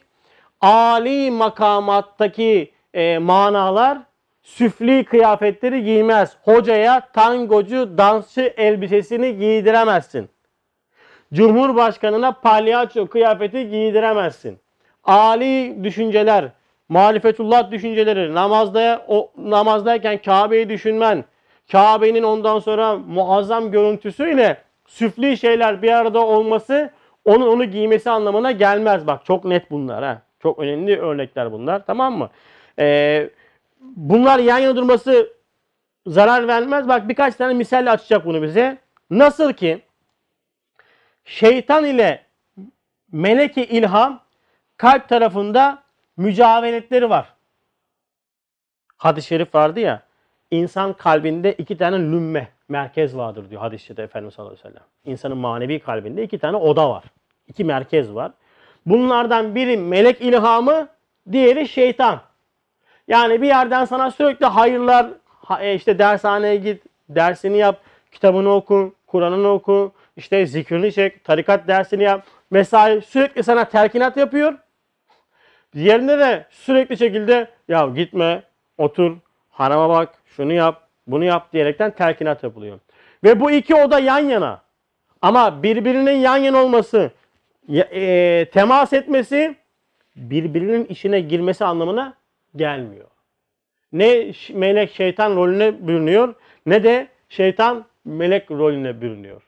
Ali 0.62 1.32
makamattaki 1.32 2.72
e, 2.94 3.18
manalar 3.18 3.98
süfli 4.42 5.04
kıyafetleri 5.06 5.84
giymez. 5.84 6.38
Hocaya 6.42 7.10
tangocu 7.14 7.98
dansçı 7.98 8.54
elbisesini 8.58 9.38
giydiremezsin. 9.38 10.33
Cumhurbaşkanına 11.34 12.32
palyaço 12.32 13.08
kıyafeti 13.08 13.70
giydiremezsin. 13.70 14.60
Ali 15.04 15.84
düşünceler, 15.84 16.46
marifetullah 16.90 17.72
düşünceleri, 17.72 18.34
namazda 18.34 19.06
o 19.08 19.32
namazdayken 19.38 20.22
Kabe'yi 20.22 20.70
düşünmen, 20.70 21.26
Kabe'nin 21.72 22.24
ondan 22.24 22.60
sonra 22.60 22.96
muazzam 22.96 23.72
görüntüsüyle 23.72 24.58
süfli 24.88 25.38
şeyler 25.38 25.82
bir 25.82 25.92
arada 25.92 26.26
olması 26.26 26.92
onun 27.26 27.48
onu 27.48 27.66
giymesi 27.66 28.10
anlamına 28.10 28.52
gelmez. 28.52 29.08
Bak 29.08 29.26
çok 29.26 29.46
net 29.46 29.72
bunlar 29.72 30.04
ha. 30.04 30.22
Çok 30.40 30.60
önemli 30.60 31.00
örnekler 31.00 31.52
bunlar. 31.52 31.86
Tamam 31.86 32.18
mı? 32.18 32.30
Ee, 32.80 33.30
bunlar 33.82 34.40
yan 34.40 34.60
yana 34.60 34.76
durması 34.76 35.28
zarar 36.08 36.48
vermez. 36.48 36.88
Bak 36.88 37.10
birkaç 37.10 37.36
tane 37.36 37.54
misalle 37.54 37.90
açacak 37.90 38.26
bunu 38.26 38.42
bize. 38.42 38.78
Nasıl 39.10 39.54
ki 39.54 39.82
şeytan 41.26 41.86
ile 41.86 42.26
meleki 43.12 43.64
ilham 43.64 44.20
kalp 44.78 45.10
tarafında 45.10 45.84
mücaveletleri 46.18 47.10
var. 47.10 47.34
Hadis-i 48.98 49.28
şerif 49.28 49.56
vardı 49.56 49.80
ya. 49.80 50.04
İnsan 50.52 50.94
kalbinde 50.94 51.54
iki 51.54 51.78
tane 51.78 52.00
lümme, 52.00 52.48
merkez 52.70 53.18
vardır 53.18 53.50
diyor 53.50 53.62
hadis-i 53.62 53.86
şerifte 53.86 54.04
Efendimiz 54.04 54.34
sallallahu 54.34 54.54
aleyhi 54.54 54.68
ve 54.68 54.70
sellem. 54.70 54.84
İnsanın 55.06 55.38
manevi 55.38 55.80
kalbinde 55.80 56.24
iki 56.24 56.40
tane 56.40 56.58
oda 56.58 56.90
var. 56.90 57.04
İki 57.48 57.64
merkez 57.64 58.16
var. 58.16 58.32
Bunlardan 58.86 59.56
biri 59.56 59.78
melek 59.78 60.22
ilhamı, 60.22 60.88
diğeri 61.32 61.68
şeytan. 61.68 62.22
Yani 63.08 63.42
bir 63.42 63.48
yerden 63.48 63.86
sana 63.86 64.12
sürekli 64.12 64.46
hayırlar, 64.46 65.08
e, 65.60 65.76
işte 65.76 66.00
dershaneye 66.00 66.56
git, 66.56 66.84
dersini 67.10 67.58
yap, 67.58 67.80
kitabını 68.12 68.50
oku, 68.54 68.94
Kur'an'ını 69.08 69.48
oku, 69.48 69.92
işte 70.18 70.46
zikrini 70.46 70.94
çek, 70.94 71.24
tarikat 71.24 71.68
dersini 71.68 72.04
yap. 72.04 72.26
Mesai 72.52 73.02
sürekli 73.02 73.44
sana 73.44 73.66
telkinat 73.66 74.18
yapıyor. 74.18 74.54
Diğerinde 75.74 76.20
de 76.20 76.46
sürekli 76.50 76.98
şekilde 76.98 77.48
ya 77.68 77.88
gitme, 77.96 78.44
otur, 78.78 79.18
hanıma 79.50 79.90
bak, 79.90 80.10
şunu 80.26 80.54
yap, 80.54 80.88
bunu 81.08 81.24
yap 81.24 81.54
diyerekten 81.54 81.92
telkinat 81.92 82.44
yapılıyor. 82.44 82.80
Ve 83.24 83.40
bu 83.40 83.52
iki 83.52 83.76
oda 83.76 84.00
yan 84.00 84.20
yana. 84.20 84.62
Ama 85.22 85.64
birbirinin 85.64 86.12
yan 86.12 86.38
yana 86.38 86.64
olması, 86.64 87.12
e, 87.70 88.46
temas 88.54 88.94
etmesi 88.94 89.56
birbirinin 90.16 90.86
işine 90.86 91.20
girmesi 91.20 91.66
anlamına 91.66 92.14
gelmiyor. 92.56 93.08
Ne 93.94 94.34
melek 94.54 94.94
şeytan 94.94 95.36
rolüne 95.36 95.88
bürünüyor 95.88 96.34
ne 96.66 96.84
de 96.84 97.08
şeytan 97.30 97.86
melek 98.06 98.52
rolüne 98.52 99.02
bürünüyor. 99.02 99.42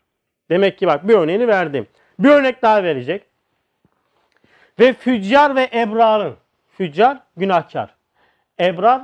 Demek 0.49 0.79
ki 0.79 0.87
bak 0.87 1.07
bir 1.07 1.13
örneğini 1.13 1.47
verdim. 1.47 1.87
Bir 2.19 2.29
örnek 2.29 2.61
daha 2.61 2.83
verecek. 2.83 3.23
Ve 4.79 4.93
füccar 4.93 5.55
ve 5.55 5.69
ebrarın. 5.73 6.35
Füccar 6.77 7.17
günahkar. 7.37 7.95
Ebrar 8.59 9.01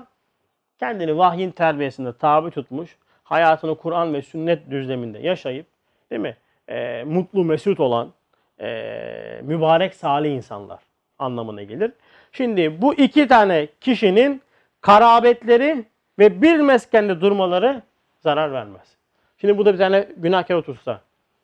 kendini 0.80 1.18
vahyin 1.18 1.52
terbiyesinde 1.52 2.18
tabi 2.18 2.52
tutmuş. 2.52 2.98
Hayatını 3.24 3.76
Kur'an 3.76 4.14
ve 4.14 4.22
sünnet 4.22 4.72
düzleminde 4.72 5.20
yaşayıp 5.20 5.66
değil 6.12 6.22
mi? 6.22 6.38
E, 6.70 7.04
mutlu 7.04 7.44
mesut 7.44 7.80
olan 7.80 8.14
e, 8.62 9.40
mübarek 9.44 9.96
salih 9.96 10.32
insanlar 10.32 10.80
anlamına 11.20 11.64
gelir. 11.64 11.92
Şimdi 12.32 12.82
bu 12.82 12.94
iki 12.94 13.28
tane 13.28 13.68
kişinin 13.82 14.42
karabetleri 14.82 15.86
ve 16.20 16.42
bir 16.42 16.60
meskende 16.60 17.22
durmaları 17.22 17.82
zarar 18.20 18.52
vermez. 18.52 18.96
Şimdi 19.38 19.58
burada 19.58 19.74
bir 19.74 19.78
tane 19.78 20.08
günahkar 20.18 20.56
otursa, 20.56 21.02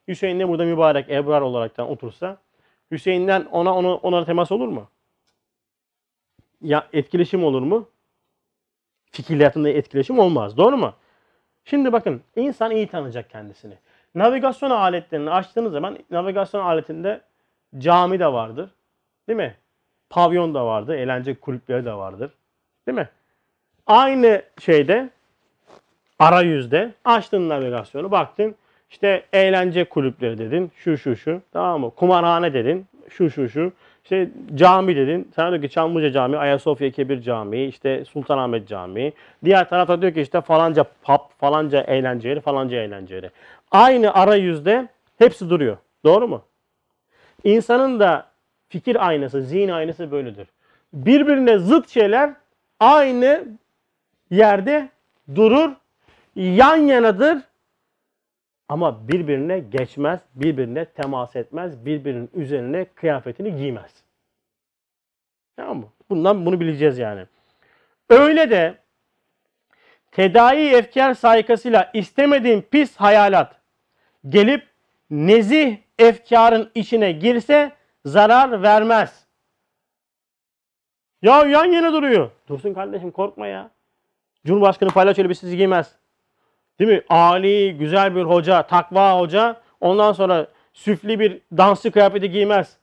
Hüseyin 0.07 0.39
de 0.39 0.47
burada 0.47 0.65
mübarek 0.65 1.09
ebrar 1.09 1.41
olaraktan 1.41 1.89
otursa, 1.89 2.37
Hüseyin'den 2.91 3.45
ona 3.45 3.75
ona 3.75 3.95
ona 3.95 4.25
temas 4.25 4.51
olur 4.51 4.67
mu? 4.67 4.87
ya 6.61 6.87
etkileşim 6.93 7.43
olur 7.43 7.61
mu? 7.61 7.89
Fikirliyatında 9.11 9.69
etkileşim 9.69 10.19
olmaz. 10.19 10.57
Doğru 10.57 10.77
mu? 10.77 10.93
Şimdi 11.65 11.91
bakın 11.91 12.21
insan 12.35 12.71
iyi 12.71 12.87
tanıyacak 12.87 13.29
kendisini. 13.29 13.73
Navigasyon 14.15 14.69
aletlerini 14.69 15.29
açtığınız 15.29 15.71
zaman 15.71 15.97
navigasyon 16.11 16.61
aletinde 16.61 17.21
cami 17.77 18.19
de 18.19 18.33
vardır. 18.33 18.69
Değil 19.27 19.37
mi? 19.37 19.55
Pavyon 20.09 20.53
da 20.53 20.65
vardır. 20.65 20.93
Eğlence 20.93 21.35
kulüpleri 21.35 21.85
de 21.85 21.93
vardır. 21.93 22.31
Değil 22.87 22.97
mi? 22.97 23.09
Aynı 23.87 24.41
şeyde 24.59 25.09
arayüzde 26.19 26.93
açtın 27.05 27.49
navigasyonu 27.49 28.11
baktın 28.11 28.55
işte 28.89 29.23
eğlence 29.33 29.83
kulüpleri 29.83 30.37
dedin 30.37 30.71
şu 30.75 30.97
şu 30.97 31.15
şu 31.15 31.41
tamam 31.53 31.81
mı? 31.81 31.91
Kumarhane 31.91 32.53
dedin 32.53 32.85
şu 33.09 33.29
şu 33.29 33.49
şu 33.49 33.71
işte 34.03 34.29
cami 34.55 34.95
dedin. 34.95 35.31
Sana 35.35 35.51
diyor 35.51 35.61
ki 35.61 35.69
Çamlıca 35.69 36.11
Camii, 36.11 36.37
Ayasofya 36.37 36.91
Kebir 36.91 37.21
Camii, 37.21 37.65
işte 37.65 38.05
Sultanahmet 38.05 38.67
Camii. 38.67 39.13
Diğer 39.45 39.69
tarafta 39.69 40.01
diyor 40.01 40.13
ki 40.13 40.21
işte 40.21 40.41
falanca 40.41 40.83
pub, 40.83 41.19
falanca 41.37 41.81
eğlence 41.81 42.29
yeri, 42.29 42.41
falanca 42.41 42.77
eğlence 42.77 43.15
yeri. 43.15 43.31
Aynı 43.71 44.13
arayüzde 44.13 44.87
hepsi 45.17 45.49
duruyor. 45.49 45.77
Doğru 46.05 46.27
mu? 46.27 46.41
İnsanın 47.43 47.99
da 47.99 48.25
fikir 48.69 49.07
aynası, 49.07 49.41
zihin 49.41 49.69
aynası 49.69 50.11
böyledir. 50.11 50.47
Birbirine 50.93 51.59
zıt 51.59 51.89
şeyler 51.89 52.33
aynı 52.79 53.43
yerde 54.31 54.89
durur, 55.35 55.71
yan 56.35 56.77
yanadır 56.77 57.37
ama 58.69 59.07
birbirine 59.07 59.59
geçmez, 59.59 60.19
birbirine 60.35 60.85
temas 60.85 61.35
etmez, 61.35 61.85
birbirinin 61.85 62.29
üzerine 62.33 62.85
kıyafetini 62.85 63.55
giymez. 63.55 63.91
Tamam 65.55 65.77
mı? 65.77 65.85
Bundan 66.09 66.45
bunu 66.45 66.59
bileceğiz 66.59 66.97
yani. 66.97 67.25
Öyle 68.09 68.49
de 68.49 68.77
tedavi 70.11 70.67
efkar 70.67 71.13
saykasıyla 71.13 71.91
istemediğin 71.93 72.61
pis 72.61 72.95
hayalat 72.95 73.55
gelip 74.29 74.67
nezih 75.09 75.77
efkarın 75.99 76.71
içine 76.75 77.11
girse 77.11 77.71
zarar 78.05 78.63
vermez. 78.63 79.27
Ya 81.21 81.45
yan 81.45 81.65
yana 81.65 81.93
duruyor. 81.93 82.31
Dursun 82.49 82.73
kardeşim 82.73 83.11
korkma 83.11 83.47
ya. 83.47 83.69
Cumhurbaşkanı 84.45 84.89
palyaço 84.89 85.21
elbisesi 85.21 85.57
giymez. 85.57 85.95
Değil 86.79 86.91
mi? 86.91 87.01
Ali, 87.09 87.77
güzel 87.77 88.15
bir 88.15 88.23
hoca, 88.23 88.63
takva 88.63 89.19
hoca. 89.19 89.61
Ondan 89.81 90.13
sonra 90.13 90.47
süfli 90.73 91.19
bir 91.19 91.41
dansçı 91.57 91.91
kıyafeti 91.91 92.31
giymez. 92.31 92.77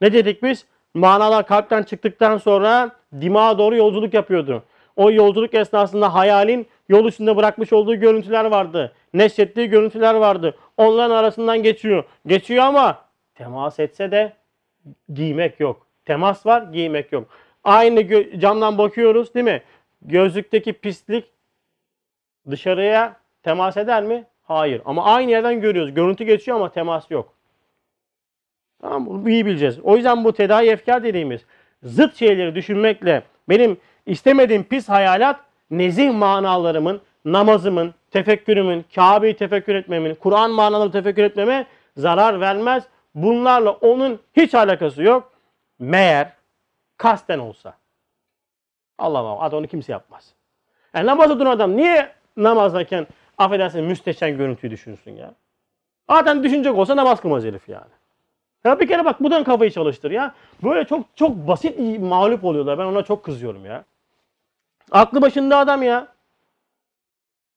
Ne 0.00 0.12
dedik 0.12 0.42
biz? 0.42 0.66
Manalar 0.94 1.46
kalpten 1.46 1.82
çıktıktan 1.82 2.38
sonra 2.38 2.90
dimağa 3.20 3.58
doğru 3.58 3.76
yolculuk 3.76 4.14
yapıyordu. 4.14 4.64
O 4.96 5.10
yolculuk 5.10 5.54
esnasında 5.54 6.14
hayalin 6.14 6.66
yol 6.88 7.04
üstünde 7.04 7.36
bırakmış 7.36 7.72
olduğu 7.72 7.94
görüntüler 7.94 8.44
vardı. 8.44 8.92
Neşrettiği 9.14 9.68
görüntüler 9.68 10.14
vardı. 10.14 10.56
Onların 10.76 11.14
arasından 11.14 11.62
geçiyor. 11.62 12.04
Geçiyor 12.26 12.64
ama 12.64 12.98
temas 13.34 13.78
etse 13.78 14.10
de 14.10 14.32
giymek 15.14 15.60
yok. 15.60 15.86
Temas 16.04 16.46
var, 16.46 16.62
giymek 16.62 17.12
yok. 17.12 17.28
Aynı 17.64 18.08
camdan 18.38 18.78
bakıyoruz 18.78 19.34
değil 19.34 19.44
mi? 19.44 19.62
Gözlükteki 20.02 20.72
pislik 20.72 21.24
dışarıya 22.50 23.16
temas 23.42 23.76
eder 23.76 24.02
mi? 24.02 24.24
Hayır. 24.42 24.82
Ama 24.84 25.04
aynı 25.04 25.30
yerden 25.30 25.60
görüyoruz. 25.60 25.94
Görüntü 25.94 26.24
geçiyor 26.24 26.56
ama 26.56 26.72
temas 26.72 27.10
yok. 27.10 27.34
Tamam 28.80 29.02
mı? 29.02 29.10
Bunu 29.10 29.30
iyi 29.30 29.46
bileceğiz. 29.46 29.80
O 29.80 29.96
yüzden 29.96 30.24
bu 30.24 30.32
tedavi 30.32 30.66
efkar 30.66 31.02
dediğimiz 31.02 31.40
zıt 31.82 32.16
şeyleri 32.16 32.54
düşünmekle 32.54 33.22
benim 33.48 33.76
istemediğim 34.06 34.64
pis 34.64 34.88
hayalat 34.88 35.40
nezih 35.70 36.12
manalarımın, 36.14 37.00
namazımın, 37.24 37.94
tefekkürümün, 38.10 38.84
Kabe'yi 38.94 39.36
tefekkür 39.36 39.74
etmemin, 39.74 40.14
Kur'an 40.14 40.50
manalarını 40.50 40.92
tefekkür 40.92 41.22
etmeme 41.24 41.66
zarar 41.96 42.40
vermez. 42.40 42.84
Bunlarla 43.14 43.70
onun 43.70 44.20
hiç 44.36 44.54
alakası 44.54 45.02
yok. 45.02 45.32
Meğer 45.78 46.32
kasten 46.96 47.38
olsa. 47.38 47.74
Allah 48.98 49.18
Allah. 49.18 49.40
Hadi 49.40 49.56
onu 49.56 49.66
kimse 49.66 49.92
yapmaz. 49.92 50.34
Yani 50.94 51.38
duran 51.38 51.50
adam 51.50 51.76
niye 51.76 52.12
namazdayken 52.36 53.06
affedersin 53.38 53.84
müsteşen 53.84 54.36
görüntüyü 54.36 54.70
düşünsün 54.70 55.16
ya? 55.16 55.34
Zaten 56.10 56.42
düşünecek 56.42 56.74
olsa 56.74 56.96
namaz 56.96 57.20
kılmaz 57.20 57.44
herif 57.44 57.68
yani. 57.68 57.90
Ya 58.64 58.80
bir 58.80 58.88
kere 58.88 59.04
bak 59.04 59.20
buradan 59.22 59.44
kafayı 59.44 59.70
çalıştır 59.70 60.10
ya. 60.10 60.34
Böyle 60.62 60.84
çok 60.84 61.16
çok 61.16 61.36
basit 61.36 62.00
mağlup 62.00 62.44
oluyorlar. 62.44 62.78
Ben 62.78 62.84
ona 62.84 63.02
çok 63.02 63.24
kızıyorum 63.24 63.64
ya. 63.66 63.84
Aklı 64.90 65.22
başında 65.22 65.58
adam 65.58 65.82
ya. 65.82 66.08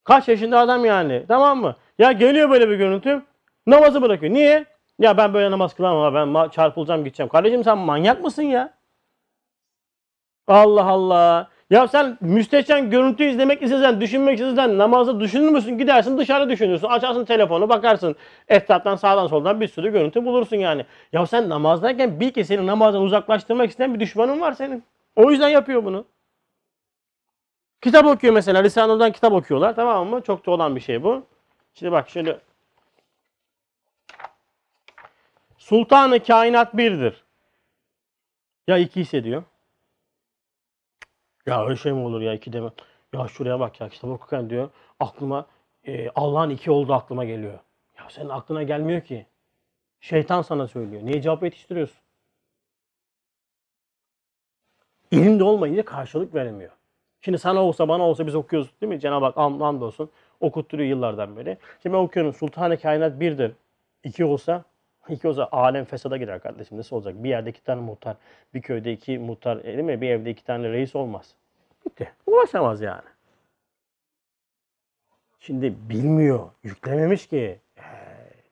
Kaç 0.04 0.28
yaşında 0.28 0.60
adam 0.60 0.86
yani. 0.86 1.26
Tamam 1.28 1.62
mı? 1.62 1.76
Ya 2.00 2.12
geliyor 2.12 2.50
böyle 2.50 2.70
bir 2.70 2.76
görüntü. 2.76 3.22
Namazı 3.68 4.02
bırakıyor. 4.02 4.34
Niye? 4.34 4.66
Ya 5.00 5.18
ben 5.18 5.34
böyle 5.34 5.52
namaz 5.52 5.74
kılamam. 5.76 6.36
Ben 6.36 6.50
çarpılacağım 6.50 7.04
gideceğim. 7.04 7.30
Kardeşim 7.30 7.64
sen 7.64 7.78
manyak 7.78 8.24
mısın 8.24 8.44
ya? 8.44 8.74
Allah 10.48 10.86
Allah. 10.86 11.50
Ya 11.70 11.88
sen 11.88 12.18
müstehcen 12.22 12.90
görüntü 12.90 13.24
izlemek 13.24 13.62
istesen, 13.62 14.02
düşünmek 14.02 14.40
istesen 14.40 14.78
namazda 14.78 15.20
düşünür 15.20 15.50
müsün? 15.50 15.78
Gidersin 15.78 16.18
dışarı 16.18 16.50
düşünürsün. 16.50 16.88
Açarsın 16.88 17.26
telefonu 17.26 17.70
bakarsın. 17.70 18.16
Etraftan 18.48 18.96
sağdan 18.96 19.28
soldan 19.28 19.62
bir 19.62 19.68
sürü 19.68 19.92
görüntü 19.92 20.26
bulursun 20.26 20.56
yani. 20.56 20.86
Ya 21.14 21.26
sen 21.26 21.50
namazdayken 21.50 22.20
bil 22.20 22.32
ki 22.32 22.46
seni 22.46 22.68
namazdan 22.68 23.02
uzaklaştırmak 23.02 23.70
isteyen 23.70 23.94
bir 23.94 24.00
düşmanın 24.00 24.42
var 24.42 24.54
senin. 24.54 24.84
O 25.16 25.32
yüzden 25.32 25.50
yapıyor 25.50 25.86
bunu. 25.86 26.06
Kitap 27.82 28.06
okuyor 28.06 28.34
mesela. 28.34 28.60
Lisanur'dan 28.60 29.12
kitap 29.12 29.34
okuyorlar. 29.34 29.76
Tamam 29.76 30.08
mı? 30.08 30.22
Çok 30.22 30.46
da 30.46 30.52
olan 30.52 30.76
bir 30.76 30.82
şey 30.82 31.04
bu. 31.04 31.24
Şimdi 31.74 31.92
bak 31.92 32.10
şöyle. 32.10 32.40
Sultanı 35.58 36.24
kainat 36.24 36.78
birdir. 36.78 37.24
Ya 38.68 38.78
iki 38.78 39.02
hissediyor. 39.02 39.44
Ya 41.50 41.66
öyle 41.66 41.76
şey 41.76 41.92
mi 41.92 42.00
olur 42.00 42.22
ya 42.22 42.34
iki 42.34 42.54
deme. 42.54 42.70
Ya 43.14 43.28
şuraya 43.28 43.60
bak 43.60 43.82
ya 43.82 43.90
kitap 43.90 44.10
okurken 44.10 44.50
diyor 44.50 44.70
aklıma 45.00 45.46
e, 45.88 46.10
Allah'ın 46.16 46.50
iki 46.50 46.72
olduğu 46.72 46.94
aklıma 46.94 47.26
geliyor. 47.26 47.60
Ya 48.00 48.10
senin 48.10 48.30
aklına 48.30 48.64
gelmiyor 48.64 49.02
ki. 49.02 49.26
Şeytan 50.02 50.42
sana 50.42 50.68
söylüyor. 50.68 51.02
Niye 51.06 51.22
cevap 51.22 51.44
yetiştiriyorsun? 51.44 51.98
İlim 55.12 55.40
de 55.40 55.44
olmayınca 55.44 55.86
karşılık 55.86 56.36
veremiyor. 56.36 56.72
Şimdi 57.22 57.38
sana 57.40 57.64
olsa 57.64 57.88
bana 57.88 58.04
olsa 58.04 58.28
biz 58.28 58.36
okuyoruz 58.36 58.70
değil 58.82 58.94
mi? 58.94 59.00
Cenab-ı 59.00 59.26
Hak 59.26 59.38
and- 59.38 59.62
andolsun 59.62 60.10
okutturuyor 60.40 60.90
yıllardan 60.90 61.38
beri. 61.38 61.58
Şimdi 61.84 61.94
ben 61.96 62.00
okuyorum 62.02 62.34
Sultan-ı 62.34 62.78
Kainat 62.78 63.20
birdir. 63.20 63.52
İki 64.04 64.26
olsa 64.26 64.64
iki 65.10 65.28
olsa 65.28 65.50
alem 65.52 65.86
fesada 65.86 66.18
girer 66.18 66.42
kardeşim. 66.42 66.78
Nasıl 66.78 66.96
olacak? 66.96 67.24
Bir 67.24 67.30
yerde 67.30 67.50
iki 67.50 67.64
tane 67.64 67.82
muhtar, 67.82 68.18
bir 68.54 68.62
köyde 68.62 68.92
iki 68.94 69.20
muhtar, 69.20 69.58
e, 69.58 69.64
değil 69.64 69.80
mi? 69.80 70.02
Bir 70.02 70.10
evde 70.10 70.30
iki 70.32 70.44
tane 70.44 70.72
reis 70.72 70.96
olmaz. 70.96 71.36
Bitti. 71.86 72.14
Ulaşamaz 72.28 72.82
yani. 72.82 73.10
Şimdi 75.40 75.76
bilmiyor, 75.90 76.50
yüklememiş 76.64 77.28
ki. 77.28 77.60
Ee, 77.78 77.84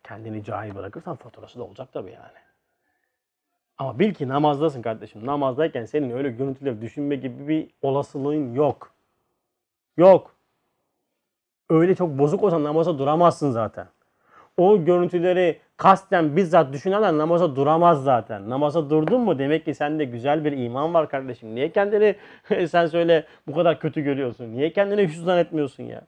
kendini 0.03 0.43
cahil 0.43 0.75
bırakırsan 0.75 1.15
faturası 1.15 1.59
da 1.59 1.63
olacak 1.63 1.89
tabii 1.93 2.11
yani. 2.11 2.38
Ama 3.78 3.99
bil 3.99 4.13
ki 4.13 4.28
namazdasın 4.28 4.82
kardeşim. 4.82 5.25
Namazdayken 5.25 5.86
senin 5.86 6.09
öyle 6.11 6.30
görüntüleri 6.30 6.82
düşünme 6.82 7.15
gibi 7.15 7.47
bir 7.47 7.69
olasılığın 7.82 8.53
yok. 8.53 8.91
Yok. 9.97 10.36
Öyle 11.69 11.95
çok 11.95 12.09
bozuk 12.09 12.43
olsan 12.43 12.63
namaza 12.63 12.99
duramazsın 12.99 13.51
zaten. 13.51 13.88
O 14.58 14.86
görüntüleri 14.86 15.60
kasten 15.78 16.36
bizzat 16.36 16.74
düşünenler 16.74 17.14
namaza 17.18 17.55
duramaz 17.55 18.03
zaten. 18.03 18.49
Namaza 18.49 18.89
durdun 18.89 19.22
mu 19.22 19.39
demek 19.39 19.66
ki 19.66 19.74
sende 19.74 20.05
güzel 20.05 20.45
bir 20.45 20.51
iman 20.51 20.93
var 20.93 21.10
kardeşim. 21.10 21.55
Niye 21.55 21.72
kendini 21.72 22.16
sen 22.68 22.86
söyle 22.86 23.26
bu 23.47 23.55
kadar 23.55 23.80
kötü 23.80 24.01
görüyorsun? 24.01 24.53
Niye 24.53 24.74
kendini 24.74 25.08
hüsran 25.08 25.38
etmiyorsun 25.38 25.84
ya? 25.84 26.01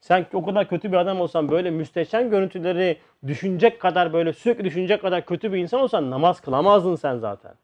Sen 0.00 0.26
o 0.32 0.44
kadar 0.44 0.68
kötü 0.68 0.92
bir 0.92 0.96
adam 0.96 1.20
olsan 1.20 1.48
böyle 1.50 1.70
müsteşen 1.70 2.30
görüntüleri 2.30 2.98
düşünecek 3.26 3.80
kadar 3.80 4.12
böyle 4.12 4.32
sürekli 4.32 4.64
düşünecek 4.64 5.02
kadar 5.02 5.26
kötü 5.26 5.52
bir 5.52 5.58
insan 5.58 5.80
olsan 5.80 6.10
namaz 6.10 6.40
kılamazdın 6.40 6.96
sen 6.96 7.18
zaten. 7.18 7.54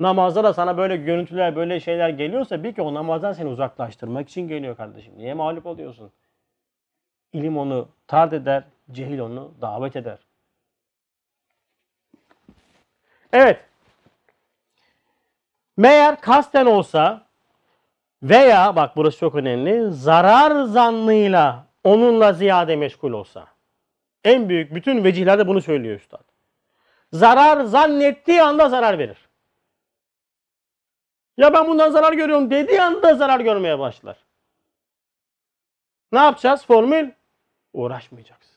Namazda 0.00 0.44
da 0.44 0.54
sana 0.54 0.78
böyle 0.78 0.96
görüntüler 0.96 1.56
böyle 1.56 1.80
şeyler 1.80 2.08
geliyorsa 2.08 2.64
bil 2.64 2.72
ki 2.74 2.82
o 2.82 2.94
namazdan 2.94 3.32
seni 3.32 3.48
uzaklaştırmak 3.48 4.28
için 4.28 4.48
geliyor 4.48 4.76
kardeşim. 4.76 5.14
Niye 5.18 5.34
mağlup 5.34 5.66
oluyorsun? 5.66 6.12
İlim 7.32 7.58
onu 7.58 7.88
tard 8.06 8.32
eder, 8.32 8.64
cehil 8.92 9.18
onu 9.18 9.54
davet 9.60 9.96
eder. 9.96 10.18
Evet. 13.32 13.64
Meğer 15.76 16.20
kasten 16.20 16.66
olsa 16.66 17.26
veya 18.22 18.76
bak 18.76 18.96
burası 18.96 19.18
çok 19.18 19.34
önemli. 19.34 19.92
Zarar 19.92 20.64
zannıyla 20.64 21.66
onunla 21.84 22.32
ziyade 22.32 22.76
meşgul 22.76 23.12
olsa. 23.12 23.46
En 24.24 24.48
büyük 24.48 24.74
bütün 24.74 25.04
vecihlerde 25.04 25.46
bunu 25.46 25.60
söylüyor 25.60 25.96
üstad. 25.96 26.24
Zarar 27.12 27.64
zannettiği 27.64 28.42
anda 28.42 28.68
zarar 28.68 28.98
verir. 28.98 29.28
Ya 31.36 31.52
ben 31.52 31.68
bundan 31.68 31.90
zarar 31.90 32.12
görüyorum 32.12 32.50
dediği 32.50 32.82
anda 32.82 33.14
zarar 33.14 33.40
görmeye 33.40 33.78
başlar. 33.78 34.16
Ne 36.12 36.18
yapacağız? 36.18 36.66
Formül 36.66 37.10
uğraşmayacaksın. 37.72 38.56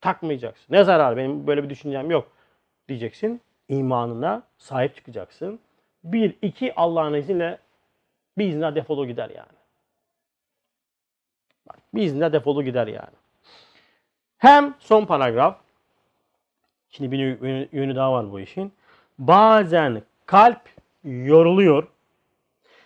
Takmayacaksın. 0.00 0.74
Ne 0.74 0.84
zarar? 0.84 1.16
Benim 1.16 1.46
böyle 1.46 1.64
bir 1.64 1.70
düşüncem 1.70 2.10
yok. 2.10 2.32
Diyeceksin. 2.88 3.40
İmanına 3.68 4.42
sahip 4.58 4.96
çıkacaksın. 4.96 5.60
Bir, 6.04 6.36
iki 6.42 6.74
Allah'ın 6.74 7.14
izniyle 7.14 7.58
bir 8.38 8.48
iznine 8.48 8.74
defolu 8.74 9.06
gider 9.06 9.30
yani. 9.30 9.58
Bak, 11.68 11.78
bir 11.94 12.02
iznine 12.02 12.32
defolu 12.32 12.62
gider 12.62 12.86
yani. 12.86 13.16
Hem 14.38 14.74
son 14.78 15.04
paragraf. 15.04 15.60
Şimdi 16.90 17.12
bir 17.12 17.18
yönü, 17.18 17.68
yönü 17.72 17.96
daha 17.96 18.12
var 18.12 18.32
bu 18.32 18.40
işin. 18.40 18.72
Bazen 19.18 20.02
kalp 20.26 20.60
yoruluyor. 21.04 21.88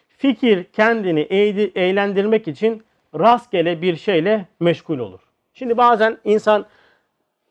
Fikir 0.09 0.65
kendini 0.65 1.21
eğlendirmek 1.21 2.49
için 2.49 2.85
rastgele 3.15 3.83
bir 3.83 3.97
şeyle 3.97 4.47
meşgul 4.61 4.99
olur. 4.99 5.21
Şimdi 5.55 5.77
bazen 5.77 6.19
insan 6.25 6.67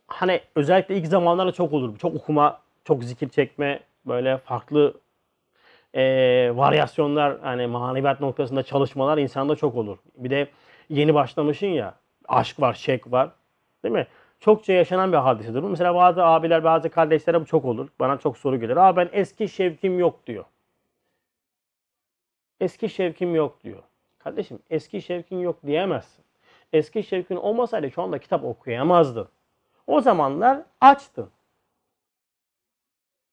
hani 0.07 0.41
özellikle 0.55 0.97
ilk 0.97 1.07
zamanlarda 1.07 1.51
çok 1.51 1.73
olur. 1.73 1.97
Çok 1.97 2.15
okuma, 2.15 2.61
çok 2.85 3.03
zikir 3.03 3.29
çekme, 3.29 3.79
böyle 4.05 4.37
farklı 4.37 4.93
eee, 5.93 6.57
varyasyonlar 6.57 7.39
hani 7.41 7.67
maneviyat 7.67 8.19
noktasında 8.21 8.63
çalışmalar 8.63 9.17
insanda 9.17 9.55
çok 9.55 9.75
olur. 9.75 9.97
Bir 10.15 10.29
de 10.29 10.47
yeni 10.89 11.13
başlamışsın 11.13 11.67
ya 11.67 11.95
aşk 12.27 12.59
var, 12.61 12.73
şek 12.73 13.11
var. 13.11 13.29
Değil 13.83 13.93
mi? 13.93 14.07
Çokça 14.39 14.73
yaşanan 14.73 15.11
bir 15.11 15.17
hadisedir. 15.17 15.59
Mesela 15.61 15.95
bazı 15.95 16.25
abiler, 16.25 16.63
bazı 16.63 16.89
kardeşlere 16.89 17.41
bu 17.41 17.45
çok 17.45 17.65
olur. 17.65 17.87
Bana 17.99 18.17
çok 18.17 18.37
soru 18.37 18.59
gelir. 18.59 18.77
Aa 18.77 18.95
ben 18.97 19.09
eski 19.13 19.49
şevkim 19.49 19.99
yok 19.99 20.27
diyor. 20.27 20.45
Eski 22.59 22.89
şevkim 22.89 23.35
yok 23.35 23.63
diyor. 23.63 23.83
Kardeşim 24.19 24.59
eski 24.69 25.01
şevkin 25.01 25.39
yok 25.39 25.63
diyemezsin. 25.65 26.25
Eski 26.73 27.03
şevkin 27.03 27.35
olmasaydı 27.35 27.91
şu 27.91 28.01
anda 28.01 28.19
kitap 28.19 28.43
okuyamazdın. 28.43 29.29
O 29.87 30.01
zamanlar 30.01 30.61
açtın. 30.81 31.29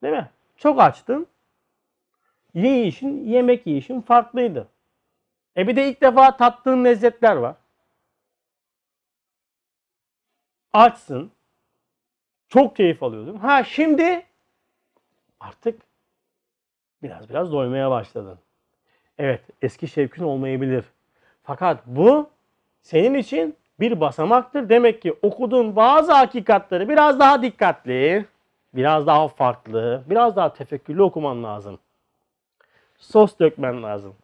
Değil 0.03 0.15
mi? 0.15 0.31
Çok 0.57 0.81
açtın. 0.81 1.27
Yiyişin, 2.55 3.25
yemek 3.25 3.67
yiyişin 3.67 4.01
farklıydı. 4.01 4.69
E 5.57 5.69
bir 5.69 5.77
de 5.77 5.89
ilk 5.89 6.01
defa 6.01 6.37
tattığın 6.37 6.85
lezzetler 6.85 7.37
var. 7.37 7.57
Açsın. 10.73 11.33
Çok 12.49 12.77
keyif 12.77 13.03
alıyordun. 13.03 13.37
Ha 13.37 13.65
şimdi 13.65 14.27
artık 15.41 15.83
biraz 17.03 17.29
biraz 17.29 17.53
doymaya 17.53 17.91
başladın. 17.91 18.39
Evet 19.19 19.43
eski 19.63 19.89
şevkin 19.89 20.23
olmayabilir. 20.23 20.85
Fakat 21.43 21.87
bu 21.87 22.31
senin 22.83 23.15
için 23.15 23.57
bir 23.81 24.01
basamaktır. 24.01 24.69
Demek 24.69 25.03
ki 25.03 25.15
okuduğun 25.23 25.77
bazı 25.77 26.13
hakikatleri 26.13 26.89
biraz 26.89 27.21
daha 27.21 27.43
dikkatli, 27.43 28.27
biraz 28.75 29.07
daha 29.07 29.29
farklı, 29.29 30.03
biraz 30.11 30.37
daha 30.37 30.53
tefekkürlü 30.53 31.03
okuman 31.03 31.45
lazım. 31.45 31.79
Sos 32.99 33.39
dökmen 33.39 33.83
lazım. 33.83 34.15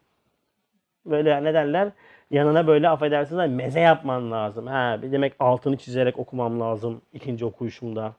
Böyle 1.06 1.44
ne 1.44 1.54
derler? 1.54 1.88
Yanına 2.30 2.66
böyle 2.66 2.88
affedersiniz 2.88 3.50
meze 3.50 3.80
yapman 3.80 4.30
lazım. 4.30 4.66
Ha, 4.66 4.98
demek 5.02 5.34
altını 5.40 5.76
çizerek 5.76 6.18
okumam 6.18 6.60
lazım 6.60 7.02
ikinci 7.12 7.44
okuyuşumda. 7.44 8.12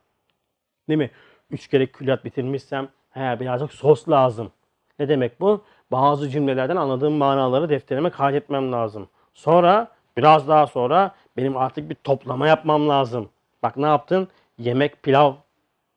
Değil 0.90 0.98
mi? 0.98 1.12
Üç 1.52 1.68
kere 1.68 1.86
külliyat 1.86 2.26
bitirmişsem 2.26 2.90
he, 3.12 3.40
birazcık 3.40 3.74
sos 3.74 4.10
lazım. 4.10 4.52
Ne 5.00 5.10
demek 5.10 5.42
bu? 5.42 5.64
Bazı 5.92 6.30
cümlelerden 6.30 6.76
anladığım 6.76 7.14
manaları 7.14 7.70
defterime 7.70 8.10
kaydetmem 8.10 8.72
lazım. 8.72 9.08
Sonra 9.34 9.88
biraz 10.18 10.48
daha 10.48 10.68
sonra 10.68 11.16
benim 11.38 11.58
artık 11.58 11.90
bir 11.90 11.96
toplama 11.96 12.48
yapmam 12.48 12.90
lazım. 12.90 13.30
Bak 13.64 13.78
ne 13.78 13.86
yaptın? 13.86 14.28
Yemek, 14.58 15.04
pilav, 15.04 15.34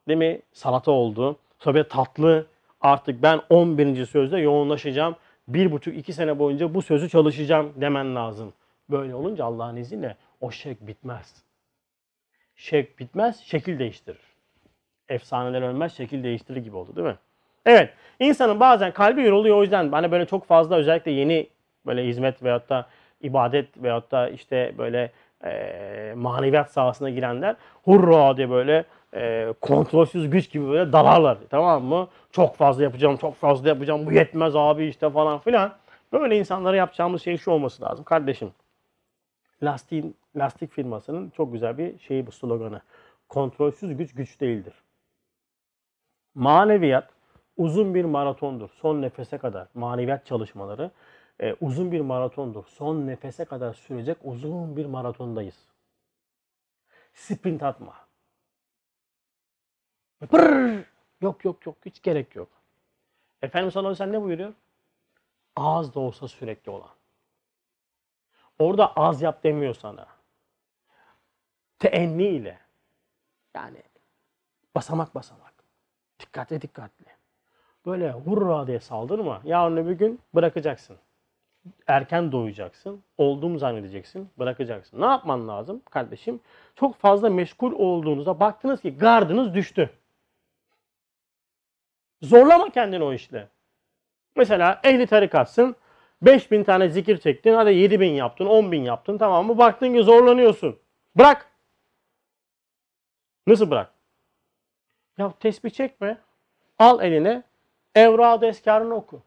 değil 0.07 0.19
mi? 0.19 0.41
Salata 0.53 0.91
oldu. 0.91 1.37
Sonra 1.59 1.75
bir 1.75 1.83
tatlı. 1.83 2.45
Artık 2.81 3.23
ben 3.23 3.41
11. 3.49 4.05
sözde 4.05 4.37
yoğunlaşacağım. 4.37 5.15
Bir 5.47 5.71
buçuk 5.71 5.97
iki 5.97 6.13
sene 6.13 6.39
boyunca 6.39 6.73
bu 6.73 6.81
sözü 6.81 7.09
çalışacağım 7.09 7.73
demen 7.75 8.15
lazım. 8.15 8.53
Böyle 8.89 9.15
olunca 9.15 9.45
Allah'ın 9.45 9.75
izniyle 9.75 10.15
o 10.41 10.51
şek 10.51 10.87
bitmez. 10.87 11.43
Şek 12.55 12.99
bitmez, 12.99 13.39
şekil 13.39 13.79
değiştirir. 13.79 14.19
Efsaneler 15.09 15.61
ölmez, 15.61 15.97
şekil 15.97 16.23
değiştirir 16.23 16.61
gibi 16.61 16.75
oldu 16.75 16.95
değil 16.95 17.07
mi? 17.07 17.17
Evet. 17.65 17.93
insanın 18.19 18.59
bazen 18.59 18.91
kalbi 18.91 19.23
yoruluyor 19.23 19.57
o 19.57 19.61
yüzden 19.61 19.91
hani 19.91 20.11
böyle 20.11 20.25
çok 20.25 20.45
fazla 20.45 20.75
özellikle 20.75 21.11
yeni 21.11 21.47
böyle 21.85 22.07
hizmet 22.07 22.43
veyahut 22.43 22.69
da 22.69 22.87
ibadet 23.21 23.83
veyahut 23.83 24.11
da 24.11 24.29
işte 24.29 24.73
böyle 24.77 25.11
e, 25.43 26.13
maneviyat 26.15 26.71
sahasına 26.71 27.09
girenler 27.09 27.55
hurra 27.83 28.37
diye 28.37 28.49
böyle 28.49 28.85
e, 29.13 29.53
kontrolsüz 29.61 30.29
güç 30.29 30.51
gibi 30.51 30.67
böyle 30.67 30.93
dalarlar. 30.93 31.37
Tamam 31.49 31.83
mı? 31.83 32.07
Çok 32.31 32.55
fazla 32.55 32.83
yapacağım, 32.83 33.17
çok 33.17 33.35
fazla 33.35 33.69
yapacağım. 33.69 34.05
Bu 34.05 34.11
yetmez 34.11 34.55
abi 34.55 34.85
işte 34.85 35.09
falan 35.09 35.39
filan. 35.39 35.73
Böyle 36.13 36.37
insanlara 36.37 36.75
yapacağımız 36.75 37.23
şey 37.23 37.37
şu 37.37 37.51
olması 37.51 37.83
lazım. 37.83 38.03
Kardeşim 38.05 38.51
lastiğin, 39.63 40.15
lastik 40.35 40.71
firmasının 40.71 41.29
çok 41.29 41.53
güzel 41.53 41.77
bir 41.77 41.99
şeyi 41.99 42.27
bu 42.27 42.31
sloganı. 42.31 42.81
Kontrolsüz 43.29 43.97
güç 43.97 44.13
güç 44.13 44.41
değildir. 44.41 44.73
Maneviyat 46.35 47.09
uzun 47.57 47.95
bir 47.95 48.05
maratondur. 48.05 48.69
Son 48.81 49.01
nefese 49.01 49.37
kadar 49.37 49.67
maneviyat 49.73 50.25
çalışmaları 50.25 50.91
e, 51.39 51.55
uzun 51.61 51.91
bir 51.91 52.01
maratondur. 52.01 52.65
Son 52.65 53.07
nefese 53.07 53.45
kadar 53.45 53.73
sürecek 53.73 54.17
uzun 54.23 54.77
bir 54.77 54.85
maratondayız. 54.85 55.67
Sprint 57.13 57.63
atma. 57.63 57.95
Pırr! 60.29 60.85
Yok 61.21 61.45
yok 61.45 61.65
yok 61.65 61.77
hiç 61.85 62.01
gerek 62.01 62.35
yok. 62.35 62.49
Efendimiz 63.41 63.73
sallallahu 63.73 64.03
aleyhi 64.03 64.13
ve 64.13 64.19
ne 64.19 64.23
buyuruyor? 64.23 64.53
Az 65.55 65.95
da 65.95 65.99
olsa 65.99 66.27
sürekli 66.27 66.71
olan. 66.71 66.89
Orada 68.59 68.93
az 68.95 69.21
yap 69.21 69.43
demiyor 69.43 69.73
sana. 69.73 70.07
Teenni 71.79 72.27
ile. 72.27 72.59
Yani 73.55 73.83
basamak 74.75 75.15
basamak. 75.15 75.53
Dikkatli 76.19 76.61
dikkatli. 76.61 77.05
Böyle 77.85 78.11
hurra 78.11 78.67
diye 78.67 78.79
saldırma. 78.79 79.41
Yarın 79.43 79.77
öbür 79.77 79.91
gün 79.91 80.19
bırakacaksın. 80.35 80.97
Erken 81.87 82.31
doyacaksın. 82.31 83.03
Olduğumu 83.17 83.59
zannedeceksin. 83.59 84.29
Bırakacaksın. 84.39 85.01
Ne 85.01 85.05
yapman 85.05 85.47
lazım 85.47 85.81
kardeşim? 85.89 86.39
Çok 86.75 86.95
fazla 86.95 87.29
meşgul 87.29 87.71
olduğunuzda 87.71 88.39
baktınız 88.39 88.81
ki 88.81 88.97
gardınız 88.97 89.53
düştü. 89.53 89.89
Zorlama 92.21 92.69
kendini 92.69 93.03
o 93.03 93.13
işle. 93.13 93.47
Mesela 94.35 94.81
ehli 94.83 95.07
tarikatsın. 95.07 95.75
5000 96.21 96.63
tane 96.63 96.89
zikir 96.89 97.17
çektin. 97.17 97.53
Hadi 97.53 97.73
7000 97.73 98.11
yaptın, 98.11 98.45
10.000 98.45 98.75
yaptın. 98.83 99.17
Tamam 99.17 99.45
mı? 99.47 99.57
Baktın 99.57 99.93
ki 99.93 100.03
zorlanıyorsun. 100.03 100.79
Bırak. 101.15 101.51
Nasıl 103.47 103.71
bırak? 103.71 103.93
Ya 105.17 105.33
tesbih 105.39 105.69
çekme. 105.69 106.17
Al 106.79 107.03
eline. 107.03 107.43
Evrad 107.95 108.41
eskarını 108.41 108.95
oku. 108.95 109.21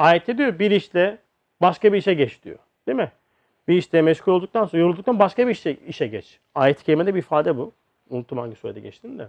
Ayette 0.00 0.38
diyor 0.38 0.58
bir 0.58 0.70
işte 0.70 1.18
başka 1.60 1.92
bir 1.92 1.98
işe 1.98 2.14
geç 2.14 2.42
diyor. 2.42 2.58
Değil 2.86 2.98
mi? 2.98 3.12
Bir 3.68 3.74
işte 3.74 4.02
meşgul 4.02 4.32
olduktan 4.32 4.64
sonra 4.64 4.82
yorulduktan 4.82 5.18
başka 5.18 5.46
bir 5.46 5.52
işe, 5.52 5.76
işe 5.86 6.06
geç. 6.06 6.38
Ayet-i 6.54 6.84
kerimede 6.84 7.14
bir 7.14 7.18
ifade 7.18 7.56
bu. 7.56 7.72
Unuttum 8.10 8.38
hangi 8.38 8.56
surede 8.56 8.80
geçtiğini 8.80 9.18
de. 9.18 9.28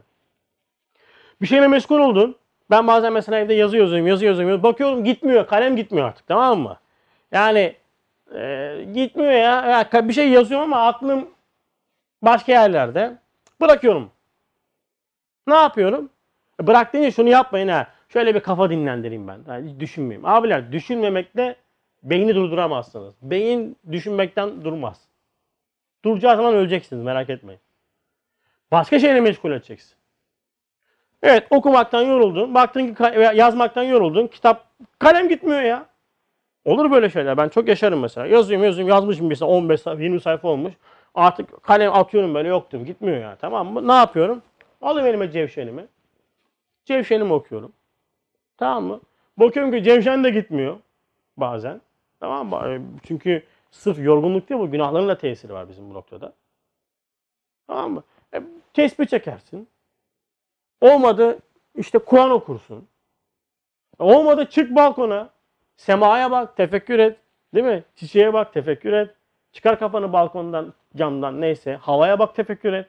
Bir 1.41 1.47
şeyle 1.47 1.67
meşgul 1.67 1.99
oldun. 1.99 2.35
Ben 2.69 2.87
bazen 2.87 3.13
mesela 3.13 3.39
evde 3.39 3.53
yazı 3.53 3.77
yazıyorum, 3.77 4.07
yazı 4.07 4.25
yazıyorum. 4.25 4.63
Bakıyorum 4.63 5.03
gitmiyor, 5.03 5.47
kalem 5.47 5.75
gitmiyor 5.75 6.07
artık 6.07 6.27
tamam 6.27 6.59
mı? 6.59 6.77
Yani 7.31 7.75
e, 8.35 8.85
gitmiyor 8.93 9.31
ya. 9.31 9.87
ya. 9.93 10.07
Bir 10.07 10.13
şey 10.13 10.29
yazıyorum 10.29 10.73
ama 10.73 10.87
aklım 10.87 11.29
başka 12.21 12.51
yerlerde. 12.51 13.17
Bırakıyorum. 13.61 14.11
Ne 15.47 15.55
yapıyorum? 15.55 16.09
E, 16.61 16.67
Bırak 16.67 16.93
deyince 16.93 17.11
şunu 17.11 17.29
yapmayın 17.29 17.67
ha. 17.67 17.87
Şöyle 18.13 18.35
bir 18.35 18.39
kafa 18.39 18.69
dinlendireyim 18.69 19.27
ben. 19.27 19.39
Yani 19.47 19.71
hiç 19.71 19.79
düşünmeyeyim. 19.79 20.25
Abiler 20.25 20.71
düşünmemekle 20.71 21.55
beyni 22.03 22.35
durduramazsınız. 22.35 23.13
Beyin 23.21 23.77
düşünmekten 23.91 24.63
durmaz. 24.63 25.01
Duracağı 26.05 26.35
zaman 26.35 26.53
öleceksiniz 26.53 27.03
merak 27.03 27.29
etmeyin. 27.29 27.61
Başka 28.71 28.99
şeyle 28.99 29.21
meşgul 29.21 29.51
edeceksin. 29.51 29.95
Evet 31.23 31.47
okumaktan 31.49 32.01
yoruldun. 32.01 32.53
Baktın 32.53 32.93
ki 32.93 33.03
yazmaktan 33.35 33.83
yoruldun. 33.83 34.27
Kitap 34.27 34.65
kalem 34.99 35.29
gitmiyor 35.29 35.61
ya. 35.61 35.85
Olur 36.65 36.91
böyle 36.91 37.09
şeyler. 37.09 37.37
Ben 37.37 37.49
çok 37.49 37.67
yaşarım 37.67 37.99
mesela. 37.99 38.27
Yazıyorum 38.27 38.65
yazıyorum 38.65 38.89
yazmışım 38.89 39.27
mesela 39.27 39.51
15 39.51 39.81
sayfa 39.81 40.03
20 40.03 40.21
sayfa 40.21 40.47
olmuş. 40.47 40.73
Artık 41.15 41.63
kalem 41.63 41.93
atıyorum 41.93 42.35
böyle 42.35 42.47
yok 42.47 42.71
diyorum. 42.71 42.87
Gitmiyor 42.87 43.17
yani 43.17 43.37
tamam 43.41 43.73
mı? 43.73 43.87
Ne 43.87 43.93
yapıyorum? 43.93 44.41
Alayım 44.81 45.07
elime 45.07 45.31
cevşenimi. 45.31 45.87
Cevşenimi 46.85 47.33
okuyorum. 47.33 47.73
Tamam 48.61 48.83
mı? 48.83 49.01
Bakıyorum 49.37 49.71
ki 49.71 49.83
Cevşen 49.83 50.23
de 50.23 50.29
gitmiyor 50.29 50.77
bazen. 51.37 51.81
Tamam 52.19 52.47
mı? 52.49 52.67
E, 52.67 52.81
Çünkü 53.03 53.43
sırf 53.71 53.99
yorgunluk 53.99 54.49
değil 54.49 54.61
bu 54.61 54.71
günahların 54.71 55.07
da 55.07 55.17
tesiri 55.17 55.53
var 55.53 55.69
bizim 55.69 55.89
bu 55.89 55.93
noktada. 55.93 56.33
Tamam 57.67 57.91
mı? 57.91 58.03
E, 58.33 58.41
tesbih 58.73 59.05
çekersin. 59.07 59.67
Olmadı 60.81 61.39
işte 61.75 61.99
Kur'an 61.99 62.31
okursun. 62.31 62.87
Olmadı 63.99 64.45
çık 64.49 64.75
balkona. 64.75 65.29
Semaya 65.77 66.31
bak, 66.31 66.57
tefekkür 66.57 66.99
et. 66.99 67.17
Değil 67.55 67.65
mi? 67.65 67.83
Çiçeğe 67.95 68.33
bak, 68.33 68.53
tefekkür 68.53 68.93
et. 68.93 69.15
Çıkar 69.51 69.79
kafanı 69.79 70.13
balkondan, 70.13 70.73
camdan 70.95 71.41
neyse. 71.41 71.75
Havaya 71.75 72.19
bak, 72.19 72.35
tefekkür 72.35 72.73
et. 72.73 72.87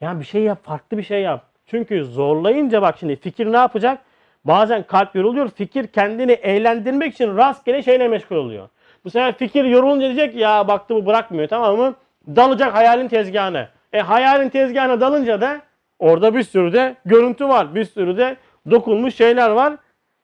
Yani 0.00 0.20
bir 0.20 0.24
şey 0.24 0.42
yap, 0.42 0.64
farklı 0.64 0.98
bir 0.98 1.02
şey 1.02 1.22
yap. 1.22 1.44
Çünkü 1.66 2.04
zorlayınca 2.04 2.82
bak 2.82 2.98
şimdi 2.98 3.16
fikir 3.16 3.52
ne 3.52 3.56
yapacak? 3.56 4.04
Bazen 4.44 4.82
kalp 4.82 5.14
yoruluyor. 5.14 5.50
Fikir 5.50 5.86
kendini 5.86 6.32
eğlendirmek 6.32 7.14
için 7.14 7.36
rastgele 7.36 7.82
şeyle 7.82 8.08
meşgul 8.08 8.36
oluyor. 8.36 8.68
Bu 9.04 9.10
sefer 9.10 9.32
fikir 9.38 9.64
yorulunca 9.64 10.06
diyecek 10.06 10.34
ya 10.34 10.68
baktı 10.68 10.94
bu 10.94 11.06
bırakmıyor 11.06 11.48
tamam 11.48 11.76
mı? 11.76 11.94
Dalacak 12.26 12.74
hayalin 12.74 13.08
tezgahına. 13.08 13.68
E 13.92 14.00
hayalin 14.00 14.48
tezgahına 14.48 15.00
dalınca 15.00 15.40
da 15.40 15.60
orada 15.98 16.34
bir 16.34 16.42
sürü 16.42 16.72
de 16.72 16.96
görüntü 17.04 17.48
var. 17.48 17.74
Bir 17.74 17.84
sürü 17.84 18.16
de 18.16 18.36
dokunmuş 18.70 19.14
şeyler 19.14 19.50
var. 19.50 19.76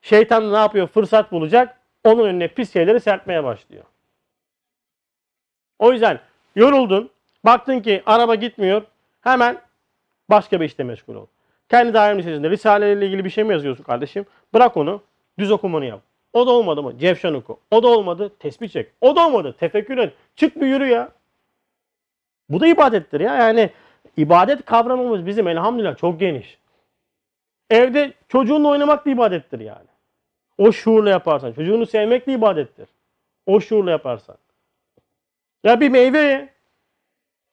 Şeytan 0.03 0.53
ne 0.53 0.57
yapıyor? 0.57 0.87
Fırsat 0.87 1.33
bulacak. 1.33 1.77
Onun 2.05 2.27
önüne 2.27 2.49
pis 2.49 2.73
şeyleri 2.73 3.01
serpmeye 3.01 3.45
başlıyor. 3.45 3.85
O 5.79 5.93
yüzden 5.93 6.21
yoruldun. 6.57 7.11
Baktın 7.45 7.81
ki 7.81 8.03
araba 8.07 8.35
gitmiyor. 8.35 8.83
Hemen 9.21 9.61
başka 10.31 10.61
bir 10.61 10.65
işte 10.65 10.85
meşgul 10.85 11.15
ol. 11.15 11.27
Kendi 11.71 11.95
daim 11.95 12.19
lisesinde 12.19 12.51
Risale 12.51 12.93
ile 12.93 13.07
ilgili 13.07 13.25
bir 13.25 13.31
şey 13.31 13.45
mi 13.45 13.53
yazıyorsun 13.53 13.85
kardeşim? 13.85 14.27
Bırak 14.55 14.77
onu. 14.77 15.03
Düz 15.39 15.51
okumanı 15.51 15.85
yap. 15.85 16.01
O 16.33 16.47
da 16.47 16.51
olmadı 16.51 16.83
mı? 16.83 16.99
Cevşen 16.99 17.35
oku. 17.35 17.61
O 17.71 17.83
da 17.83 17.89
olmadı. 17.89 18.33
Tesbih 18.39 18.69
çek. 18.69 18.93
O 19.01 19.17
da 19.17 19.27
olmadı. 19.27 19.55
Tefekkür 19.61 19.99
et. 19.99 20.13
Çık 20.37 20.61
bir 20.61 20.67
yürü 20.67 20.87
ya. 20.87 21.09
Bu 22.49 22.61
da 22.61 22.67
ibadettir 22.67 23.21
ya. 23.21 23.37
Yani 23.37 23.71
ibadet 24.17 24.65
kavramımız 24.65 25.27
bizim 25.27 25.49
elhamdülillah 25.49 25.97
çok 25.97 26.21
geniş. 26.21 26.59
Evde 27.71 28.13
çocuğunla 28.29 28.69
oynamak 28.69 29.07
da 29.07 29.11
ibadettir 29.11 29.61
yani. 29.61 29.89
O 30.59 30.73
şuurla 30.73 31.11
yaparsan. 31.11 31.53
Çocuğunu 31.53 31.87
sevmek 31.87 32.27
de 32.27 32.33
ibadettir. 32.33 32.89
O 33.47 33.61
şuurla 33.61 33.91
yaparsan. 33.91 34.37
Ya 35.65 35.81
bir 35.81 35.89
meyve 35.89 36.19
ye. 36.19 36.49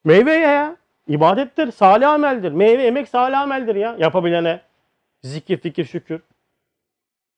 Meyve 0.04 0.32
ye 0.32 0.38
ya. 0.38 0.76
İbadettir. 1.08 1.72
Salih 1.72 2.10
ameldir. 2.10 2.52
Meyve 2.52 2.82
yemek 2.82 3.08
salih 3.08 3.40
ameldir 3.40 3.74
ya. 3.74 3.96
Yapabilene. 3.98 4.60
Zikir, 5.22 5.56
fikir, 5.56 5.84
şükür. 5.84 6.20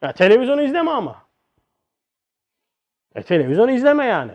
Ya 0.03 0.13
televizyonu 0.13 0.63
izleme 0.63 0.91
ama. 0.91 1.23
E 3.15 3.23
televizyon 3.23 3.69
izleme 3.69 4.05
yani. 4.07 4.33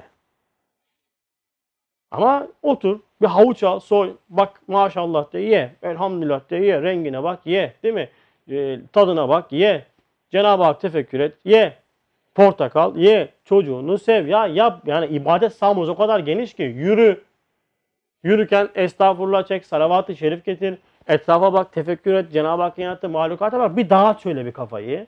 Ama 2.12 2.48
otur, 2.62 3.00
bir 3.22 3.28
havuç 3.28 3.64
al, 3.64 3.80
soy, 3.80 4.16
bak 4.30 4.62
maşallah 4.68 5.34
de 5.34 5.40
ye, 5.40 5.76
elhamdülillah 5.84 6.50
de 6.50 6.56
ye, 6.56 6.82
rengine 6.82 7.24
bak 7.24 7.46
ye, 7.46 7.74
değil 7.84 7.94
mi? 7.94 8.10
E, 8.52 8.80
tadına 8.94 9.30
bak 9.30 9.52
ye, 9.52 9.86
Cenab-ı 10.32 10.64
Hak 10.64 10.82
tefekkür 10.82 11.20
et, 11.20 11.34
ye, 11.46 11.78
portakal 12.36 12.96
ye, 12.96 13.30
çocuğunu 13.46 13.98
sev, 13.98 14.28
ya 14.28 14.48
yap. 14.48 14.88
Yani 14.88 15.06
ibadet 15.06 15.54
sahamız 15.54 15.90
o 15.90 15.96
kadar 15.96 16.20
geniş 16.20 16.54
ki 16.54 16.64
yürü. 16.64 17.24
Yürürken 18.26 18.70
estağfurullah 18.76 19.48
çek, 19.48 19.66
salavat-ı 19.66 20.16
şerif 20.16 20.46
getir, 20.46 20.78
etrafa 21.08 21.54
bak, 21.54 21.74
tefekkür 21.74 22.14
et, 22.14 22.32
Cenab-ı 22.32 22.62
Hakk'ın 22.62 22.82
yarattığı 22.82 23.10
mahlukata 23.10 23.60
bak, 23.60 23.78
bir 23.78 23.90
dağıt 23.90 24.24
şöyle 24.24 24.46
bir 24.46 24.52
kafayı. 24.52 25.08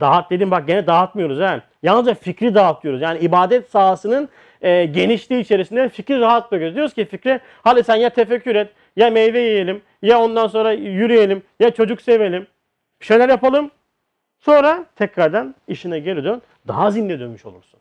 Dağıt 0.00 0.30
dedim 0.30 0.50
bak 0.50 0.66
gene 0.66 0.86
dağıtmıyoruz 0.86 1.40
ha. 1.40 1.62
Yalnızca 1.82 2.14
fikri 2.14 2.54
dağıtıyoruz. 2.54 3.02
Yani 3.02 3.18
ibadet 3.18 3.70
sahasının 3.70 4.28
e, 4.62 4.84
genişliği 4.84 5.40
içerisinde 5.40 5.88
fikri 5.88 6.20
rahat 6.20 6.52
bırakıyoruz. 6.52 6.76
Diyoruz 6.76 6.94
ki 6.94 7.04
fikre 7.04 7.40
hadi 7.62 7.84
sen 7.84 7.96
ya 7.96 8.10
tefekkür 8.10 8.54
et, 8.54 8.68
ya 8.96 9.10
meyve 9.10 9.40
yiyelim, 9.40 9.82
ya 10.02 10.20
ondan 10.20 10.46
sonra 10.46 10.72
yürüyelim, 10.72 11.42
ya 11.60 11.70
çocuk 11.70 12.02
sevelim. 12.02 12.46
Bir 13.00 13.06
şeyler 13.06 13.28
yapalım. 13.28 13.70
Sonra 14.38 14.86
tekrardan 14.96 15.54
işine 15.68 15.98
geri 15.98 16.24
dön. 16.24 16.42
Daha 16.68 16.90
zinde 16.90 17.20
dönmüş 17.20 17.46
olursun. 17.46 17.80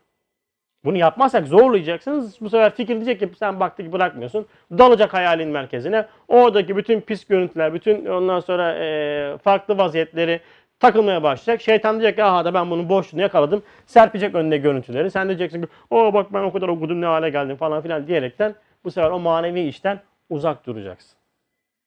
Bunu 0.88 0.98
yapmazsak 0.98 1.48
zorlayacaksınız. 1.48 2.42
Bu 2.42 2.50
sefer 2.50 2.76
fikir 2.76 2.96
diyecek 2.96 3.20
ki 3.20 3.30
sen 3.40 3.60
baktık 3.60 3.94
bırakmıyorsun. 3.94 4.46
Dalacak 4.72 5.14
hayalin 5.14 5.50
merkezine. 5.50 6.06
Oradaki 6.28 6.78
bütün 6.78 7.02
pis 7.02 7.26
görüntüler, 7.26 7.74
bütün 7.74 8.06
ondan 8.06 8.40
sonra 8.40 8.76
e, 8.80 9.38
farklı 9.38 9.78
vaziyetleri 9.78 10.42
takılmaya 10.80 11.24
başlayacak. 11.24 11.62
Şeytan 11.62 12.00
diyecek 12.00 12.16
ki 12.16 12.24
aha 12.24 12.46
da 12.46 12.54
ben 12.54 12.70
bunun 12.70 12.90
boşluğunu 12.90 13.22
yakaladım. 13.22 13.64
Serpecek 13.86 14.36
önüne 14.36 14.58
görüntüleri. 14.58 15.12
Sen 15.12 15.28
diyeceksin 15.28 15.62
ki 15.62 15.68
o 15.90 16.14
bak 16.14 16.34
ben 16.34 16.44
o 16.44 16.54
kadar 16.54 16.68
okudum 16.68 17.02
ne 17.02 17.06
hale 17.06 17.30
geldim 17.30 17.56
falan 17.56 17.82
filan 17.82 18.08
diyerekten 18.08 18.56
bu 18.84 18.92
sefer 18.92 19.10
o 19.10 19.20
manevi 19.20 19.62
işten 19.62 20.00
uzak 20.30 20.66
duracaksın. 20.66 21.18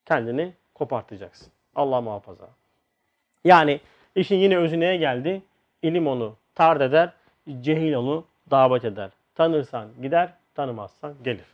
Kendini 0.07 0.53
kopartacaksın. 0.75 1.49
Allah 1.75 2.01
muhafaza. 2.01 2.49
Yani 3.45 3.81
işin 4.15 4.37
yine 4.37 4.57
özü 4.57 4.81
neye 4.81 4.97
geldi? 4.97 5.43
İlim 5.83 6.07
onu 6.07 6.35
tard 6.55 6.81
eder, 6.81 7.13
cehil 7.61 7.95
onu 7.95 8.30
davet 8.51 8.85
eder. 8.85 9.11
Tanırsan 9.35 9.89
gider, 10.03 10.33
tanımazsan 10.55 11.15
gelir. 11.25 11.45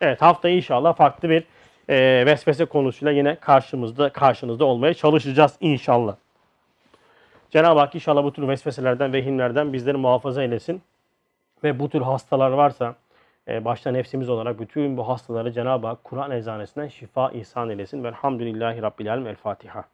Evet 0.00 0.22
haftaya 0.22 0.54
inşallah 0.54 0.96
farklı 0.96 1.30
bir 1.30 1.44
e, 1.88 2.26
vesvese 2.26 2.64
konusuyla 2.64 3.12
yine 3.12 3.34
karşımızda 3.34 4.12
karşınızda 4.12 4.64
olmaya 4.64 4.94
çalışacağız 4.94 5.56
inşallah. 5.60 6.16
Cenab-ı 7.50 7.80
Hak 7.80 7.94
inşallah 7.94 8.24
bu 8.24 8.32
tür 8.32 8.48
vesveselerden, 8.48 9.12
vehimlerden 9.12 9.72
bizleri 9.72 9.96
muhafaza 9.96 10.42
eylesin. 10.42 10.82
Ve 11.64 11.78
bu 11.78 11.88
tür 11.88 12.00
hastalar 12.00 12.50
varsa 12.50 12.94
e, 13.48 13.64
başta 13.64 13.90
nefsimiz 13.90 14.28
olarak 14.28 14.60
bütün 14.60 14.96
bu 14.96 15.08
hastaları 15.08 15.52
Cenab-ı 15.52 15.86
Hak 15.86 16.04
Kur'an 16.04 16.30
eczanesinden 16.30 16.88
şifa 16.88 17.30
ihsan 17.30 17.70
eylesin. 17.70 18.04
Velhamdülillahi 18.04 18.82
Rabbil 18.82 19.12
Alem. 19.12 19.26
El 19.26 19.36
Fatiha. 19.36 19.84